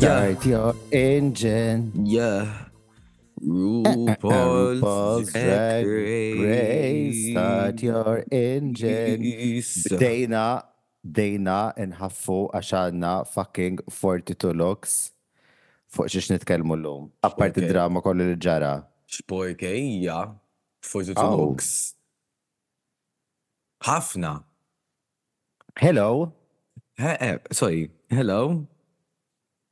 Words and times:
Start 0.00 0.46
your 0.46 0.74
engine. 0.92 1.92
Yeah. 2.04 2.68
RuPaul's 3.40 4.80
RuPaul's 4.80 5.32
Drag 5.32 5.86
Race. 5.86 7.30
Start 7.32 7.82
your 7.82 8.24
engine. 8.32 9.20
Bdejna, 9.92 10.44
bdejna 11.04 11.58
nħaffu 11.84 12.38
għaxanna 12.56 13.12
fucking 13.28 13.80
42 13.92 14.54
looks 14.56 14.96
fuq 15.92 16.08
xiex 16.12 16.30
nitkelmu 16.32 16.76
l-lum. 16.80 17.10
Apparti 17.24 17.60
Okay. 17.64 17.68
drama 17.72 18.00
kollu 18.04 18.30
li 18.32 18.36
ġara. 18.40 18.72
Xporkejja. 19.08 20.20
Fortu 20.80 21.12
Oh. 21.16 21.36
looks. 21.36 21.94
Ħafna. 23.84 24.42
Hello, 25.76 26.32
Eh, 26.98 27.16
eh, 27.20 27.38
Sorry. 27.50 27.90
Hello. 28.10 28.66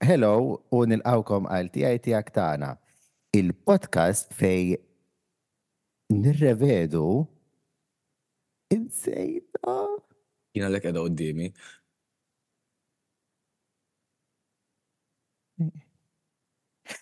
Hello, 0.04 0.60
u 0.70 0.84
nilqawkom 0.88 1.48
għal 1.50 1.70
tijaj 1.74 1.98
tijak 2.06 2.30
tana. 2.34 2.74
Il-podcast 3.34 4.32
fej 4.36 4.76
nirrevedu 6.14 7.26
insejta. 8.74 9.76
Jina 10.56 10.70
lek 10.72 10.88
edha 10.88 11.02
qoddimi. 11.04 11.50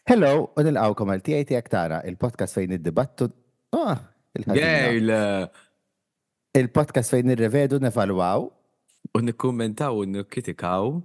Hello, 0.06 0.32
u 0.56 0.66
nilqawkom 0.66 1.14
għal 1.14 1.24
tijaj 1.30 1.48
tijak 1.52 1.72
tana. 1.72 2.02
Il-podcast 2.08 2.58
fejn 2.58 2.78
id-dibattu. 2.78 3.30
Ah, 3.76 4.00
il-ħazina. 4.38 5.24
Il-podcast 6.56 7.12
fejn 7.12 7.28
nirrevedu, 7.34 7.82
nevalwaw 7.84 8.48
U 9.14 9.20
nikkommentaw 9.22 9.94
u 9.98 10.04
nikkritikaw. 10.04 10.98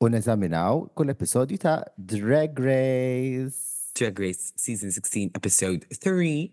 U 0.00 0.08
neżaminaw 0.08 0.88
kull 0.94 1.10
episodju 1.10 1.58
ta' 1.58 1.84
Drag 1.98 2.58
Race. 2.58 3.92
Drag 3.94 4.18
Race 4.18 4.52
Season 4.56 4.92
16 4.92 5.30
Episode 5.34 5.86
3. 6.00 6.52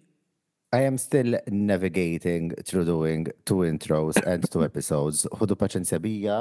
I 0.74 0.82
am 0.82 0.98
still 0.98 1.38
navigating 1.48 2.52
through 2.66 2.86
doing 2.86 3.28
two 3.46 3.64
intros 3.64 4.18
and 4.26 4.50
two 4.52 4.64
episodes. 4.64 5.28
Hudu 5.32 5.56
paċenzja 5.56 6.00
bija, 6.02 6.40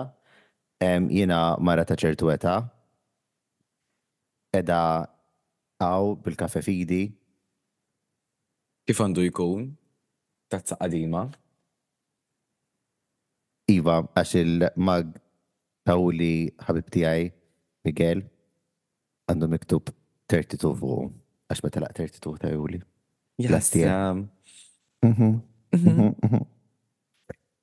jina 0.81 1.57
mara 1.61 1.85
ta' 1.85 1.95
ċertu 1.95 2.33
eta, 2.33 2.57
edha 4.53 5.07
għaw 5.79 6.17
bil-kafe 6.25 6.65
fidi, 6.65 7.05
Kif 8.85 8.99
għandu 9.01 9.23
jkun? 9.31 9.69
Tazza 10.53 10.77
qadima. 10.77 11.23
Iva, 13.73 14.03
għax 14.13 14.35
il-mag 14.43 15.15
tawli 15.89 16.51
ħabib 16.67 16.91
tijaj, 16.95 17.29
Miguel, 17.85 18.25
għandu 19.29 19.51
miktub 19.53 19.91
32 20.33 20.75
fuq, 20.81 21.11
għax 21.51 21.65
meta 21.65 21.83
laq 21.85 21.97
32 22.01 22.43
tawli. 22.45 22.81
Last 23.51 23.77
year. 23.77 23.91
Jasam. 23.91 24.29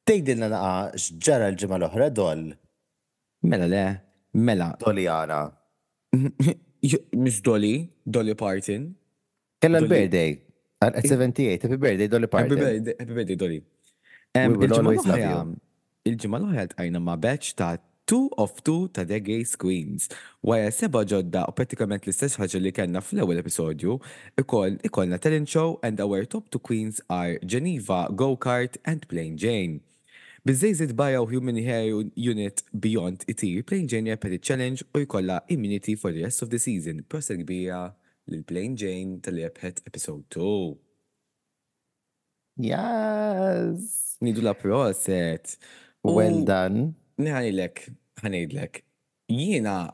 Tejdilna 0.05 0.49
naqa 0.51 0.73
xġara 0.99 1.49
l-ġimma 1.51 1.77
l-oħra 1.79 2.09
dol, 2.13 2.49
Mela 3.41 3.67
le. 3.69 3.85
Mela. 4.37 4.71
doli 4.79 5.07
għana. 5.09 5.41
Miss 7.23 7.41
Dolly. 7.41 7.89
Dolly 8.05 8.35
Parton. 8.35 8.91
Kella 9.61 9.81
l-birthday, 9.81 10.37
għal 10.81 10.95
78, 11.05 11.67
happy 11.67 11.77
birthday, 11.77 12.07
Dolly 12.09 12.27
Parton. 12.27 12.57
birthday, 12.57 12.95
happy 12.97 13.13
birthday, 13.13 13.37
Dolly. 13.37 13.59
Love 14.33 14.67
l-oħra, 14.67 15.17
you. 15.21 15.41
il-ġimma 16.09 16.39
l-oħra 16.39 16.65
tqajna 16.71 17.01
ma' 17.03 17.17
batch 17.21 17.53
ta' 17.59 17.75
two 18.11 18.29
of 18.37 18.61
two 18.63 18.89
ta' 18.89 19.05
The 19.05 19.21
Gays 19.21 19.55
Queens. 19.55 20.09
Wara 20.43 20.71
seba 20.75 21.05
ġodda 21.07 21.45
u 21.47 21.53
pratikament 21.55 22.03
l-istess 22.03 22.35
ħaġa 22.35 22.59
li 22.59 22.73
kellna 22.75 22.99
fl-ewwel 22.99 23.39
episodju, 23.39 23.95
ikoll 24.41 24.75
ikollna 24.83 25.19
talent 25.23 25.47
show 25.47 25.79
and 25.81 26.01
our 26.03 26.25
top 26.25 26.49
two 26.51 26.59
queens 26.59 26.99
are 27.07 27.39
Geneva, 27.45 28.09
Go-Kart 28.11 28.75
and 28.83 29.07
Plain 29.07 29.37
Jane. 29.39 29.79
Bizzejzit 30.43 30.91
Bio 30.97 31.23
Human 31.29 31.55
Hair 31.63 32.11
Unit 32.15 32.63
Beyond 32.73 33.23
itir, 33.31 33.63
Plain 33.63 33.87
Jane 33.87 34.11
jirpeti 34.11 34.41
challenge 34.43 34.83
u 34.91 35.05
jkolla 35.05 35.39
immunity 35.47 35.95
for 35.95 36.11
the 36.11 36.25
rest 36.27 36.43
of 36.43 36.49
the 36.51 36.59
season. 36.59 37.05
Prosa 37.07 37.39
kbira 37.39 37.93
lil 38.27 38.43
Plain 38.43 38.75
Jane 38.75 39.21
tal-rebħet 39.23 39.85
episode 39.87 40.27
2. 40.35 40.75
Yes. 42.59 44.17
Nidu 44.19 44.43
la 44.43 44.51
proset. 44.57 45.55
Well 46.03 46.43
done. 46.43 46.95
Nħanilek, 47.21 47.85
ħanejdlek. 48.19 48.81
Jiena 49.31 49.93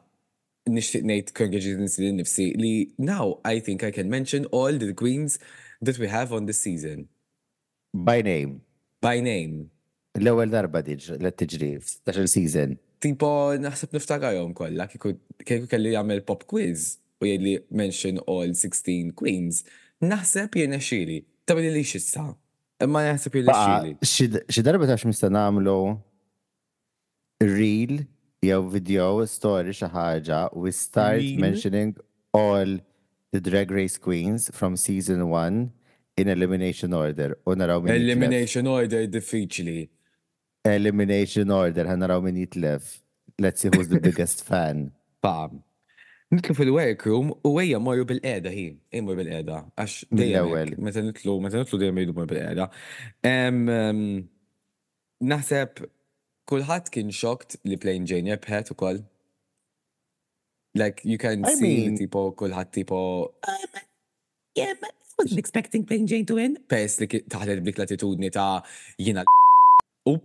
nishtiq 0.67 1.05
nejt 1.07 1.29
congratulations 1.37 1.97
li 2.01 2.09
nifsi 2.17 2.47
li 2.59 2.73
now 2.97 3.39
I 3.45 3.59
think 3.59 3.83
I 3.83 3.91
can 3.91 4.09
mention 4.09 4.45
all 4.51 4.77
the 4.77 4.93
queens 4.93 5.37
that 5.81 5.97
we 5.99 6.07
have 6.09 6.33
on 6.33 6.45
this 6.45 6.59
season. 6.59 7.07
By 7.93 8.21
name. 8.21 8.61
By 9.01 9.21
name. 9.21 9.69
L-ewwel 10.17 10.49
darba 10.51 10.81
diġ 10.81 11.11
li 11.21 11.31
tiġri 11.31 11.71
f'16 11.79 12.27
season. 12.33 12.77
Tipo, 12.99 13.29
naħseb 13.61 13.93
niftakarhom 13.93 14.55
kollha 14.57 14.87
kieku 14.89 15.13
kieku 15.45 15.69
kelli 15.69 15.91
jagħmel 15.93 16.23
pop 16.25 16.47
quiz 16.49 16.95
u 17.21 17.27
jgħidli 17.29 17.53
mention 17.77 18.17
all 18.25 18.49
16 18.57 19.13
queens. 19.19 19.61
Naħseb 20.01 20.57
jiena 20.57 20.81
xili. 20.81 21.21
Tabli 21.47 21.69
li 21.73 21.83
xissa. 21.85 22.25
Imma 22.83 23.03
naħseb 23.07 23.37
Baqa, 23.45 23.93
xili. 24.01 24.41
xi- 24.49 24.65
darba 24.65 24.89
tafx 24.89 25.05
mista 25.05 25.29
reel 27.39 28.05
jew 28.41 28.69
video 28.69 29.25
story 29.25 29.73
xi 29.73 29.89
ħaġa 29.93 30.39
we 30.55 30.71
start 30.71 31.21
Reel? 31.21 31.39
mentioning 31.39 31.95
all 32.33 32.77
the 33.31 33.41
drag 33.41 33.71
race 33.71 33.97
queens 33.97 34.49
from 34.53 34.77
season 34.77 35.29
1 35.29 35.71
in 36.17 36.27
elimination 36.27 36.93
order 36.93 37.37
u 37.45 37.53
naraw 37.55 37.81
min 37.83 37.93
jitlef. 37.93 38.01
Elimination 38.01 38.67
order 38.67 39.05
diffiċli. 39.07 39.87
Elimination 40.65 41.51
order 41.51 41.85
ħan 41.85 42.01
naraw 42.01 42.23
min 42.25 42.39
jitlef. 42.41 43.01
Let's 43.39 43.61
see 43.61 43.69
who's 43.69 43.89
the 43.89 43.99
biggest 43.99 44.43
fan. 44.43 44.91
Pam. 45.21 45.61
Nitlu 46.33 46.55
fil-workroom 46.57 47.29
u 47.45 47.51
għajja 47.53 47.81
morru 47.83 48.07
bil-qeda 48.09 48.51
hi. 48.51 48.65
Immur 48.97 49.19
bil-qeda. 49.21 49.61
Għax 49.77 49.99
dejjem 50.09 50.81
Meta 50.83 51.05
nitlu, 51.05 51.37
meta 51.43 51.61
nitlu 51.61 51.79
dejjem 51.83 52.01
mor 52.17 52.27
bil-qeda. 52.31 52.67
Naħseb 55.27 55.85
kulħadd 56.49 56.89
kien 56.93 57.09
xokt 57.11 57.57
li 57.67 57.77
Plane 57.77 58.05
Jane 58.07 58.31
jebħet 58.31 58.71
ukoll. 58.75 59.03
Like 60.75 61.01
you 61.03 61.17
can 61.17 61.45
I 61.45 61.53
see 61.55 61.61
mean- 61.87 61.97
tipo 61.97 62.31
kulħadd 62.37 62.71
tipo 62.71 62.99
"Um, 63.47 63.81
Yeah, 64.55 64.73
but 64.81 64.89
I 64.89 65.23
wasn't 65.23 65.39
expecting 65.39 65.85
Plane 65.85 66.07
Jane 66.07 66.25
to 66.25 66.35
win. 66.35 66.57
Pes 66.67 66.99
li 66.99 67.07
ki- 67.07 67.23
taħlet 67.29 67.61
blik 67.63 67.77
l-attitudni 67.79 68.31
ta' 68.31 68.63
jina 68.97 69.23
u 70.07 70.17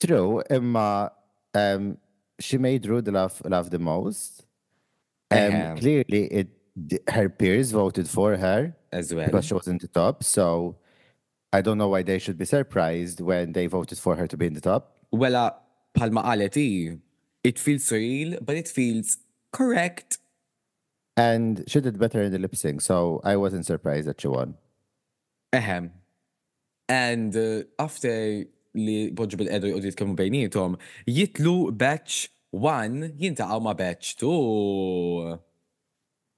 True, 0.00 0.42
imma 0.50 1.10
um, 1.54 1.98
she 2.38 2.56
made 2.56 2.86
Rude 2.86 3.08
laugh, 3.12 3.42
laugh 3.44 3.68
the 3.68 3.78
most. 3.78 4.46
Um, 5.30 5.38
Ehem. 5.38 5.78
clearly, 5.78 6.22
it, 6.32 6.48
her 7.10 7.28
peers 7.28 7.70
voted 7.72 8.08
for 8.08 8.36
her 8.38 8.74
as 8.92 9.12
well. 9.14 9.26
because 9.26 9.44
she 9.44 9.52
was 9.54 9.68
in 9.68 9.76
the 9.76 9.88
top. 9.88 10.24
So 10.24 10.76
I 11.52 11.60
don't 11.60 11.76
know 11.76 11.88
why 11.88 12.02
they 12.02 12.18
should 12.18 12.38
be 12.38 12.46
surprised 12.46 13.20
when 13.20 13.52
they 13.52 13.66
voted 13.66 13.98
for 13.98 14.16
her 14.16 14.26
to 14.26 14.36
be 14.38 14.46
in 14.46 14.54
the 14.54 14.60
top. 14.62 14.96
Wella, 15.14 15.54
palma 15.94 16.22
qalet 16.22 16.54
hi, 16.54 16.98
it 17.42 17.58
feels 17.58 17.90
real, 17.90 18.38
but 18.40 18.56
it 18.56 18.68
feels 18.68 19.18
correct. 19.52 20.18
And 21.16 21.64
she 21.66 21.80
did 21.80 21.98
better 21.98 22.22
in 22.22 22.32
the 22.32 22.38
lip 22.38 22.54
sync, 22.56 22.80
so 22.80 23.20
I 23.24 23.36
wasn't 23.36 23.66
surprised 23.66 24.06
that 24.08 24.20
she 24.20 24.28
won. 24.28 24.54
Ehem. 25.52 25.90
And 26.88 27.36
uh, 27.36 27.62
after 27.78 28.44
li 28.74 29.10
boġu 29.10 29.38
bil-edu 29.40 29.72
jgħu 29.72 29.90
jitkellmu 29.90 30.16
bejnietom, 30.18 30.76
jitlu 31.06 31.72
batch 31.76 32.28
1 32.54 33.14
jintaqaw 33.18 33.60
ma 33.62 33.74
batch 33.74 34.16
2. 34.16 35.38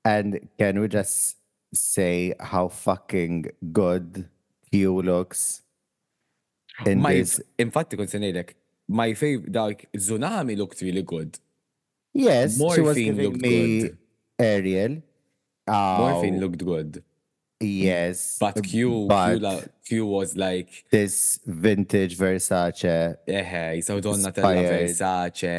And 0.05 0.49
can 0.59 0.81
we 0.81 0.89
just 0.89 1.37
say 1.73 2.35
how 2.41 2.69
fucking 2.69 3.47
good 3.73 4.29
Q 4.71 5.03
looks 5.03 5.63
in 6.85 7.01
My, 7.01 7.15
this? 7.15 7.41
infatti 7.59 7.97
kon 7.97 8.11
senejlek, 8.11 8.57
my 8.93 9.15
favorite, 9.15 9.53
dark 9.53 9.87
Tsunami 9.97 10.57
looked 10.57 10.81
really 10.81 11.03
good. 11.03 11.39
Yes, 12.15 12.57
she 12.57 12.63
was 12.63 12.79
Morphine 12.79 13.05
giving 13.05 13.25
looked 13.31 13.41
me 13.43 13.81
good. 13.81 13.99
Ariel. 14.39 15.03
Morphine 15.69 16.37
Oh, 16.37 16.41
looked 16.41 16.65
good. 16.65 17.03
Yes. 17.61 18.39
But 18.41 18.63
Q, 18.63 19.07
but 19.09 19.31
Q, 19.31 19.39
la, 19.39 19.61
Q 19.87 20.07
was 20.07 20.37
like, 20.37 20.85
this 20.91 21.39
vintage 21.47 22.17
Versace 22.19 23.17
eħe, 23.27 23.79
jisaw 23.79 24.01
donna 24.03 24.33
tella. 24.33 24.67
Versace, 24.67 25.55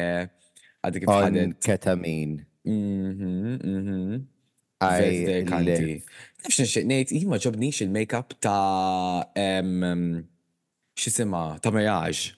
għaddi 0.84 1.00
kif 1.00 1.08
on 1.08 1.56
ketamine. 1.64 2.44
Mhm, 2.64 3.58
mhm. 3.64 4.22
I 4.84 5.44
kanti. 5.48 6.02
Nafx 6.44 6.60
nixtieq 6.60 6.84
ngħid, 6.90 7.12
jien 7.16 7.28
ma 7.32 7.38
il-make-up 7.40 8.34
ta' 8.40 9.24
x'isima 10.94 11.60
ta' 11.60 11.70
Mirage. 11.70 12.34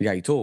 Jajtu. 0.00 0.38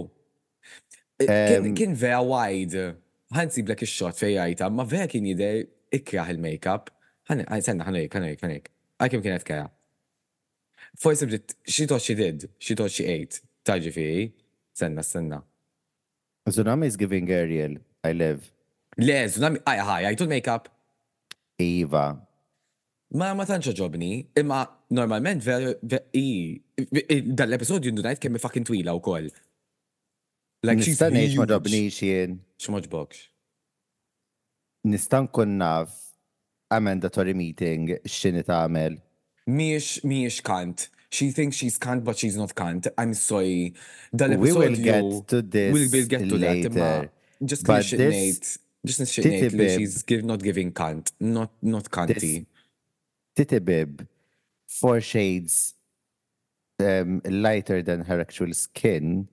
Kien 1.78 1.96
vera 1.98 2.22
wide. 2.22 2.94
ħansi 3.34 3.64
blek 3.68 3.84
il-shot 3.84 4.16
fej 4.16 4.38
jajta, 4.38 4.70
ma 4.72 4.86
vera 4.88 5.08
kien 5.12 5.26
jider 5.28 5.66
ikraħ 5.96 6.36
il-makeup. 6.36 6.92
Ħan, 7.28 7.44
senna, 7.64 7.88
ħanajk, 7.88 8.14
ħanajk, 8.16 8.44
ħanajk. 8.46 8.70
Għakim 9.04 9.24
kienet 9.26 9.46
kera. 9.48 9.66
Forse 10.98 11.28
bdiet, 11.28 11.58
she 11.68 11.86
thought 11.86 12.02
she 12.02 12.16
did, 12.16 12.48
she 12.60 12.76
thought 12.76 12.94
she 12.94 13.04
ate. 13.06 13.42
Taġi 13.68 13.92
fi, 13.92 14.06
senna, 14.78 15.04
senna. 15.04 15.42
Tsunami 16.48 16.88
is 16.88 16.96
giving 16.96 17.30
Ariel. 17.30 17.76
I 18.08 18.14
live. 18.14 18.48
Le, 18.98 19.20
tsunami, 19.28 19.60
aj, 19.68 19.84
ħaj, 19.90 20.08
għajtu 20.08 20.28
l-makeup. 20.28 20.72
Eva. 21.60 22.06
Ma 23.18 23.34
ma 23.36 23.46
tantx 23.48 23.76
ġobni, 23.76 24.12
imma 24.40 24.62
normalment 24.96 25.44
ver, 25.44 25.74
ver 25.84 26.08
i, 26.16 26.56
dal-episodju 26.78 27.92
ndunajt 27.92 28.24
kemm 28.24 28.40
fucking 28.40 28.68
twila 28.68 28.96
u 28.96 29.04
koll. 29.04 29.28
Like 30.68 30.84
she's 30.84 31.00
ngħid 31.00 31.38
ma 31.38 31.46
huge. 31.46 31.52
ġobniex 31.54 32.02
jien. 32.04 32.38
X'moġbokx. 32.60 33.24
Nista' 34.92 35.24
nkun 35.26 35.58
naf 35.62 35.96
amendatory 36.74 37.34
meeting 37.38 37.96
x'inhi 38.06 38.44
tagħmel. 38.48 39.00
Miex, 39.48 40.04
miex 40.04 40.42
kant. 40.44 40.90
She 41.10 41.32
thinks 41.32 41.56
she's 41.56 41.78
kant, 41.78 42.04
but 42.04 42.18
she's 42.20 42.36
not 42.36 42.54
kant. 42.54 42.88
I'm 42.98 43.14
sorry. 43.14 43.74
We 44.12 44.18
Dal-episodju. 44.20 44.58
will 44.58 44.76
get 44.76 45.28
to 45.30 45.42
this 45.42 45.74
We'll, 45.74 45.90
we'll 45.92 46.08
get 46.08 46.28
to 46.28 46.38
that. 46.38 46.58
Imma 46.66 46.80
later. 46.80 47.12
just 47.46 47.66
But 47.66 47.84
this 47.86 48.16
ngħid. 48.16 48.58
Just 48.86 49.02
ngħid 49.02 49.54
li 49.56 49.70
she's 49.78 50.04
give, 50.04 50.24
not 50.24 50.44
giving 50.44 50.72
kant. 50.72 51.12
Not, 51.20 51.52
not 51.62 51.90
kanti. 51.90 52.46
titibib 53.38 54.08
four 54.68 55.00
shades 55.00 55.76
um, 56.80 57.22
lighter 57.26 57.82
than 57.82 58.02
her 58.06 58.20
actual 58.20 58.54
skin. 58.54 59.28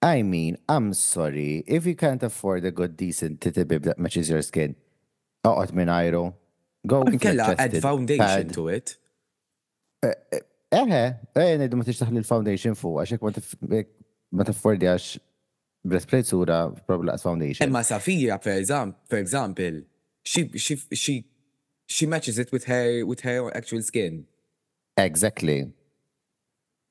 I 0.00 0.22
mean, 0.22 0.58
I'm 0.68 0.94
sorry. 0.94 1.64
If 1.66 1.86
you 1.86 1.96
can't 1.96 2.22
afford 2.22 2.64
a 2.64 2.70
good, 2.70 2.96
decent 2.96 3.40
titibib 3.40 3.82
that 3.82 3.98
matches 3.98 4.30
your 4.30 4.42
skin, 4.42 4.76
oqgħod 5.44 5.74
minn 5.74 5.90
ajru. 5.90 6.32
Go 6.86 7.02
Kella 7.04 7.54
add 7.58 7.58
flat-chested 7.58 7.82
foundation 7.82 8.50
to 8.54 8.68
it. 8.68 8.96
Eħe, 10.04 11.02
eħe, 11.34 11.56
nejdu 11.58 11.78
ma 11.80 11.86
tixtaħli 11.86 12.22
l-foundation 12.22 12.76
fuq, 12.78 13.00
għaxek 13.02 13.24
ma 13.24 13.32
tif- 13.34 13.56
jekk 13.72 13.90
ma 14.38 14.46
t-affordi 14.46 14.86
għax 14.86 15.08
breastplate 15.88 16.28
sura, 16.28 16.58
probably 16.86 17.10
laqs 17.10 17.24
foundation. 17.26 17.66
Emma 17.66 17.80
uh, 17.80 18.38
for 18.38 18.52
example, 18.52 18.98
for 19.08 19.18
example, 19.18 19.82
she 20.22 20.46
she 20.54 20.76
she 20.92 21.24
she 21.88 22.06
matches 22.06 22.38
it 22.38 22.52
with 22.52 22.64
her 22.64 23.04
with 23.04 23.22
her 23.22 23.50
actual 23.56 23.82
skin. 23.82 24.26
Exactly. 24.96 25.72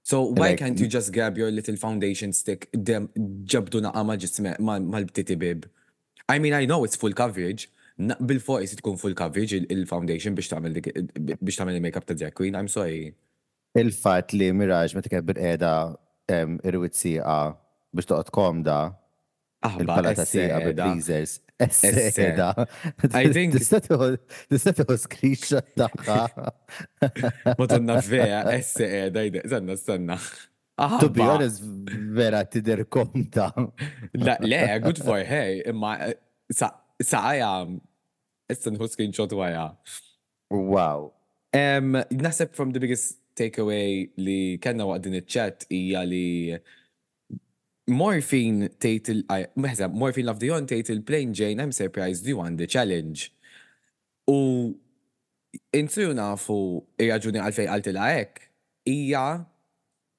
So 0.07 0.21
why 0.21 0.49
Like, 0.55 0.59
can't 0.59 0.79
you 0.79 0.87
just 0.87 1.11
grab 1.11 1.37
your 1.37 1.51
little 1.51 1.75
foundation 1.75 2.31
stick, 2.31 2.69
dem 2.89 3.09
ġabdu 3.53 3.81
naqa 3.83 4.03
ma 4.07 4.15
ġisme 4.15 4.53
ma 4.67 4.77
mal-btiti 4.79 5.35
bib? 5.41 5.65
I 6.29 6.39
mean, 6.39 6.53
I 6.53 6.63
know 6.69 6.85
it's 6.85 6.95
full 7.01 7.15
coverage. 7.21 7.65
Bil-fuq 7.99 8.61
jis 8.63 8.77
tkun 8.79 8.95
full 9.01 9.15
coverage 9.21 9.51
il- 9.57 9.67
il-foundation 9.75 10.37
biex 10.37 10.47
tagħmel 10.53 10.77
biex 10.77 11.59
tagħmel 11.59 11.79
il-makeup 11.79 12.07
ta' 12.07 12.15
drag 12.21 12.33
queen. 12.39 12.55
I'm 12.55 12.69
sorry. 12.69 13.15
Il-fat 13.75 14.31
li 14.31 14.47
Mirage 14.61 14.95
ma 14.95 15.03
tikab 15.03 15.27
bil-qeda 15.27 15.73
irwit 16.71 16.95
siqa 17.01 17.37
biex 17.91 18.07
toqgħod 18.07 18.31
komda, 18.39 18.77
Ah, 19.61 19.75
Il-palata 19.79 20.25
tiqa 20.25 20.59
bil-breezers. 20.61 21.39
Esseda. 21.59 22.53
I 23.13 23.29
think. 23.33 23.57
Tista 23.57 23.79
tuħu 23.81 24.97
screenshot 25.01 25.71
taħħa. 25.79 26.19
Motunna 27.59 27.97
feja, 28.05 28.43
esseda, 28.53 29.25
zanna, 29.49 29.77
stanna. 29.79 30.19
Ah, 30.77 30.99
to 31.01 31.09
be 31.09 31.25
honest, 31.25 31.63
vera 32.13 32.43
tider 32.45 32.85
konta. 32.85 33.49
Le, 34.13 34.61
good 34.83 35.01
for 35.01 35.23
hey, 35.25 35.63
imma 35.65 35.95
eh, 36.05 36.13
saqaja, 36.53 37.49
issa 38.53 38.73
nħu 38.75 38.91
screenshot 38.93 39.33
waja. 39.39 39.71
Wow. 40.53 41.15
Naħseb 41.57 42.53
from 42.53 42.75
the 42.75 42.83
biggest 42.83 43.17
takeaway 43.37 44.05
li 44.21 44.57
kellna 44.61 44.85
waqt 44.85 45.07
din 45.07 45.17
iċ-chat 45.17 45.65
hija 45.73 46.05
li 46.05 46.53
Morphine 47.87 48.67
tgħid 48.69 49.09
il 49.13 49.23
Morphine 49.95 50.27
Love 50.27 50.39
Dion 50.43 50.65
tgħid 50.67 50.89
il-Plane 50.97 51.31
Jane 51.33 51.61
I'm 51.63 51.71
surprised 51.71 52.25
you 52.27 52.37
won 52.37 52.57
the 52.57 52.67
challenge. 52.67 53.31
U 54.27 54.75
insu 55.73 56.09
nafu 56.17 56.57
ir-raġuni 56.99 57.39
għalfej 57.39 57.69
għaltila 57.71 58.09
hekk 58.17 58.41
hija 58.91 59.23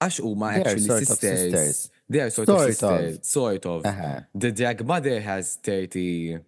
għax 0.01 0.21
huma 0.25 0.55
actually 0.63 1.05
sisters. 1.05 1.91
They 2.09 2.21
are 2.25 2.31
sort, 2.31 2.49
Sort 2.49 2.61
of 2.61 2.65
of. 2.65 2.73
sisters. 2.73 3.29
Sort 3.29 3.67
of. 3.67 3.85
Uh-huh. 3.85 4.21
The 4.35 4.51
drag 4.53 4.87
mother 4.87 5.21
has 5.21 5.57
30, 5.57 6.39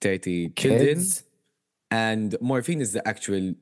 30 0.00 0.50
children. 0.50 0.86
Kids? 1.00 1.24
And 1.90 2.36
Morphine 2.40 2.80
is 2.80 2.92
the 2.92 3.02
actual 3.08 3.54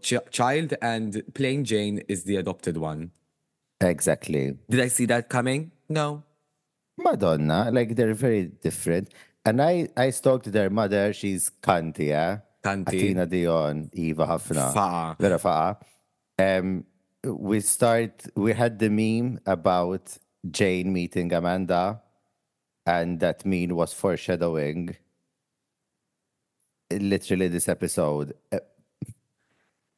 ch- 0.00 0.22
child, 0.30 0.74
and 0.80 1.24
Plane 1.34 1.64
Jane 1.64 1.98
is 2.06 2.22
the 2.22 2.36
adopted 2.36 2.76
one. 2.76 3.10
Exactly. 3.80 4.56
Did 4.70 4.78
I 4.80 4.86
see 4.86 5.06
that 5.06 5.28
coming? 5.28 5.72
No. 5.88 6.22
Madonna, 6.96 7.70
like 7.72 7.96
they're 7.96 8.14
very 8.14 8.46
different. 8.46 9.12
And 9.44 9.60
I, 9.60 9.88
I 9.96 10.10
stalked 10.10 10.50
their 10.50 10.70
mother, 10.70 11.12
she's 11.12 11.50
Kanti, 11.62 12.06
yeah? 12.08 12.38
Kanti. 12.64 12.86
Athena 12.88 13.26
Dion, 13.26 13.90
Eva 13.92 14.26
ħafna. 14.26 14.72
Faqa. 14.72 15.18
Vera 15.18 15.38
faqa. 15.38 15.76
Um, 16.38 16.84
we 17.24 17.60
start, 17.60 18.26
we 18.36 18.52
had 18.52 18.78
the 18.78 18.88
meme 18.88 19.40
about 19.46 20.16
Jane 20.50 20.92
meeting 20.92 21.32
Amanda, 21.32 22.00
and 22.86 23.20
that 23.20 23.44
meme 23.44 23.70
was 23.70 23.92
foreshadowing 23.92 24.96
literally 26.90 27.48
this 27.48 27.68
episode. 27.68 28.34
Uh, 28.52 28.58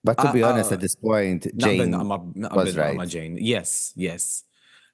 But 0.06 0.18
to 0.18 0.28
Ah, 0.28 0.32
be 0.32 0.42
honest, 0.46 0.70
ah, 0.70 0.74
at 0.74 0.80
this 0.80 0.94
point, 0.94 1.50
Jane 1.58 1.90
was 1.90 2.76
right. 2.78 3.08
Jane. 3.10 3.38
Yes, 3.42 3.90
yes. 3.96 4.45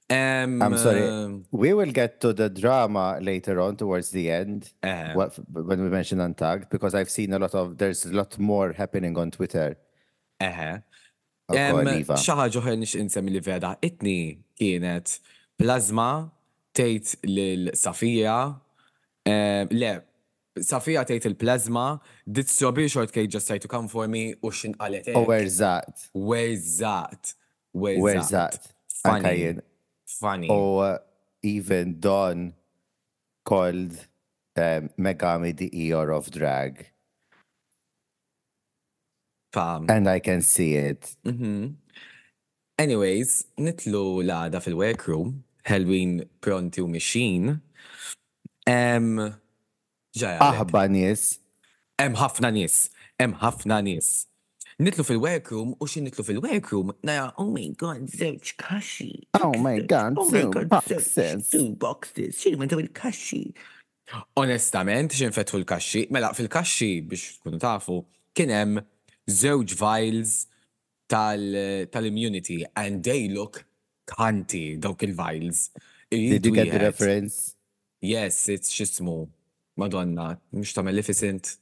Um, 0.09 0.61
I'm 0.61 0.77
sorry. 0.77 1.41
we 1.51 1.73
will 1.73 1.91
get 1.91 2.19
to 2.21 2.33
the 2.33 2.49
drama 2.49 3.17
later 3.21 3.59
on 3.61 3.75
towards 3.77 4.11
the 4.11 4.29
end 4.29 4.71
Uh-huh. 4.83 5.13
what, 5.15 5.39
when 5.51 5.81
we 5.81 5.89
mention 5.89 6.19
Untagged 6.19 6.69
because 6.69 6.93
I've 6.93 7.09
seen 7.09 7.33
a 7.33 7.39
lot 7.39 7.55
of 7.55 7.77
there's 7.77 8.05
a 8.05 8.11
lot 8.13 8.37
more 8.37 8.73
happening 8.73 9.17
on 9.17 9.31
Twitter. 9.31 9.77
Eħe. 10.41 10.83
Xaħġa 11.51 12.61
ħer 12.65 12.77
nix 12.79 12.95
insemmi 12.95 13.31
li 13.31 13.39
vera 13.39 13.75
itni 13.81 14.39
kienet 14.59 15.19
plazma 15.59 16.31
tejt 16.73 17.15
lil-Safija, 17.23 18.37
em, 19.25 19.67
le, 19.71 19.91
Safija 20.59 21.03
tejt 21.05 21.25
il-plazma, 21.29 21.99
dit 22.25 22.47
strawberry 22.49 22.87
shortcake 22.87 23.29
just 23.29 23.47
try 23.47 23.57
to 23.57 23.67
come 23.67 23.87
for 23.87 24.07
me 24.07 24.33
u 24.43 24.49
xin 24.51 24.75
qalet 24.77 25.09
Oh, 25.15 25.23
where's 25.23 25.57
that? 25.57 26.07
Where's 26.13 26.77
that? 26.79 27.33
Where's, 27.71 27.99
Where's 28.01 28.29
that? 28.29 28.59
Funny. 29.03 29.59
Funny. 30.19 30.47
Uh, 30.49 30.97
even 31.41 31.99
Dawn 31.99 32.53
called 33.45 33.91
um, 34.55 34.89
Megami 34.97 35.55
the 35.55 35.69
Eeyore 35.69 36.15
of 36.15 36.31
drag. 36.31 36.87
Fam. 39.53 39.85
And 39.89 40.09
I 40.09 40.19
can 40.19 40.41
see 40.41 40.75
it. 40.75 41.15
Mhm. 41.25 41.75
Anyways, 42.79 43.45
nitlu 43.57 44.23
l-għada 44.23 44.59
fil-workroom, 44.63 45.43
Halloween 45.63 46.23
pronti 46.41 46.81
u 46.81 46.87
mixin. 46.87 47.61
Em, 48.65 49.11
ġaja. 50.17 50.39
Aħba 50.41 50.87
nies. 50.89 51.37
Hemm 52.01 52.17
ħafna 52.17 52.49
nies, 52.51 52.89
hemm 53.19 53.37
ħafna 53.43 53.77
nies. 53.85 54.25
Nitlu 54.79 55.03
fil-workroom 55.05 55.75
u 55.79 55.87
xin 55.87 56.07
nitlu 56.07 56.23
fil-workroom, 56.25 56.93
nara, 57.05 57.33
oh 57.37 57.49
my 57.51 57.67
god, 57.77 58.07
zewċ 58.09 58.55
kaxi. 58.57 59.11
Oh 59.41 59.53
my 59.61 59.79
God, 59.85 60.17
oh 60.17 60.29
my 60.31 60.41
two 60.41 60.49
god, 60.55 60.69
boxes. 60.69 61.49
two 61.51 61.75
boxes, 61.75 62.39
xin 62.41 62.57
ma 62.57 62.65
il-kaxi. 62.65 63.43
Onestament, 64.35 65.13
xin 65.13 65.35
fetħu 65.35 65.61
l-kaxi, 65.61 66.07
mela 66.09 66.33
fil-kaxi 66.33 66.91
biex 67.05 67.37
tkunu 67.37 67.61
tafu, 67.61 68.01
kien 68.33 68.49
hemm 68.49 68.81
żewġ 69.29 69.75
vials 69.77 70.33
tal- 71.07 71.85
tal-immunity 71.93 72.63
and 72.75 73.03
they 73.03 73.27
look 73.29 73.63
kanti 74.09 74.77
dawk 74.77 75.03
il-vials. 75.03 75.69
Did 76.09 76.45
you 76.45 76.51
get 76.51 76.71
the 76.71 76.79
reference? 76.79 77.55
Yes, 78.01 78.49
it's 78.49 78.69
xismu. 78.73 79.29
Madonna, 79.77 80.39
mux 80.51 80.73
ta' 80.73 80.81
Maleficent. 80.83 81.57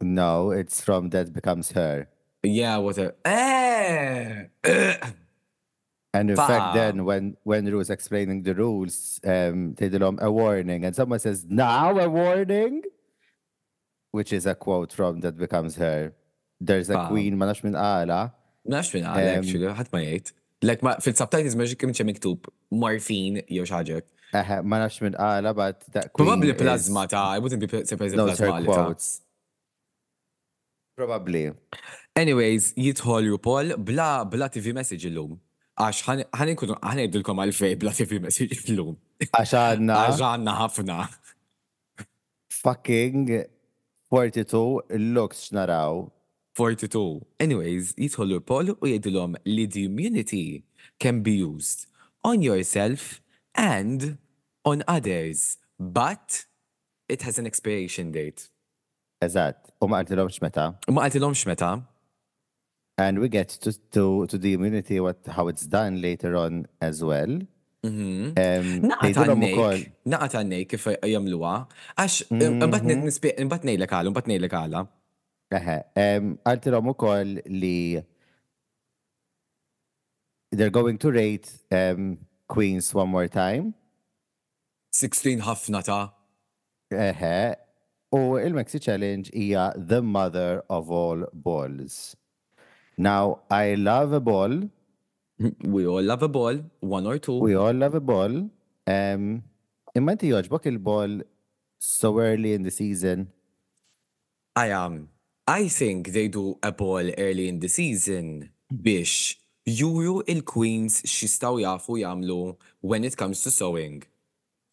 No, 0.00 0.50
it's 0.50 0.80
from 0.82 1.10
That 1.10 1.32
Becomes 1.32 1.70
Her. 1.72 2.08
Yeah, 2.42 2.78
what 2.78 2.98
a. 2.98 3.14
Eh! 3.24 4.44
And 6.14 6.28
in 6.28 6.36
fact, 6.36 6.74
then 6.74 7.06
when 7.06 7.38
when 7.42 7.64
was 7.74 7.88
explaining 7.88 8.42
the 8.42 8.54
rules, 8.54 9.18
um, 9.24 9.72
they 9.74 9.88
did 9.88 10.02
a 10.02 10.30
warning, 10.30 10.84
and 10.84 10.94
someone 10.94 11.18
says, 11.18 11.46
"Now 11.48 11.98
a 11.98 12.06
warning," 12.06 12.82
which 14.10 14.30
is 14.30 14.44
a 14.44 14.54
quote 14.54 14.92
from 14.92 15.20
Death 15.20 15.38
Becomes 15.38 15.76
Her. 15.76 16.12
There's 16.60 16.90
a 16.90 16.94
Fa- 16.94 17.08
queen, 17.08 17.38
ma 17.38 17.46
nafx 17.46 17.64
min 17.64 17.72
qala. 17.72 18.32
Nax 18.68 18.92
minn 18.94 19.04
għal, 19.08 19.38
Um, 19.38 19.38
actually, 19.40 19.66
ħat 19.66 19.92
ma 19.92 19.98
jgħid. 20.04 20.32
Like, 20.62 20.82
ma, 20.82 20.94
fil-subtitles 21.00 21.56
ma 21.56 21.64
ġikim 21.64 21.96
ċe 21.96 22.04
miktub 22.06 22.46
morfin 22.70 23.40
jew 23.48 23.64
xaġek. 23.64 24.04
Uh, 24.34 24.62
ma 24.62 24.84
nafx 24.84 25.00
minn 25.00 25.16
qala, 25.16 25.56
but 25.56 25.80
that 25.96 26.12
queen 26.12 26.28
Probably 26.28 26.52
plasma 26.52 27.08
ta' 27.08 27.24
I 27.32 27.38
wouldn't 27.38 27.58
be 27.58 27.66
surprised 27.66 28.12
if 28.14 28.20
Those 28.20 28.36
plasma 28.36 28.52
are 28.52 28.60
għalita. 28.60 28.64
quotes. 28.84 29.20
Probably. 30.94 31.52
Anyways, 32.18 32.72
jidħol 32.76 33.30
RuPaul 33.32 33.72
bla 33.88 34.24
bla 34.28 34.48
TV 34.52 34.74
message 34.76 35.08
illum. 35.08 35.38
Għax 35.80 36.02
ħan 36.04 36.20
ħan 36.36 36.50
inkunu 36.52 36.74
ħan 36.76 37.00
jgħidilkom 37.06 37.38
għalfej 37.44 37.76
bla 37.80 37.92
TV 37.96 38.18
message 38.20 38.58
illum. 38.68 38.98
Għax 39.30 39.54
għadna 39.56 39.96
Għax 40.02 40.20
għanna 40.28 40.56
ħafna. 40.60 40.98
fucking 42.62 43.30
42 44.12 44.82
looks 45.14 45.48
x'naraw. 45.48 46.10
42. 46.54 47.22
Anyways, 47.40 47.94
jidħol 47.96 48.36
RuPaul 48.36 48.74
u 48.74 48.90
jgħidilhom 48.90 49.38
li 49.48 49.64
the 49.66 49.86
immunity 49.88 50.64
can 51.00 51.22
be 51.24 51.32
used 51.40 51.86
on 52.22 52.42
yourself 52.44 53.22
and 53.56 54.18
on 54.64 54.84
others, 54.86 55.56
but 55.80 56.44
it 57.08 57.22
has 57.22 57.38
an 57.38 57.46
expiration 57.48 58.12
date. 58.12 58.50
Eżatt. 59.24 59.72
U 59.80 59.88
ma 59.88 60.02
għaltilhomx 60.02 60.42
meta. 60.44 60.68
U 60.86 60.92
ma 60.92 61.06
għaltilhomx 61.08 61.46
meta. 61.48 61.72
And 62.98 63.18
we 63.20 63.28
get 63.28 63.48
to, 63.48 63.72
to, 63.92 64.26
to 64.26 64.38
the 64.38 64.52
immunity 64.52 65.00
what 65.00 65.16
how 65.26 65.48
it's 65.48 65.66
done 65.66 66.00
later 66.02 66.36
on 66.36 66.66
as 66.80 67.02
well. 67.02 67.40
Um, 67.84 68.34
Naqat 68.36 69.16
għannek, 69.24 69.86
naqat 70.06 70.34
għannek 70.38 70.68
kif 70.70 70.84
jamluwa, 71.02 71.54
għax 71.98 72.18
Mhm. 72.30 72.60
mbatt 73.48 73.64
nejlek 73.66 73.90
għala, 73.90 74.12
mbatt 74.12 74.28
nejlek 74.30 74.52
għala. 74.54 74.84
Eħe, 75.52 75.76
em, 75.96 76.38
għaltilhom 76.46 76.88
ukoll 76.92 77.40
li 77.46 77.98
they're 80.52 80.70
going 80.70 80.98
to 80.98 81.10
rate 81.10 81.50
um, 81.72 82.18
Queens 82.46 82.94
one 82.94 83.08
more 83.08 83.26
time. 83.28 83.74
16 84.94 85.40
ħafna 85.40 85.82
ta' 85.82 86.12
Eħe, 86.92 87.56
u 88.12 88.36
il-Mexi 88.36 88.78
Challenge 88.80 89.30
hija 89.32 89.72
the 89.76 90.02
mother 90.02 90.62
of 90.68 90.90
all 90.90 91.24
balls. 91.32 92.14
Now, 93.02 93.40
I 93.50 93.74
love 93.74 94.12
a 94.12 94.20
ball. 94.20 94.52
we 95.76 95.86
all 95.86 96.02
love 96.02 96.22
a 96.22 96.28
ball, 96.28 96.60
one 96.80 97.06
or 97.06 97.18
two. 97.18 97.38
We 97.38 97.56
all 97.56 97.72
love 97.74 97.94
a 97.94 98.00
ball. 98.00 98.34
Um, 98.86 99.24
imma 99.98 100.14
inti 100.14 100.30
joġbok 100.30 100.66
il-ball 100.70 101.16
so 101.78 102.18
early 102.20 102.52
in 102.58 102.62
the 102.62 102.70
season. 102.70 103.26
I 104.54 104.68
am. 104.68 105.08
I 105.48 105.66
think 105.68 106.12
they 106.12 106.28
do 106.28 106.58
a 106.62 106.70
ball 106.70 107.10
early 107.18 107.48
in 107.48 107.58
the 107.58 107.68
season 107.68 108.50
biex 108.72 109.34
juru 109.66 110.22
il-queens 110.34 111.02
xistaw 111.14 111.58
jafu 111.64 111.98
jamlu 112.04 112.56
when 112.80 113.04
it 113.04 113.16
comes 113.16 113.42
to 113.42 113.50
sewing. 113.50 114.02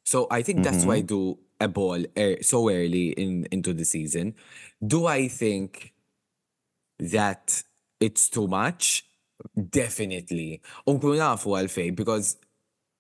So 0.06 0.28
I 0.30 0.42
think 0.44 0.64
that's 0.64 0.86
why 0.86 0.98
I 0.98 1.02
do 1.02 1.38
a 1.60 1.68
ball 1.68 2.06
er- 2.18 2.42
so 2.42 2.70
early 2.70 3.10
in 3.24 3.48
into 3.52 3.74
the 3.74 3.86
season. 3.86 4.36
Do 4.94 5.06
I 5.08 5.28
think 5.28 5.94
that 7.00 7.64
it's 8.00 8.30
too 8.30 8.48
much? 8.48 9.06
Definitely. 9.56 10.62
Unkunu 10.88 11.18
nafu 11.20 11.56
għalfej 11.56 11.96
because 11.96 12.38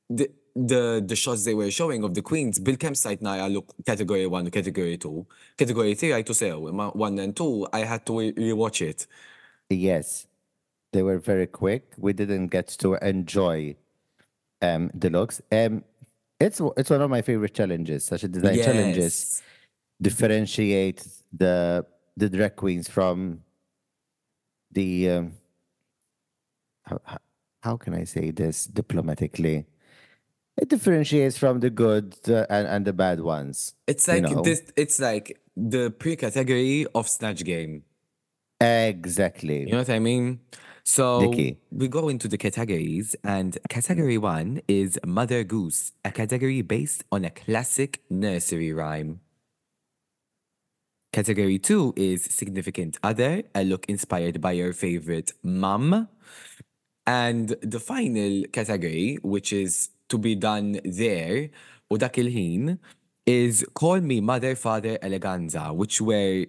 the 0.09 0.29
the 0.55 1.03
the 1.05 1.15
shots 1.15 1.43
they 1.43 1.53
were 1.53 1.71
showing 1.71 2.03
of 2.03 2.13
the 2.13 2.21
queens 2.21 2.59
bil-kem 2.59 2.93
sajt 2.93 3.21
nara 3.21 3.47
look 3.47 3.73
category 3.85 4.25
1 4.25 4.49
category 4.51 4.97
2. 4.97 5.25
Category 5.57 5.95
3 5.95 6.13
I 6.15 6.21
to 6.23 6.33
sew, 6.33 6.67
imma 6.69 6.89
1 6.91 7.19
and 7.19 7.35
2 7.35 7.67
I 7.73 7.79
had 7.79 8.05
to 8.05 8.19
re- 8.19 8.33
rewatch 8.33 8.81
it. 8.81 9.07
Yes, 9.69 10.27
they 10.91 11.03
were 11.03 11.19
very 11.19 11.47
quick. 11.47 11.93
We 11.97 12.13
didn't 12.13 12.47
get 12.47 12.67
to 12.79 12.95
enjoy 12.95 13.75
um, 14.61 14.91
the 14.93 15.09
looks. 15.09 15.41
Um, 15.51 15.83
it's 16.39 16.61
it's 16.77 16.89
one 16.89 17.01
of 17.01 17.09
my 17.09 17.21
favorite 17.21 17.53
challenges. 17.53 18.05
Such 18.05 18.23
as 18.23 18.29
design 18.29 18.57
challenges 18.63 19.43
differentiate 20.01 21.05
the 21.31 21.85
the 22.17 22.29
drag 22.29 22.55
queens 22.55 22.89
from 22.89 23.43
the 24.71 25.09
um, 25.09 25.33
how, 26.83 27.01
how- 27.61 27.77
can 27.77 27.93
I 27.93 28.03
say 28.03 28.31
this 28.31 28.65
diplomatically? 28.65 29.65
It 30.57 30.69
differentiates 30.69 31.37
from 31.37 31.61
the 31.61 31.69
good 31.69 32.15
uh, 32.27 32.45
and, 32.49 32.67
and 32.67 32.85
the 32.85 32.93
bad 32.93 33.21
ones. 33.21 33.75
It's 33.87 34.07
you 34.07 34.13
like 34.15 34.23
know? 34.23 34.41
this 34.41 34.63
it's 34.75 34.99
like 34.99 35.39
the 35.55 35.89
pre-category 35.89 36.85
of 36.93 37.07
Snatch 37.07 37.43
Game. 37.43 37.83
Exactly. 38.59 39.61
You 39.61 39.71
know 39.71 39.77
what 39.79 39.89
I 39.89 39.99
mean? 39.99 40.39
So 40.83 41.31
we 41.71 41.87
go 41.87 42.09
into 42.09 42.27
the 42.27 42.37
categories, 42.37 43.15
and 43.23 43.57
category 43.69 44.17
one 44.17 44.61
is 44.67 44.99
Mother 45.05 45.43
Goose, 45.43 45.91
a 46.03 46.11
category 46.11 46.63
based 46.63 47.03
on 47.11 47.25
a 47.25 47.29
classic 47.29 48.01
nursery 48.09 48.73
rhyme. 48.73 49.19
Category 51.11 51.57
two 51.57 51.91
is 51.95 52.23
Significant 52.23 52.99
Other, 53.01 53.41
a 53.55 53.63
look 53.63 53.85
inspired 53.89 54.39
by 54.39 54.51
your 54.51 54.73
favorite 54.73 55.31
mum. 55.41 56.07
And 57.07 57.49
the 57.63 57.79
final 57.79 58.43
category, 58.53 59.17
which 59.23 59.51
is 59.51 59.89
to 60.09 60.19
be 60.19 60.35
done 60.35 60.79
there, 60.85 61.49
u 61.89 61.97
dak 61.97 62.19
il-ħin, 62.19 62.77
is 63.25 63.65
Call 63.73 64.01
Me 64.01 64.21
Mother 64.21 64.55
Father 64.55 64.99
Eleganza, 64.99 65.73
which 65.73 65.99
where 65.99 66.45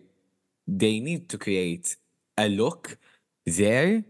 they 0.66 1.00
need 1.00 1.30
to 1.30 1.38
create 1.38 1.96
a 2.36 2.48
look 2.50 2.98
there 3.46 4.04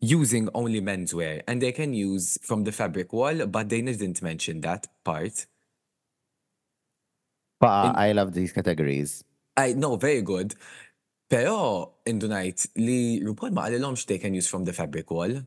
using 0.00 0.48
only 0.54 0.80
menswear. 0.80 1.42
And 1.48 1.60
they 1.60 1.72
can 1.72 1.92
use 1.92 2.38
from 2.42 2.62
the 2.62 2.70
fabric 2.70 3.12
wall, 3.12 3.46
but 3.46 3.68
they 3.68 3.82
didn't 3.82 4.22
mention 4.22 4.60
that 4.60 4.86
part. 5.02 5.46
But 7.58 7.96
I 7.96 8.12
love 8.12 8.32
these 8.32 8.52
categories. 8.52 9.24
I 9.56 9.74
know, 9.74 9.96
very 9.96 10.22
good. 10.22 10.54
Pero, 11.28 12.02
indunajt 12.04 12.66
li 12.76 13.20
RuPaul 13.24 13.52
ma 13.56 13.66
għalilomx 13.66 14.04
they 14.06 14.18
can 14.18 14.34
use 14.34 14.48
from 14.48 14.64
the 14.64 14.72
fabric 14.72 15.10
wall. 15.10 15.38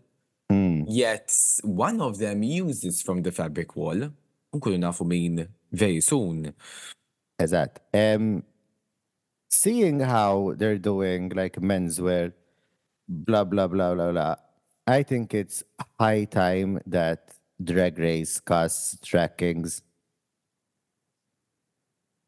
Mm. 0.51 0.85
Yet, 0.87 1.33
one 1.63 2.01
of 2.01 2.17
them 2.17 2.43
uses 2.43 3.01
from 3.01 3.21
the 3.21 3.31
fabric 3.31 3.75
wall. 3.75 4.09
Unkulu 4.53 4.79
nafu 4.81 5.05
min 5.05 5.47
very 5.71 6.01
soon. 6.01 6.53
Exact. 7.37 7.81
Um, 7.93 8.43
seeing 9.49 9.99
how 9.99 10.53
they're 10.57 10.77
doing 10.77 11.29
like 11.29 11.57
menswear, 11.61 12.33
blah 13.07 13.43
blah 13.43 13.67
blah 13.67 13.93
blah 13.93 14.11
blah. 14.11 14.35
I 14.87 15.03
think 15.03 15.33
it's 15.33 15.63
high 15.99 16.25
time 16.25 16.79
that 16.85 17.33
Drag 17.63 17.97
Race 17.97 18.39
casts 18.39 18.97
drag 19.01 19.37
kings. 19.37 19.81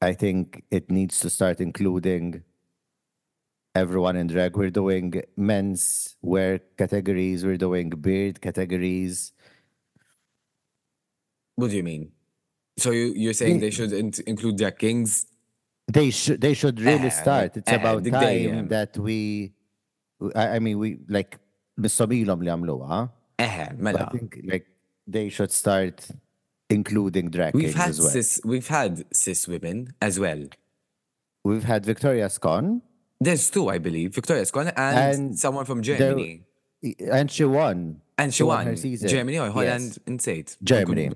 I 0.01 0.13
think 0.13 0.63
it 0.70 0.92
needs 0.92 1.20
to 1.22 1.30
start 1.30 1.60
including 1.60 2.44
everyone 3.74 4.16
in 4.16 4.27
drag. 4.27 4.56
We're 4.56 4.70
doing 4.70 5.22
men's 5.36 6.16
wear 6.22 6.60
categories. 6.77 7.46
We're 7.46 7.58
doing 7.58 7.89
beard 7.89 8.42
categories. 8.42 9.34
What 11.56 11.72
do 11.72 11.77
you 11.77 11.84
mean? 11.84 12.12
So 12.77 12.92
you, 12.92 13.13
you're 13.16 13.34
saying 13.34 13.56
Yeah. 13.56 13.62
they 13.62 13.72
should 13.72 13.92
in- 13.94 14.13
include 14.27 14.58
their 14.60 14.72
kings? 14.72 15.25
They 15.92 16.12
should 16.12 16.42
they 16.42 16.54
should 16.54 16.80
really 16.80 17.08
Eh, 17.08 17.22
start. 17.24 17.58
It's 17.58 17.72
eh, 17.72 17.75
about 17.75 18.04
time 18.06 18.68
that 18.68 18.98
we 18.98 19.54
I, 20.36 20.58
I 20.58 20.60
mean 20.60 20.77
we 20.77 21.00
like 21.08 21.39
missobilhom 21.80 22.42
li 22.44 22.51
għamluha. 22.51 23.10
Eh, 23.39 23.70
mela. 23.77 24.06
I 24.06 24.18
think 24.18 24.38
like 24.44 24.68
they 25.08 25.30
should 25.30 25.51
start 25.51 26.06
including 26.69 27.29
drag 27.29 27.53
We've 27.53 27.74
had 27.75 27.89
as 27.89 28.00
well. 28.01 28.09
cis 28.09 28.39
we've 28.43 28.67
had 28.67 29.05
cis 29.13 29.47
women 29.47 29.93
as 30.01 30.19
well. 30.19 30.41
We've 31.43 31.63
had 31.63 31.86
Victoria 31.86 32.29
Scone 32.29 32.81
There's 33.19 33.50
two, 33.50 33.69
I 33.69 33.77
believe. 33.79 34.13
Victoria 34.13 34.45
Scone 34.45 34.67
and, 34.75 34.97
And 34.97 35.39
someone 35.39 35.65
from 35.65 35.81
there- 35.81 35.97
Germany. 35.97 36.43
and 37.12 37.31
she 37.31 37.45
won. 37.45 38.01
And 38.17 38.33
she 38.33 38.43
won. 38.43 38.65
her 38.67 38.75
season. 38.75 39.09
Germany 39.09 39.38
or 39.39 39.45
Yes. 39.47 39.53
Holland 39.53 39.97
insejt. 40.05 40.57
Germany. 40.63 41.12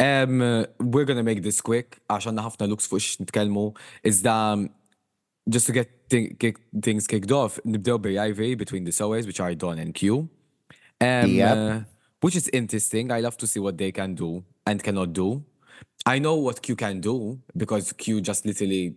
Um, 0.00 0.40
uh, 0.40 0.64
we're 0.78 1.04
gonna 1.04 1.24
make 1.24 1.42
this 1.42 1.60
quick 1.60 1.98
għandna 2.08 2.42
ħafna 2.46 2.68
looks 2.68 2.86
fuq 2.86 3.02
x 3.02 3.16
nitkellmu. 3.18 3.74
Iżda 4.04 4.34
um, 4.52 4.70
just 5.48 5.66
to 5.66 5.72
get 5.72 5.88
thi- 6.10 6.34
kick, 6.38 6.58
things 6.82 7.06
kicked 7.08 7.32
off, 7.32 7.58
nibdew 7.66 7.98
bi-rivalry 8.00 8.54
between 8.54 8.84
the 8.84 8.92
sewers, 8.92 9.26
which 9.26 9.40
are 9.40 9.54
Dawn 9.56 9.78
and 9.78 9.92
Q. 9.94 10.28
Um, 11.00 11.30
Yep. 11.30 11.56
uh, 11.56 11.80
which 12.20 12.36
is 12.36 12.48
interesting. 12.52 13.10
I 13.10 13.20
love 13.20 13.36
to 13.38 13.46
see 13.46 13.60
what 13.60 13.78
they 13.78 13.92
can 13.92 14.14
do 14.14 14.44
and 14.66 14.82
cannot 14.82 15.12
do. 15.12 15.44
I 16.06 16.18
know 16.18 16.36
what 16.36 16.62
Q 16.62 16.76
can 16.76 17.00
do 17.00 17.40
because 17.56 17.92
Q 17.92 18.20
just 18.20 18.46
literally 18.46 18.96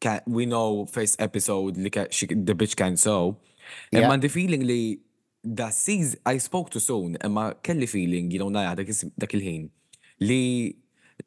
can. 0.00 0.20
We 0.26 0.46
know 0.46 0.86
first 0.86 1.20
episode 1.20 1.76
she, 2.10 2.26
the 2.26 2.54
bitch 2.54 2.76
can 2.76 2.96
sew. 2.96 3.38
Yeah. 3.90 4.00
Imma 4.00 4.18
the 4.18 4.28
feeling 4.28 4.66
li 4.66 5.00
da 5.42 5.70
season 5.70 6.18
I 6.26 6.38
spoke 6.38 6.70
to 6.70 6.80
soon. 6.80 7.16
Imma 7.16 7.54
feeling 7.86 8.30
you 8.30 8.38
know 8.38 8.48
nara 8.48 8.76
dak 8.76 8.88
dak 9.18 9.34
il-ħin 9.34 9.70
li 10.20 10.76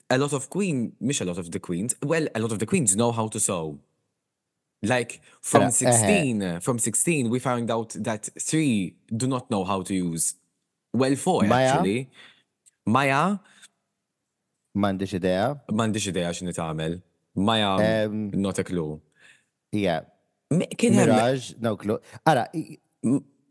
a 0.10 0.18
lot 0.18 0.34
of 0.34 0.50
queen, 0.50 0.94
mish 1.00 1.22
a 1.22 1.26
lot 1.26 1.38
of 1.38 1.52
the 1.52 1.60
queens. 1.60 1.96
Well, 2.04 2.28
a 2.36 2.40
lot 2.40 2.52
of 2.52 2.60
the 2.60 2.66
queens 2.66 2.96
know 2.96 3.12
how 3.12 3.28
to 3.28 3.40
sew. 3.40 3.80
Like 4.84 5.22
from 5.42 5.64
Uh, 5.64 5.66
uh-huh. 5.66 5.72
16, 5.72 6.60
from 6.62 6.80
16, 6.80 7.30
we 7.30 7.40
found 7.40 7.72
out 7.72 7.96
that 8.00 8.30
three 8.40 8.96
do 9.16 9.28
not 9.28 9.50
know 9.50 9.64
how 9.64 9.82
to 9.82 9.94
use. 9.96 10.36
Well, 10.96 11.16
four 11.16 11.44
Maya? 11.44 11.74
actually. 11.74 12.10
Maya, 12.86 13.40
M'għandix 14.76 15.14
idea. 15.16 15.44
M'għandix 15.72 16.10
idea 16.12 16.32
x'inhi 16.36 16.54
tagħmel. 16.56 16.98
Maja 17.48 17.70
Em, 17.84 18.30
not 18.36 18.60
a 18.60 18.64
clue. 18.64 19.00
Yeah. 19.72 20.02
Kien 20.78 20.96
Mirage, 20.96 21.56
no 21.60 21.76
clue. 21.76 22.00
Ara, 22.26 22.48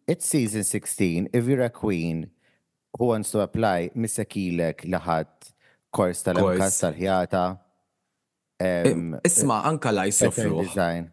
it's 0.07 0.27
season 0.27 0.65
16. 0.65 1.29
If 1.33 1.47
you're 1.47 1.63
a 1.63 1.71
queen 1.71 2.31
who 2.99 3.07
wants 3.07 3.31
to 3.33 3.41
apply, 3.41 3.91
missakilek 3.97 4.85
laħat 4.89 5.53
kors 5.95 6.23
tal-emkas 6.25 6.61
Kors. 6.61 6.81
tal-ħjata. 6.85 7.45
Isma' 9.25 9.61
anka 9.69 9.93
design. 10.63 11.11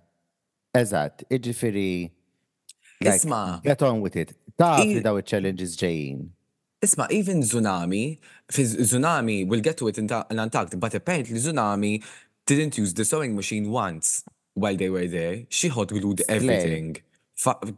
Eżatt, 0.75 1.25
iġifiri. 1.29 2.11
Isma'. 3.09 3.61
Get 3.63 3.81
on 3.81 4.01
with 4.01 4.15
it. 4.15 4.33
I- 4.59 4.83
li 4.83 4.99
daw 5.01 5.15
il-challenges 5.17 5.75
ġejjin. 5.77 6.29
Isma, 6.83 7.07
even 7.11 7.41
Xunami, 7.41 8.17
fi 8.49 8.63
Xunami, 8.63 9.47
we'll 9.47 9.61
get 9.61 9.77
to 9.77 9.87
it 9.87 9.97
in 9.97 10.07
in 10.31 10.39
Antarctic, 10.39 10.79
but 10.79 10.93
apparently 10.95 11.37
Xunami 11.37 12.03
didn't 12.45 12.77
use 12.77 12.93
the 12.93 13.05
sewing 13.05 13.35
machine 13.35 13.69
once 13.69 14.23
while 14.55 14.75
they 14.75 14.89
were 14.89 15.07
there. 15.07 15.45
She 15.49 15.67
hot 15.67 15.89
glued 15.89 16.23
everything. 16.27 16.97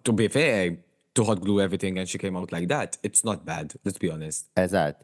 To 0.04 0.12
be 0.14 0.28
fair, 0.30 0.78
to 1.16 1.24
hot 1.24 1.42
glue 1.42 1.60
everything 1.62 1.98
and 2.00 2.08
she 2.08 2.18
came 2.18 2.36
out 2.38 2.52
like 2.52 2.68
that, 2.70 2.98
it's 3.04 3.24
not 3.24 3.46
bad, 3.46 3.74
let's 3.86 3.98
be 3.98 4.10
honest. 4.10 4.48
Eżatt. 4.56 4.96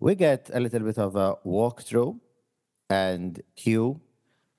We 0.00 0.14
get 0.16 0.50
a 0.52 0.58
little 0.58 0.80
bit 0.80 0.98
of 0.98 1.14
a 1.16 1.36
walkthrough 1.46 2.18
and 2.90 3.40
Q, 3.54 4.00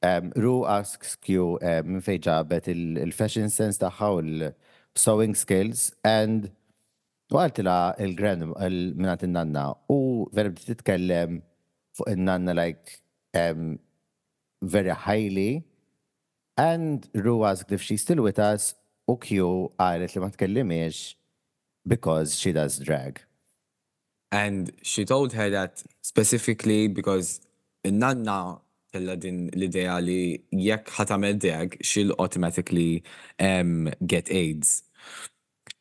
um, 0.01 0.31
Ru 0.35 0.65
asks 0.65 1.15
Q 1.15 1.59
um, 1.61 1.93
minn 1.93 2.01
fej 2.01 2.19
ġabet 2.21 2.67
il- 2.67 2.97
il-fashion 2.97 3.49
sense 3.49 3.77
taħħa 3.79 4.53
u 4.93 4.99
l-sewing 4.99 5.35
skills 5.35 5.91
and 6.03 6.51
għaltila 7.33 7.95
il-grand 7.97 8.45
minnat 8.45 9.23
il-nanna 9.25 9.73
u 9.89 10.29
vera 10.33 10.51
bdiet 10.53 10.69
titkellem 10.69 11.41
fuq 11.97 12.11
il-nanna 12.13 12.53
like 12.53 12.99
um, 13.33 13.79
very 14.61 14.89
highly. 14.89 15.63
And 16.57 17.09
Ru 17.13 17.43
asked 17.43 17.71
if 17.71 17.81
she's 17.81 18.01
still 18.01 18.21
with 18.21 18.39
us. 18.39 18.75
u 19.09 19.17
Q 19.17 19.73
għalet 19.83 20.13
li 20.15 20.21
ma 20.21 20.29
tkellimiex 20.31 21.15
because 21.85 22.37
she 22.39 22.53
does 22.53 22.77
drag. 22.79 23.19
And 24.31 24.71
she 24.81 25.03
told 25.03 25.33
her 25.33 25.49
that 25.49 25.83
specifically 26.01 26.87
because 26.87 27.41
in 27.83 27.99
Nanna 27.99 28.62
kella 28.93 29.15
din 29.15 29.47
l-idea 29.57 29.97
li 30.05 30.37
jekk 30.53 30.91
ħatamel 30.97 31.39
drag, 31.41 31.77
she'll 31.81 32.13
automatically 32.19 33.03
um, 33.39 33.89
get 34.05 34.29
AIDS. 34.29 34.83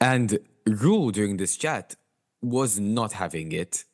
And 0.01 0.39
Ru 0.67 1.13
during 1.13 1.37
this 1.37 1.57
chat 1.57 1.97
was 2.41 2.79
not 2.81 3.13
having 3.13 3.53
it. 3.53 3.85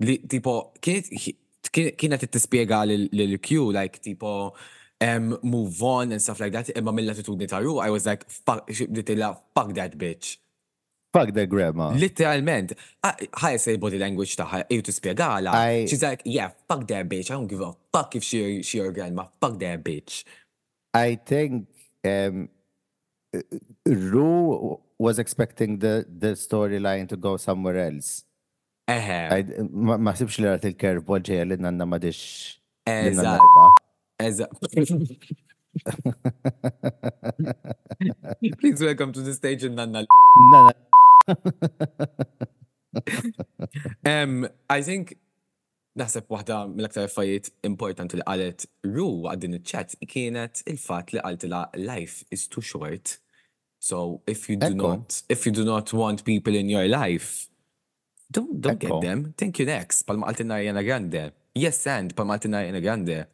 Li, 0.00 0.18
tipo, 0.28 0.72
kienet 0.80 2.20
t-tispiega 2.20 2.84
l-Q, 2.84 3.72
like, 3.72 4.00
tipo, 4.02 4.52
um, 5.00 5.38
move 5.42 5.82
on 5.82 6.12
and 6.12 6.20
stuff 6.20 6.40
like 6.40 6.52
that, 6.52 6.70
imma 6.76 6.92
mill-attitudni 6.92 7.48
ta' 7.48 7.58
Ru, 7.64 7.78
I 7.78 7.90
was 7.90 8.06
like, 8.06 8.28
fuck, 8.28 8.68
ditilla, 8.68 9.38
fuck 9.54 9.72
that 9.74 9.96
bitch. 9.96 10.36
Fuck 11.12 11.32
the 11.34 11.46
grandma. 11.46 11.90
Literalment, 11.90 12.72
ħaj 13.02 13.58
say 13.58 13.76
body 13.82 13.98
language 13.98 14.36
taħħa, 14.38 14.62
eju 14.70 14.84
tispiegala. 14.86 15.54
She's 15.90 16.04
like, 16.06 16.22
yeah, 16.24 16.52
fuck 16.68 16.86
that 16.86 17.08
bitch. 17.08 17.32
I 17.32 17.34
don't 17.34 17.48
give 17.48 17.60
a 17.60 17.72
fuck 17.92 18.14
if 18.14 18.22
she, 18.22 18.62
she 18.62 18.78
your 18.78 18.92
grandma. 18.92 19.26
Fuck 19.40 19.58
that 19.58 19.82
bitch. 19.82 20.22
I 20.94 21.16
think 21.16 21.66
um, 22.04 22.48
Ru 23.86 24.78
was 24.98 25.18
expecting 25.18 25.78
the, 25.78 26.06
the 26.08 26.34
storyline 26.38 27.08
to 27.08 27.16
go 27.16 27.36
somewhere 27.36 27.78
else. 27.78 28.24
Eħe, 28.90 29.18
I, 29.30 29.44
ma, 29.70 30.12
sibx 30.18 30.38
li 30.42 30.48
rat 30.48 30.64
il-curveball 30.66 31.22
ġeja 31.26 31.44
li 31.46 31.56
nanna 31.62 31.86
ma 31.86 31.98
dix. 32.02 32.18
rba. 32.90 33.68
Eza. 34.20 34.46
Please 38.58 38.80
welcome 38.82 39.12
to 39.12 39.20
the 39.22 39.32
stage 39.34 39.62
in 39.64 39.76
Nanna. 39.76 40.04
Nanna, 40.36 40.74
Um, 44.04 44.48
I 44.68 44.82
think 44.82 45.14
naħseb 45.98 46.30
waħda 46.30 46.56
mill-aktar 46.72 47.08
affarijiet 47.08 47.50
importanti 47.66 48.18
li 48.18 48.26
qalet 48.26 48.66
Ru 48.86 49.08
għaddin 49.30 49.58
il-chat 49.58 49.96
kienet 50.10 50.62
il-fat 50.70 51.12
li 51.14 51.22
qaltila 51.24 51.64
life 51.76 52.24
is 52.30 52.46
too 52.48 52.62
short. 52.62 53.18
So 53.78 54.22
if 54.26 54.48
you 54.48 54.56
do 54.56 54.72
Ekko. 54.72 54.76
not 54.76 55.22
if 55.28 55.46
you 55.46 55.52
do 55.52 55.64
not 55.64 55.92
want 55.92 56.24
people 56.24 56.54
in 56.54 56.68
your 56.68 56.86
life, 56.88 57.48
don't 58.30 58.60
don't 58.60 58.78
Ekko. 58.78 59.00
get 59.00 59.08
them. 59.08 59.34
Thank 59.36 59.58
you 59.58 59.66
next. 59.66 60.02
Palma 60.02 60.26
qaltina 60.26 60.60
Ariana 60.60 60.84
Grande. 60.84 61.32
Yes, 61.54 61.86
and 61.86 62.14
palma 62.14 62.38
qaltina 62.38 62.62
Ariana 62.62 62.82
Grande. 62.82 63.26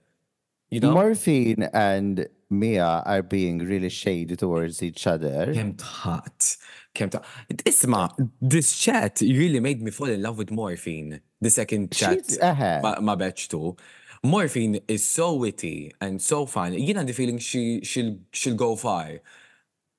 You 0.70 0.80
know? 0.80 0.92
Morphine 0.92 1.68
and 1.72 2.26
Mia 2.50 3.02
are 3.06 3.22
being 3.22 3.58
really 3.58 3.88
shady 3.88 4.36
towards 4.36 4.82
each 4.82 5.06
other. 5.06 5.52
Kem 5.52 5.74
tħat. 5.74 6.56
Kem. 6.96 7.10
Isma, 7.50 8.30
this 8.40 8.76
chat 8.76 9.20
really 9.20 9.60
made 9.60 9.82
me 9.82 9.90
fall 9.90 10.08
in 10.08 10.22
love 10.22 10.38
with 10.38 10.50
Morphine. 10.50 11.20
The 11.40 11.50
second 11.50 11.92
chat 11.92 12.24
She's 12.26 12.38
ahead. 12.38 12.82
ma, 12.82 12.98
ma 13.00 13.14
batch 13.14 13.48
too. 13.48 13.76
Morphine 14.24 14.80
is 14.88 15.06
so 15.06 15.34
witty 15.34 15.92
and 16.00 16.20
so 16.20 16.46
fun. 16.46 16.72
You 16.72 16.94
know 16.94 17.04
the 17.04 17.12
feeling 17.12 17.38
she 17.38 17.82
she'll 17.84 18.16
she'll 18.32 18.56
go 18.56 18.74
far. 18.76 19.20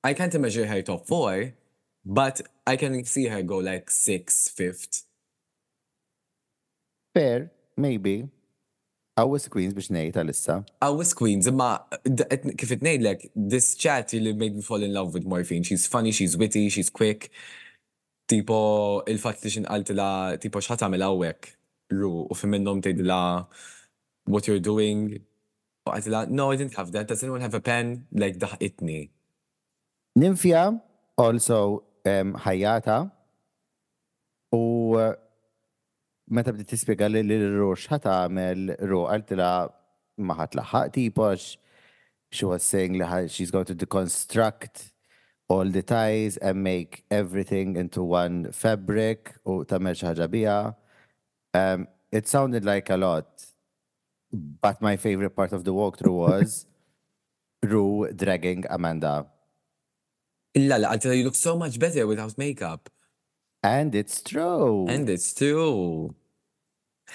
I 0.02 0.14
can't 0.14 0.34
imagine 0.34 0.66
her 0.68 0.82
top 0.82 1.06
four, 1.06 1.54
but 2.04 2.40
I 2.66 2.76
can 2.76 3.04
see 3.04 3.26
her 3.26 3.42
go 3.42 3.58
like 3.58 3.90
sixth, 3.90 4.50
fifth. 4.50 5.04
Fair, 7.14 7.50
maybe. 7.76 8.28
Għawis 9.18 9.48
Queens 9.50 9.74
biex 9.74 9.88
nejt 9.90 10.16
għalissa. 10.20 10.60
Awis 10.86 11.10
Queens, 11.18 11.48
imma 11.50 11.72
kif 12.04 12.70
it 12.70 12.82
like 13.02 13.30
this 13.34 13.74
chat 13.74 14.12
really 14.12 14.32
made 14.32 14.54
me 14.54 14.62
fall 14.62 14.82
in 14.82 14.92
love 14.92 15.12
with 15.12 15.26
Morphine. 15.26 15.64
She's 15.64 15.86
funny, 15.88 16.12
she's 16.12 16.36
witty, 16.36 16.68
she's 16.68 16.90
quick. 16.90 17.30
Tipo, 18.30 19.02
il-fat 19.08 19.42
li 19.42 19.50
xinqaltila, 19.50 20.38
tipo, 20.38 20.60
xħat 20.60 20.84
għamil 20.84 21.02
għawek, 21.02 21.50
ru, 21.96 22.12
u 22.28 22.36
fi 22.36 22.46
minnom 22.46 22.82
tgħidilha 22.84 23.20
what 24.28 24.46
you're 24.46 24.62
doing. 24.62 25.16
U 25.88 25.90
għaltila, 25.90 26.28
no, 26.28 26.52
I 26.52 26.56
didn't 26.60 26.76
have 26.76 26.92
that. 26.92 27.08
Does 27.08 27.24
anyone 27.24 27.40
have 27.40 27.54
a 27.54 27.60
pen? 27.60 28.04
Like, 28.12 28.38
daħqitni. 28.38 29.08
Ninfja, 30.20 30.68
also 31.16 31.84
um, 32.04 32.36
ħajjata, 32.44 33.00
u 34.54 34.62
uh, 34.94 35.14
meta 36.30 36.52
bdiet 36.52 36.68
tispjega 36.72 37.08
li 37.10 37.22
li 37.24 37.38
Ru 37.42 37.72
x'ħat 37.76 38.06
għamel 38.10 38.74
Ru 38.90 39.04
għaltila 39.08 39.50
ma 40.18 40.36
ħadd 40.40 40.58
laħaq 40.58 40.92
tipox, 40.94 41.56
she 42.30 42.44
was 42.44 42.62
saying 42.62 43.00
she's 43.28 43.50
going 43.50 43.64
to 43.64 43.74
deconstruct 43.74 44.92
all 45.48 45.64
the 45.64 45.82
ties 45.82 46.36
and 46.38 46.62
make 46.62 47.04
everything 47.10 47.76
into 47.76 48.02
one 48.02 48.52
fabric 48.52 49.34
u 49.46 49.64
tagħmel 49.64 49.96
xi 49.96 50.74
it 52.10 52.26
sounded 52.26 52.64
like 52.64 52.90
a 52.90 52.96
lot, 52.96 53.44
but 54.32 54.80
my 54.80 54.96
favorite 54.96 55.36
part 55.36 55.52
of 55.52 55.64
the 55.64 55.72
walkthrough 55.72 56.28
was 56.28 56.66
Ru 57.62 58.10
dragging 58.14 58.64
Amanda. 58.70 59.26
La, 60.56 60.78
għaltila, 60.78 61.16
you 61.16 61.24
look 61.24 61.34
so 61.34 61.56
much 61.56 61.78
better 61.78 62.06
without 62.06 62.36
makeup. 62.38 62.88
And 63.62 63.94
it's 63.94 64.22
true. 64.22 64.86
And 64.88 65.08
it's 65.08 65.34
true. 65.34 66.14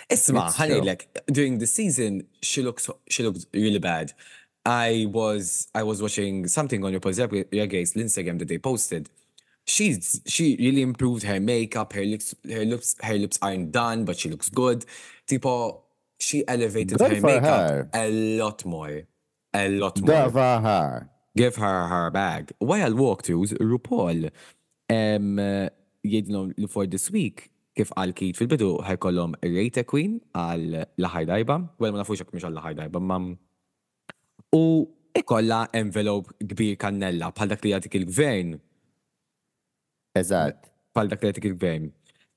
It's 0.10 0.30
honey, 0.30 0.76
true. 0.76 0.82
like 0.82 1.08
during 1.28 1.60
the 1.60 1.68
season, 1.68 2.28
she 2.42 2.62
looks 2.62 2.90
she 3.10 3.24
looked 3.24 3.46
really 3.54 3.80
bad. 3.80 4.14
I 4.66 5.08
was 5.10 5.68
I 5.76 5.84
was 5.84 6.02
watching 6.02 6.48
something 6.48 6.84
on 6.84 6.92
your 6.92 7.00
post 7.00 7.20
guys 7.20 7.94
Instagram 7.94 8.40
that 8.40 8.48
they 8.48 8.58
posted. 8.58 9.10
She's 9.66 10.22
she 10.26 10.58
really 10.60 10.82
improved 10.82 11.24
her 11.24 11.40
makeup, 11.40 11.94
her 11.94 12.04
lips 12.04 12.36
her 12.50 12.66
lips 12.66 12.96
her 13.02 13.16
lips 13.16 13.40
aren't 13.42 13.72
done, 13.72 14.04
but 14.04 14.18
she 14.18 14.30
looks 14.30 14.50
good. 14.50 14.86
Tipo, 15.28 15.82
she 16.20 16.46
elevated 16.48 16.98
Good 16.98 17.14
her 17.18 17.22
makeup 17.22 17.70
her. 17.70 17.90
a 17.94 18.10
lot 18.38 18.66
more. 18.66 19.04
A 19.54 19.70
lot 19.70 20.02
more 20.02 20.10
Dava 20.10 20.62
her. 20.64 21.10
give 21.36 21.56
her 21.58 21.88
her 21.88 22.10
bag. 22.10 22.52
While 22.60 22.92
walkthroughs, 22.94 23.54
RuPaul 23.60 24.32
um, 24.90 25.70
jgħidlhom 26.04 26.54
li 26.58 26.70
for 26.70 26.88
this 26.88 27.10
week 27.14 27.50
kif 27.78 27.90
għal 27.98 28.14
Kate 28.14 28.38
fil-bidu 28.38 28.76
ħajkollhom 28.86 29.38
Rate 29.42 29.84
Queen 29.90 30.20
għal 30.38 30.84
laħaj 31.02 31.30
dajba, 31.30 31.58
well 31.82 31.96
ma 31.96 32.04
nafux 32.04 32.22
jekk 32.22 32.36
mhux 32.36 32.46
għal 32.46 32.60
laħaj 32.60 32.78
dajba, 32.84 33.02
ma 33.02 33.18
u 34.54 34.64
ikolla 35.18 35.64
envelope 35.74 36.36
kbir 36.54 36.78
kannella 36.82 37.32
bħal 37.34 37.54
dak 37.54 37.66
li 37.66 37.74
jagħtik 37.74 37.98
il-gvern, 38.02 38.56
Eżatt. 40.20 40.70
bħal 40.94 41.10
dak 41.10 41.24
li 41.24 41.32
jagħtik 41.32 41.50
il-gvern. 41.50 41.92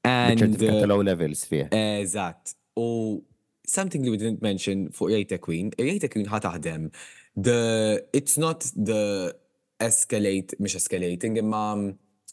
And 0.06 0.62
uh, 0.62 0.86
low 0.86 1.02
levels 1.02 1.44
fih. 1.50 1.66
Eżatt. 1.74 2.54
U 2.78 3.22
something 3.66 4.02
that 4.04 4.10
we 4.10 4.16
didn't 4.16 4.40
mention 4.40 4.88
fuq 4.94 5.10
Rate 5.12 5.40
Queen, 5.42 5.72
Rate 5.78 6.08
Queen 6.12 6.28
ħa 6.30 6.40
taħdem. 6.46 6.88
The, 7.36 8.04
it's 8.16 8.38
not 8.38 8.64
the 8.72 9.34
escalate, 9.82 10.56
mhux 10.56 10.78
escalating, 10.80 11.36
imma 11.42 11.64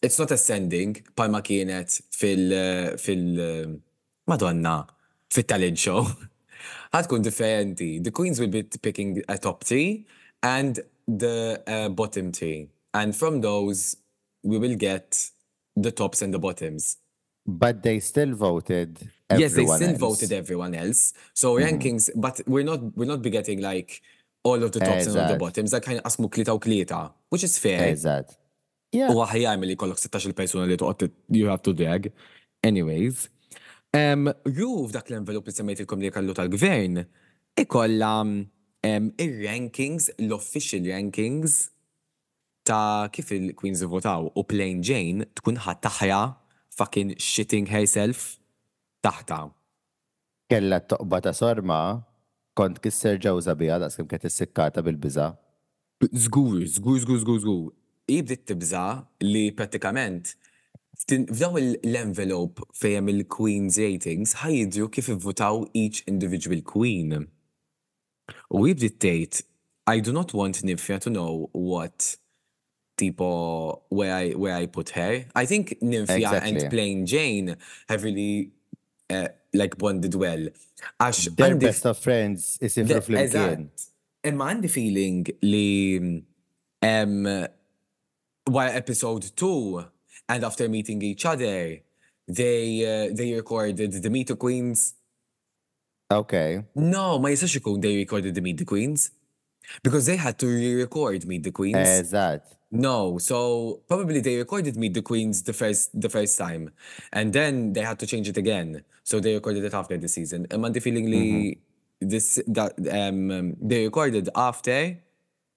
it's 0.04 0.20
not 0.20 0.32
ascending 0.32 1.02
palma 1.16 1.42
kienet 1.42 2.02
fil, 2.12 2.54
eh, 2.54 2.98
fil, 2.98 3.40
eh, 3.40 3.66
Madonna, 4.28 4.86
fil 5.32 5.44
talent 5.44 5.80
show. 5.80 6.06
ħatkun 6.94 7.24
differenti. 7.26 8.04
The 8.04 8.12
queens 8.12 8.40
will 8.40 8.50
be 8.50 8.64
picking 8.64 9.22
a 9.28 9.38
top 9.38 9.64
three 9.64 10.06
and 10.44 10.80
the 11.08 11.64
uh, 11.66 11.90
bottom 11.90 12.32
three. 12.32 12.70
And 12.94 13.16
from 13.16 13.42
those, 13.42 13.98
we 14.44 14.60
will 14.60 14.76
get 14.76 15.30
the 15.76 15.92
tops 15.92 16.22
and 16.22 16.34
the 16.34 16.40
bottoms. 16.40 16.98
But 17.46 17.82
they 17.82 18.00
still 18.00 18.36
voted. 18.36 19.10
yes, 19.36 19.54
they 19.54 19.66
still 19.66 19.90
else. 19.90 19.98
Voted 19.98 20.32
everyone 20.32 20.76
else. 20.76 21.14
So 21.34 21.56
mm-hmm. 21.56 21.66
rankings, 21.66 22.10
but 22.16 22.42
we're 22.46 22.64
not 22.64 22.96
we're 22.96 23.08
not 23.08 23.22
be 23.22 23.32
getting 23.32 23.62
like 23.62 24.02
all 24.44 24.62
of 24.64 24.72
the 24.72 24.80
tops 24.80 25.08
and 25.08 25.18
all 25.18 25.28
the 25.28 25.38
bottoms. 25.38 25.74
Like 25.74 25.84
kind 25.84 25.98
of 25.98 26.06
asmu 26.06 26.30
klita 26.30 26.54
u 26.54 26.60
klita, 26.60 27.12
which 27.30 27.44
is 27.44 27.58
fair. 27.58 27.92
Eżatt. 27.92 28.38
U 28.94 29.22
għahjar 29.24 29.60
mill-li 29.60 29.78
kollok 29.80 30.02
16 30.02 30.36
persona 30.38 30.68
li 30.70 30.78
toqgħod 30.78 31.14
you 31.34 31.50
have 31.50 31.64
to 31.66 31.74
drag. 31.74 32.12
Anyways. 32.64 33.28
Um, 33.94 34.30
Ru 34.46 34.88
f'dak 34.88 35.12
l-envelop 35.12 35.50
li 35.50 35.54
semmejtilkom 35.54 36.02
li 36.02 36.10
kallu 36.14 36.34
tal-gvern, 36.38 37.04
ikolla 37.62 38.14
il-rankings, 38.84 40.10
l-official 40.18 40.88
rankings 40.90 41.60
ta' 42.68 43.10
kif 43.14 43.32
il-Queens 43.36 43.84
votaw 43.92 44.32
u 44.34 44.44
Plain 44.48 44.82
Jane 44.84 45.28
tkun 45.38 45.60
ħat 45.66 45.84
taħja 45.84 46.22
fucking 46.74 47.14
shitting 47.20 47.70
herself 47.70 48.38
taħta. 49.04 49.46
Kella 50.50 50.82
t-toqba 50.84 51.22
ta' 51.24 51.36
sorma, 51.36 51.80
kont 52.58 52.80
kisser 52.84 53.20
ġawza 53.22 53.56
bija, 53.60 53.80
daqs 53.82 54.00
kem 54.00 54.10
kienet 54.10 54.34
sikkata 54.34 54.84
bil-biza. 54.86 55.34
Zgur, 56.04 56.64
zgur, 56.68 57.00
zgur, 57.04 57.20
zgur, 57.24 57.40
zgur. 57.44 57.72
Ibdit 58.12 58.46
tibza 58.50 59.06
li 59.24 59.52
pratikament 59.56 60.34
f'daw 61.04 61.56
l-envelope 61.60 62.64
fejem 62.78 63.08
il-Queen's 63.12 63.78
ratings 63.82 64.36
ħajdru 64.44 64.90
kif 64.94 65.08
votaw 65.24 65.64
each 65.74 66.04
individual 66.08 66.62
Queen. 66.68 67.16
U 68.54 68.66
jibdit 68.68 69.00
tgħid, 69.04 69.42
I 69.88 70.00
do 70.00 70.14
not 70.16 70.34
want 70.34 70.62
Nymphia 70.64 71.00
to 71.04 71.10
know 71.10 71.50
what 71.54 72.16
tipo 73.00 73.82
where 73.90 74.14
I 74.14 74.32
where 74.36 74.56
I 74.56 74.68
put 74.68 74.92
her. 74.96 75.26
I 75.36 75.46
think 75.46 75.74
Nymphia 75.82 76.22
Exactly. 76.22 76.50
and 76.62 76.70
Plain 76.70 77.06
Jane 77.06 77.56
have 77.90 78.04
really 78.04 78.52
uh, 79.10 79.28
like 79.54 79.78
bonded 79.78 80.16
well. 80.16 80.48
Għax 81.02 81.36
Their 81.36 81.56
best 81.58 81.86
of 81.90 81.98
friends 82.00 82.58
isifru 82.62 82.94
The- 82.94 83.02
fl-imkien. 83.02 83.68
Imma 84.24 84.52
għandi 84.54 84.70
feeling 84.72 85.26
li 85.44 86.00
um, 86.86 87.26
while 88.46 88.70
episode 88.70 89.36
two 89.36 89.86
and 90.30 90.44
after 90.44 90.68
meeting 90.70 91.02
each 91.02 91.26
other, 91.26 91.80
they 92.28 92.64
uh, 92.86 93.14
they 93.16 93.34
recorded 93.34 93.92
the 93.92 94.10
Meet 94.10 94.28
the 94.28 94.36
Queens. 94.36 94.94
Okay. 96.12 96.64
No, 96.76 97.20
ma 97.20 97.30
jistax 97.30 97.60
ikun 97.60 97.82
they 97.82 97.96
recorded 97.98 98.36
the 98.36 98.42
Meet 98.42 98.58
the 98.58 98.66
Queens. 98.66 99.12
Because 99.82 100.06
they 100.06 100.18
had 100.18 100.38
to 100.40 100.48
re-record 100.48 101.26
Meet 101.26 101.44
the 101.44 101.52
Queens. 101.52 101.78
Eżatt. 101.78 102.42
No, 102.72 103.18
so 103.18 103.82
probably 103.88 104.20
they 104.20 104.36
recorded 104.38 104.76
Meet 104.76 104.96
the 104.96 105.02
Queens 105.02 105.44
the 105.44 105.54
first 105.54 105.90
the 105.94 106.10
first 106.10 106.38
time, 106.38 106.72
and 107.14 107.32
then 107.32 107.74
they 107.74 107.82
had 107.82 108.00
to 108.00 108.08
change 108.08 108.28
it 108.28 108.38
again. 108.38 108.84
So 109.04 109.20
they 109.20 109.34
recorded 109.36 109.64
it 109.64 109.74
after 109.74 109.98
the 109.98 110.08
season. 110.08 110.48
And 110.50 110.66
the 110.74 110.82
feeling 110.82 111.06
li 111.06 111.60
this 112.02 112.42
that 112.48 112.74
um, 112.92 113.56
they 113.62 113.86
recorded 113.86 114.30
after 114.36 114.98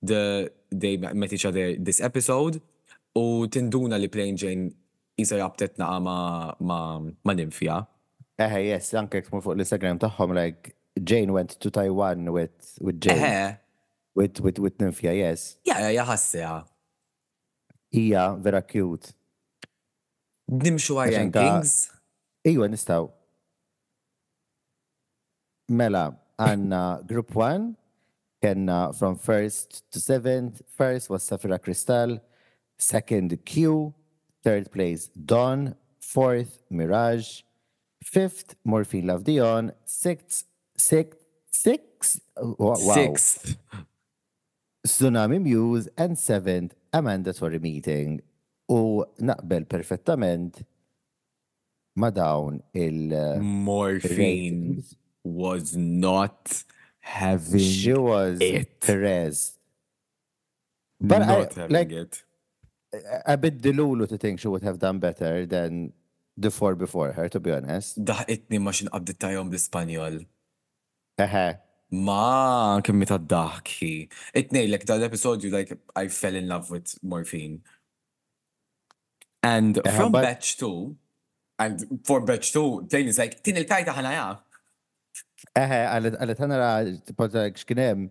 the 0.03 0.53
they 0.71 0.97
met 0.99 1.33
each 1.33 1.47
other 1.47 1.75
this 1.77 2.01
episode. 2.01 2.61
U 3.17 3.47
tinduna 3.49 3.99
li 3.99 4.09
Plain 4.13 4.37
Jane 4.37 4.71
jisa 5.17 5.39
jabtet 5.41 5.79
naqa 5.81 6.01
ma 6.05 6.17
ma 6.61 6.79
ma. 7.25 7.85
Eħe, 8.37 8.59
yes, 8.69 8.93
anke 9.01 9.23
kmur 9.25 9.41
fuq 9.41 9.55
l-Instagram 9.57 9.99
tagħhom, 10.03 10.35
like, 10.37 10.75
Jane 11.01 11.33
went 11.33 11.55
to 11.61 11.71
Taiwan 11.71 12.31
with, 12.33 12.77
with 12.81 13.01
Jane, 13.01 13.17
Eħe, 13.17 13.59
with, 14.15 14.41
with, 14.41 14.59
with 14.59 14.77
Nymphia, 14.79 15.15
yes. 15.17 15.57
ja 15.65 15.79
ja 15.89 16.05
ħassija. 16.05 16.51
Hija 17.97 18.27
vera 18.45 18.61
cute. 18.61 19.15
Nimxu 20.53 20.99
ka- 20.99 21.09
rankings. 21.17 21.89
Iwa, 22.45 22.69
nistaw. 22.69 23.09
Mela, 25.73 26.11
għanna 26.39 26.83
group 27.09 27.35
one, 27.35 27.75
kenna 28.43 28.93
from 28.93 29.17
first 29.17 29.83
to 29.91 29.99
seventh. 29.99 30.61
First 30.77 31.09
was 31.11 31.25
Safira 31.25 31.59
Cristal, 31.59 32.21
second 32.79 33.39
Q, 33.45 33.95
third 34.45 34.71
place 34.71 35.09
Dawn, 35.09 35.75
fourth 36.01 36.59
Mirage, 36.71 37.43
fifth 38.03 38.55
Morphine 38.65 39.07
Love 39.07 39.25
Dion, 39.25 39.73
sixth, 39.85 40.45
sixth, 40.77 41.19
six, 41.51 42.21
wow, 42.37 42.75
Sixth. 42.75 43.57
Xunami 44.87 45.43
Muse, 45.43 45.89
and 45.99 46.17
seventh 46.19 46.75
Amanda 46.93 47.33
Tori 47.33 47.59
Meating. 47.59 48.21
U 48.69 49.05
naqbel 49.21 49.67
perfettament 49.69 50.63
ma 51.97 52.11
dawn 52.11 52.63
il- 52.75 53.11
Mm. 53.11 53.43
Morphine 53.43 54.85
was 55.25 55.77
not 55.77 56.63
having 57.01 57.59
She 57.61 57.93
was 57.95 58.39
it. 58.41 58.81
Perez. 58.81 59.59
But 61.01 61.23
I- 61.23 61.27
not 61.27 61.55
having 61.55 61.73
like- 61.75 61.93
it. 61.93 62.23
A 63.27 63.37
bit 63.37 63.61
delulu 63.61 64.09
to 64.09 64.17
think 64.17 64.41
she 64.41 64.49
would 64.49 64.63
have 64.63 64.79
done 64.79 64.99
better 64.99 65.45
than 65.47 65.93
the 66.37 66.51
four 66.51 66.75
before 66.75 67.13
her, 67.13 67.29
to 67.29 67.41
be 67.41 67.51
honest. 67.53 67.99
Daħqitni 68.05 68.61
ma 68.61 68.71
xinqabdit 68.71 69.19
tajom 69.19 69.51
bl-Ispanjol. 69.51 70.25
Eħe. 71.19 71.47
Ma 72.07 72.81
kemmi 72.85 73.07
ta' 73.07 73.19
daħki. 73.19 73.91
Itnejlek 74.35 74.85
dal-episodju, 74.87 75.51
like, 75.53 75.77
I 75.95 76.09
fell 76.09 76.35
in 76.35 76.49
love 76.49 76.71
with 76.71 76.97
morphine. 77.03 77.61
And 79.43 79.79
Uh-huh, 79.79 79.97
from 79.97 80.13
but- 80.13 80.23
batch 80.23 80.57
two, 80.57 80.97
and 81.59 82.01
for 82.05 82.21
batch 82.21 82.53
two, 82.53 82.87
Plain 82.91 83.09
is 83.09 83.19
like, 83.19 83.43
tin 83.43 83.57
il-kajta 83.57 83.95
ħana 83.95 84.13
ja. 84.13 84.29
Eħe, 85.57 85.81
għalet 86.21 86.39
ħanara 86.43 86.71
tipota 87.07 87.47
xkinem 87.53 88.09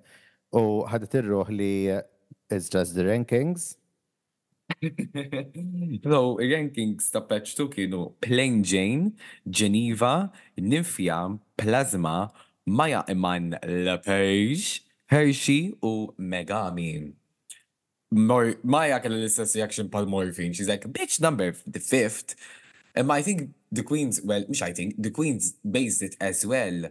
u 0.53 0.61
ħadet 0.89 1.17
irruħ 1.21 1.49
li 1.57 1.73
uh, 1.91 2.01
it's 2.49 2.69
just 2.69 2.95
the 2.95 3.05
rankings. 3.05 3.75
so, 6.03 6.37
rankings 6.37 7.11
ta' 7.11 7.21
patch 7.21 7.55
2 7.55 7.69
kienu 7.69 8.13
Plane 8.21 8.63
Jane, 8.63 9.13
Geneva, 9.49 10.31
Nymphia, 10.57 11.39
Plasma, 11.57 12.31
Mhi'ya 12.67 13.09
Iman 13.09 13.57
Le'Paige, 13.63 14.81
Hershii 15.11 15.77
u 15.83 16.13
Megami. 16.19 17.13
Mor 18.11 18.55
Maya 18.63 18.99
kalla 18.99 19.17
l-istess 19.17 19.55
reaction 19.55 19.89
pal 19.89 20.05
Morphine. 20.05 20.53
She's 20.53 20.69
like, 20.69 20.85
bitch 20.91 21.19
number 21.19 21.55
the 21.67 21.79
fifth. 21.79 22.35
And 22.95 23.11
I 23.11 23.21
think 23.21 23.51
the 23.71 23.83
Queens, 23.83 24.21
well, 24.23 24.45
mux 24.47 24.61
I 24.61 24.71
think, 24.71 24.95
the 24.97 25.11
Queens 25.11 25.53
based 25.69 26.01
it 26.01 26.15
as 26.21 26.45
well 26.45 26.85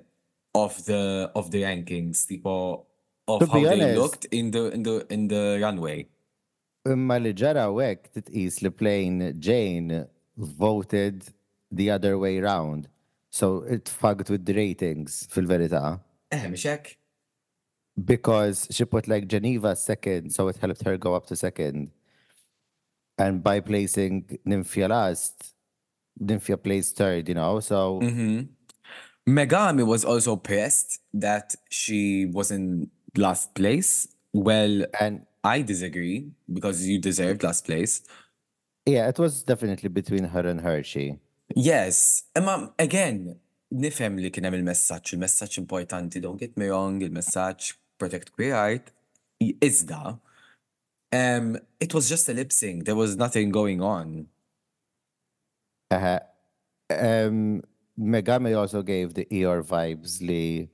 of 0.55 0.85
the 0.85 1.31
of 1.35 1.51
the 1.51 1.63
rankings, 1.63 2.27
tipo 2.27 2.85
of 3.27 3.41
To 3.41 3.47
how 3.47 3.61
be 3.61 3.65
they 3.65 3.97
looked 3.97 4.27
in 4.27 4.51
the 4.51 4.71
in 4.71 4.83
the 4.83 5.07
in 5.09 5.29
the 5.29 5.59
runway. 5.63 6.09
Imma 6.87 7.17
li 7.19 7.33
ġara 7.33 7.69
wek 7.73 8.11
titqis 8.13 8.61
li 8.63 8.71
Plane 8.71 9.33
Jane 9.41 10.07
voted 10.37 11.25
the 11.71 11.91
other 11.91 12.19
way 12.19 12.39
round. 12.41 12.89
So 13.31 13.63
it 13.63 13.89
fucked 13.89 14.31
with 14.31 14.45
the 14.45 14.55
ratings 14.55 15.27
fil-verità. 15.31 16.01
Eh, 16.31 16.47
mux 16.49 16.63
hekk? 16.63 16.97
Because 18.05 18.69
she 18.71 18.85
put 18.85 19.09
like 19.09 19.29
Geneva 19.29 19.75
second, 19.77 20.31
so 20.31 20.49
it 20.49 20.57
helped 20.57 20.83
her 20.85 20.97
go 20.99 21.15
up 21.15 21.27
to 21.27 21.37
second. 21.37 21.91
And 23.17 23.43
by 23.43 23.61
placing 23.61 24.39
Nymphia 24.47 24.89
last, 24.89 25.55
Nymphia 26.21 26.61
placed 26.63 26.97
third, 26.97 27.29
you 27.29 27.35
know? 27.35 27.61
So 27.61 28.01
Mhm. 28.01 28.49
Megami 29.27 29.87
was 29.87 30.05
also 30.05 30.37
pissed 30.37 31.01
that 31.15 31.55
she 31.71 32.27
was 32.27 32.51
in 32.51 32.91
last 33.17 33.55
place. 33.55 34.07
Well, 34.33 34.85
and 35.01 35.27
I 35.45 35.63
disagree 35.63 36.31
because 36.51 36.87
you 36.89 36.99
deserved 36.99 37.43
last 37.43 37.67
place. 37.67 38.03
yeah, 38.87 39.09
it 39.09 39.19
was 39.19 39.43
definitely 39.43 39.89
between 39.89 40.25
her 40.25 40.47
and 40.47 40.61
Hershey. 40.61 41.19
Yes, 41.55 42.25
imma 42.37 42.73
again, 42.79 43.37
nifhem 43.73 44.21
li 44.21 44.31
kien 44.31 44.45
hemm 44.49 44.59
il-messaġġ, 44.59 45.15
il-messaġġ 45.17 45.59
importanti, 45.63 46.21
don't 46.21 46.41
get 46.41 46.57
me 46.61 46.69
wrong, 46.69 47.01
il-messaġġ 47.05 47.73
protect 48.01 48.33
queer 48.35 48.55
art, 48.57 48.93
iżda, 49.41 50.19
um, 51.13 51.57
it 51.81 51.95
was 51.95 52.09
just 52.09 52.29
a 52.29 52.35
lip 52.35 52.53
sync, 52.53 52.85
there 52.85 52.97
was 52.97 53.17
nothing 53.17 53.51
going 53.51 53.81
on. 53.83 54.27
Uh, 55.91 56.19
um, 56.91 57.63
Megami 57.99 58.57
also 58.59 58.83
gave 58.83 59.15
the 59.15 59.27
Eeyore 59.31 59.63
vibes 59.63 60.21
li 60.21 60.69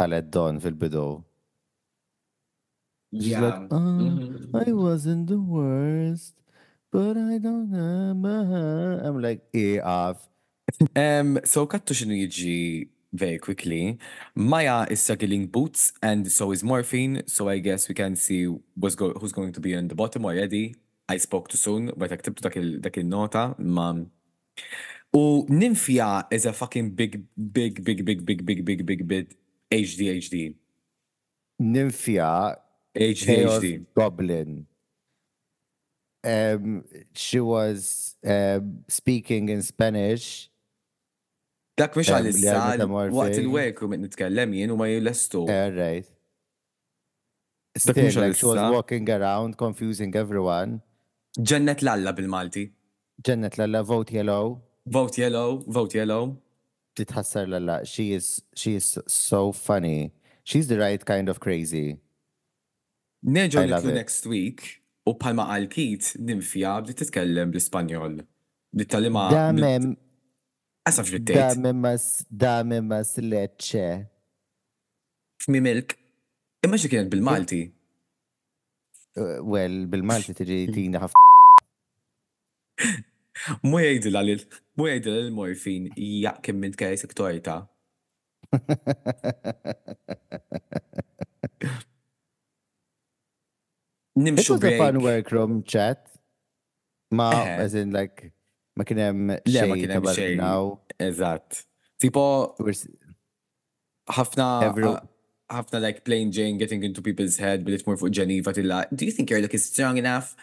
għalet 0.00 0.30
Don 0.30 0.60
fil-bidu. 0.60 1.08
She's 3.12 3.38
like, 3.38 3.68
"Oh, 3.70 4.36
I 4.54 4.72
wasn't 4.72 5.28
the 5.28 5.40
worst, 5.40 6.34
but 6.90 7.16
I 7.16 7.38
don't 7.38 7.70
know. 7.70 9.00
I'm 9.02 9.22
like, 9.22 9.42
ear 9.52 9.82
off. 9.84 10.28
Um, 10.96 11.38
so 11.44 11.66
xinu 11.66 12.26
jiġi 12.26 12.88
very 13.12 13.38
quickly. 13.38 13.98
Maya 14.34 14.86
is 14.90 15.00
struggling 15.00 15.46
boots 15.46 15.92
and 16.02 16.30
so 16.30 16.52
is 16.52 16.62
Morphine. 16.62 17.22
So 17.26 17.48
I 17.48 17.58
guess 17.58 17.88
we 17.88 17.94
can 17.94 18.16
see 18.16 18.46
what's 18.74 18.94
go 18.94 19.12
who's 19.12 19.32
going 19.32 19.52
to 19.52 19.60
be 19.60 19.72
in 19.72 19.88
the 19.88 19.94
bottom 19.94 20.24
already. 20.24 20.74
I 21.08 21.18
spoke 21.18 21.48
too 21.48 21.56
soon, 21.56 21.92
but 21.96 22.10
I 22.12 22.16
ktibt 22.16 22.40
dak 22.42 22.56
il- 22.56 22.80
dak 22.80 22.96
il-nota 22.96 23.54
ma. 23.58 23.94
U 25.14 25.46
Nymphia 25.48 26.26
is 26.30 26.44
a 26.46 26.52
fucking 26.52 26.90
big, 26.90 27.22
big, 27.36 27.84
big, 27.84 28.04
big, 28.04 28.26
big, 28.26 28.44
big, 28.44 28.64
big, 28.64 28.84
big 28.84 29.08
bit 29.08 29.36
HDHD. 29.70 30.54
Nymphia, 31.62 32.56
Chaos 32.56 32.65
HDHD. 32.96 33.84
Goblin. 33.94 34.66
Um, 36.24 36.84
she 37.14 37.38
was 37.38 38.16
um, 38.26 38.84
speaking 38.88 39.48
in 39.48 39.62
Spanish. 39.62 40.50
Dak 41.76 41.94
Um, 41.96 42.02
għal 42.02 42.14
għal 42.16 42.28
issa 42.32 42.86
waqt 43.12 43.38
il-work 43.42 43.80
room 43.82 43.96
nitkellem 44.00 44.54
jien 44.56 44.70
u 44.72 44.76
ma 44.80 44.86
jilestu. 44.88 45.44
Uh, 45.44 45.70
right. 45.76 46.06
Still, 47.76 48.22
like 48.22 48.34
she 48.34 48.46
was 48.46 48.72
walking 48.72 49.08
around, 49.10 49.58
confusing 49.58 50.14
everyone. 50.16 50.80
Ġennet 51.38 51.82
Lalla 51.82 52.14
bil-Malti. 52.16 52.70
Ġennet 53.22 53.58
Lalla, 53.58 53.82
vote 53.82 54.10
yellow. 54.12 54.62
Vote 54.86 55.18
yellow, 55.18 55.62
vote 55.66 55.94
yellow. 55.94 56.38
Titħassar 56.96 57.46
Lalla. 57.46 57.84
She 57.84 58.14
is, 58.14 58.40
she 58.54 58.76
is 58.76 58.98
so 59.06 59.52
funny. 59.52 60.12
She's 60.44 60.68
the 60.68 60.78
right 60.78 61.04
kind 61.04 61.28
of 61.28 61.40
crazy. 61.40 61.98
Nerġaw 63.24 63.64
nitlu 63.66 63.94
next 63.96 64.26
week 64.28 64.64
u 65.08 65.14
palma 65.18 65.46
għal-kit 65.54 66.16
nimfija 66.20 66.74
bdi 66.84 66.96
titkellem 67.00 67.52
bl-Ispanjol. 67.54 68.18
Bdi 68.74 68.84
talima. 68.90 69.28
Damem. 69.32 69.94
Asaf 70.86 71.08
ġittejt. 71.10 71.56
Damem 71.56 71.80
mas, 71.82 72.04
damem 72.30 72.84
mas 72.90 73.14
leċe. 73.22 73.86
Fmi 75.46 75.62
milk. 75.64 75.96
Imma 76.66 76.78
xie 76.80 76.90
kienet 76.92 77.10
bil-Malti. 77.12 77.62
Eh, 79.16 79.38
well, 79.40 79.86
bil-Malti 79.90 80.32
tiġi 80.36 80.60
tina 80.76 80.98
ħaf. 81.04 81.16
Mu 83.64 83.76
jgħidil 83.80 84.20
għalil, 84.20 84.40
mu 84.76 84.82
jgħidil 84.90 85.12
għalil 85.14 85.34
morfin, 85.34 85.84
jgħak 85.94 86.38
kim 86.44 86.56
minn 86.62 86.78
kajs 86.78 87.02
iktorta. 87.08 87.56
kajsek 94.16 94.24
torta. 94.24 94.32
It 94.32 94.36
Nimxu 94.36 94.50
was 94.50 94.64
a 94.64 94.78
fun 94.78 94.94
break. 94.94 95.04
workroom 95.04 95.62
chat. 95.64 96.08
Ma, 97.10 97.30
Eh. 97.32 97.56
as 97.64 97.74
in 97.74 97.90
like, 97.92 98.32
ma 98.76 98.84
kienem 98.84 99.16
ma 99.26 99.34
xej 99.44 99.74
kien 99.74 99.88
ta' 99.88 99.94
hemm 99.94 100.02
barra 100.04 100.16
xejn. 100.16 100.36
now. 100.36 100.80
Eżatt. 100.98 101.64
Tipo 102.00 102.56
ħafna 104.10 104.46
uh, 104.86 105.00
ħafna 105.50 105.80
like 105.80 106.04
plain 106.04 106.30
Jane 106.32 106.58
getting 106.58 106.82
into 106.84 107.02
people's 107.02 107.36
head 107.38 107.64
bilit 107.64 107.86
more 107.86 107.96
fuq 107.96 108.10
Geneva 108.10 108.52
tilla. 108.52 108.86
Do 108.92 109.04
you 109.04 109.12
think 109.12 109.30
you're 109.30 109.40
looking 109.40 109.60
strong 109.60 109.98
enough? 109.98 110.34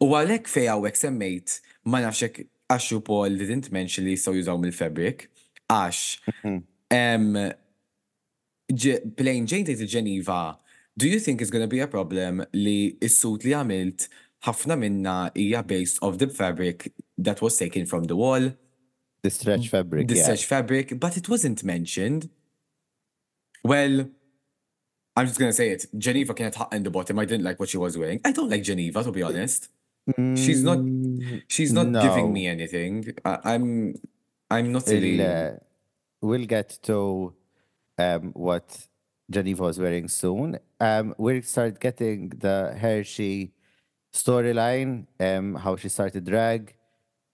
U 0.00 0.06
għalek 0.06 0.46
fej 0.48 0.68
għawek 0.72 0.96
semmejt 0.96 1.60
ma 1.84 2.00
nafxek 2.00 2.46
għaxu 2.70 3.02
Paul 3.04 3.36
didn't 3.40 3.70
mention 3.72 4.04
li 4.04 4.16
so 4.16 4.32
jużaw 4.32 4.58
mill-fabric. 4.60 5.28
Għax 5.70 6.18
J- 8.68 9.00
plain 9.16 9.46
Jane 9.46 9.64
tejt 9.64 9.86
Geneva. 9.88 10.58
Do 10.98 11.08
you 11.08 11.20
think 11.24 11.40
it's 11.40 11.50
gonna 11.54 11.68
be 11.70 11.80
a 11.80 11.86
problem 11.96 12.42
li 12.52 12.78
is-suit 13.08 13.44
li 13.46 13.52
għamilt 13.58 14.08
ħafna 14.48 14.76
minna 14.82 15.14
hija 15.34 15.60
based 15.72 15.98
of 16.02 16.18
the 16.22 16.28
fabric 16.38 16.88
that 17.26 17.40
was 17.44 17.56
taken 17.62 17.86
from 17.86 18.04
the 18.10 18.16
wall, 18.16 18.50
The 19.26 19.30
stretch 19.30 19.68
fabric, 19.68 20.06
the 20.08 20.14
yeah. 20.16 20.22
stretch 20.26 20.44
fabric, 20.46 20.92
but 21.04 21.16
it 21.20 21.28
wasn't 21.28 21.62
mentioned. 21.64 22.28
Well, 23.64 24.08
I'm 25.16 25.26
just 25.26 25.38
gonna 25.40 25.52
say 25.52 25.70
it. 25.70 25.86
Geneva 26.06 26.34
kienet 26.34 26.54
hot 26.54 26.72
in 26.72 26.82
the 26.84 26.90
bottom. 26.90 27.18
I 27.18 27.24
didn't 27.24 27.44
like 27.44 27.58
what 27.58 27.68
she 27.68 27.78
was 27.78 27.98
wearing. 27.98 28.20
I 28.24 28.30
don't 28.32 28.48
like 28.48 28.62
Geneva, 28.62 29.02
to 29.02 29.10
be 29.12 29.22
honest. 29.22 29.68
She's 30.44 30.62
not. 30.62 30.78
Mm, 30.78 31.42
She's 31.48 31.72
not 31.72 31.88
giving 32.04 32.32
me 32.32 32.46
anything. 32.46 33.12
I, 33.24 33.38
I'm. 33.54 33.94
I'm 34.50 34.72
not 34.72 34.86
il- 34.88 35.02
really. 35.02 35.26
uh, 35.26 35.52
we'll 36.22 36.46
get 36.46 36.78
to 36.84 37.34
um, 37.98 38.30
what 38.46 38.66
Geneva 39.30 39.64
was 39.64 39.78
wearing 39.78 40.08
soon. 40.08 40.58
Um, 40.80 41.14
we'll 41.18 41.42
start 41.42 41.80
getting 41.80 42.30
the 42.30 42.76
Hershii 42.80 43.50
storyline, 44.12 45.06
um, 45.20 45.54
how 45.54 45.76
she 45.76 45.88
started 45.88 46.24
drag, 46.24 46.74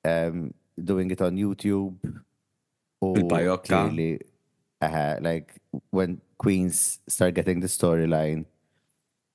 um, 0.05 0.55
doing 0.83 1.11
it 1.11 1.23
on 1.23 1.37
YouTube. 1.37 1.97
Oh, 3.01 3.59
clearly, 3.59 4.21
uh, 4.81 5.17
like 5.21 5.55
when 5.91 6.21
queens 6.39 7.01
start 7.07 7.35
getting 7.35 7.61
the 7.61 7.67
storyline, 7.67 8.47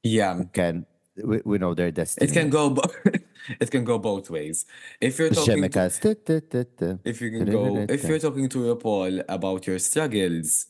yeah. 0.04 0.41
can 0.52 0.86
we, 1.24 1.41
we 1.45 1.58
know 1.58 1.74
their 1.74 1.91
destiny. 1.91 2.30
It 2.30 2.34
can 2.34 2.50
go. 2.50 2.76
It 3.60 3.72
can 3.72 3.86
go 3.86 3.98
both 3.98 4.30
ways. 4.30 4.65
If 5.00 5.17
you're 5.17 5.30
talking. 5.30 5.63
to- 5.69 7.00
if 7.06 7.22
you 7.22 7.32
can 7.32 7.45
go. 7.50 7.78
If 7.89 8.04
you're 8.04 8.19
talking 8.19 8.50
to 8.50 8.72
a 8.72 8.76
Paul 8.76 9.22
about 9.30 9.65
your 9.65 9.80
struggles, 9.80 10.67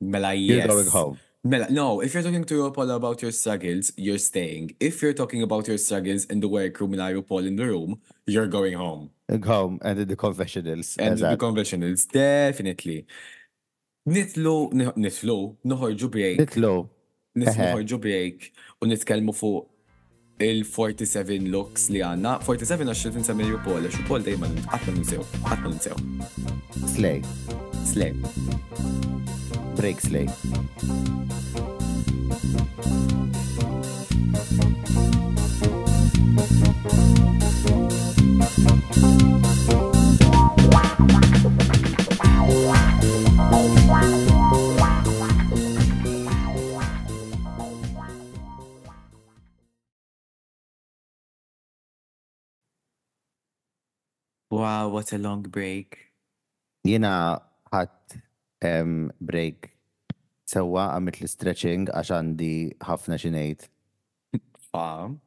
Mela, 0.00 0.34
You're 0.34 0.58
yes. 0.58 0.66
going 0.66 0.86
home. 0.86 1.18
Mela, 1.44 1.66
no, 1.70 2.00
if 2.00 2.14
you're 2.14 2.22
talking 2.22 2.44
to 2.44 2.54
RuPaul 2.70 2.94
about 2.94 3.22
your 3.22 3.32
struggles, 3.32 3.92
you're 3.96 4.18
staying. 4.18 4.74
If 4.80 5.00
you're 5.02 5.12
talking 5.14 5.42
about 5.42 5.66
your 5.68 5.78
struggles 5.78 6.24
in 6.26 6.40
the 6.40 6.48
workroom 6.48 6.92
and 6.94 7.02
RuPaul 7.02 7.46
in 7.46 7.56
the 7.56 7.64
room, 7.66 8.00
you're 8.26 8.46
going 8.48 8.74
home. 8.74 9.10
home 9.44 9.78
and 9.82 9.98
in 10.00 10.08
the 10.08 10.16
confessionals. 10.16 10.96
And 10.98 11.16
the 11.18 11.24
eżatt. 11.26 11.38
conventionals, 11.38 12.06
definitely. 12.10 13.06
Nitlu, 14.08 14.72
nitlu, 14.96 15.56
noħorġu 15.66 16.10
break, 16.10 16.38
Nitlu. 16.40 16.88
noħorġu 17.36 17.98
break 18.00 18.52
u 18.82 18.86
nitkellmu 18.86 19.34
fuq 19.34 19.66
il-47 20.40 21.50
looks 21.50 21.88
li 21.90 22.00
għanna. 22.00 22.38
47 22.46 22.88
għax 22.88 23.12
tinsemmi 23.18 23.50
RuPaul, 23.52 23.84
għax 23.88 24.00
RuPaul 24.02 24.24
dejma 24.26 24.48
għatma 24.72 24.96
ninsew, 24.96 25.22
għatma 25.44 25.74
ninsew. 25.74 25.96
Slay. 26.94 27.22
Slay. 27.84 28.14
Slay. 29.78 30.26
Wow, 54.50 54.88
what 54.88 55.12
a 55.12 55.18
long 55.18 55.42
break. 55.42 56.10
Jina 56.84 57.38
ħat 57.70 58.16
um, 58.16 58.27
break 58.60 59.72
sewa 60.48 60.88
għamit 60.94 61.20
l-stretching 61.22 61.90
għax 61.92 62.12
għandi 62.14 62.52
ħafna 62.88 63.18
xinejt. 63.20 63.66
Um, 64.78 65.18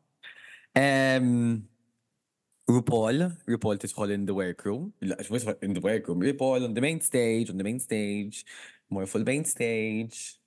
RuPaul, 2.72 3.26
RuPaul 3.50 3.82
tidħol 3.82 4.14
in 4.16 4.26
the 4.26 4.34
workroom. 4.34 4.94
In 5.02 5.74
the 5.76 5.84
workroom. 5.84 6.22
RuPaul 6.24 6.66
on 6.66 6.74
the 6.74 6.82
main 6.82 7.02
stage, 7.02 7.50
on 7.50 7.58
the 7.58 7.64
main 7.64 7.80
stage. 7.80 8.46
More 8.90 9.06
full 9.06 9.24
main 9.24 9.46
stage. 9.46 10.38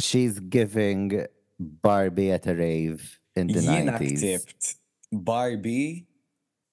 She's 0.00 0.38
giving 0.38 1.26
Barbie 1.58 2.32
at 2.32 2.46
a 2.46 2.54
rave 2.54 3.18
in 3.34 3.48
the 3.48 3.60
Jiena 3.60 3.98
90s. 3.98 4.22
ktibt 4.22 4.74
Barbie, 5.12 6.06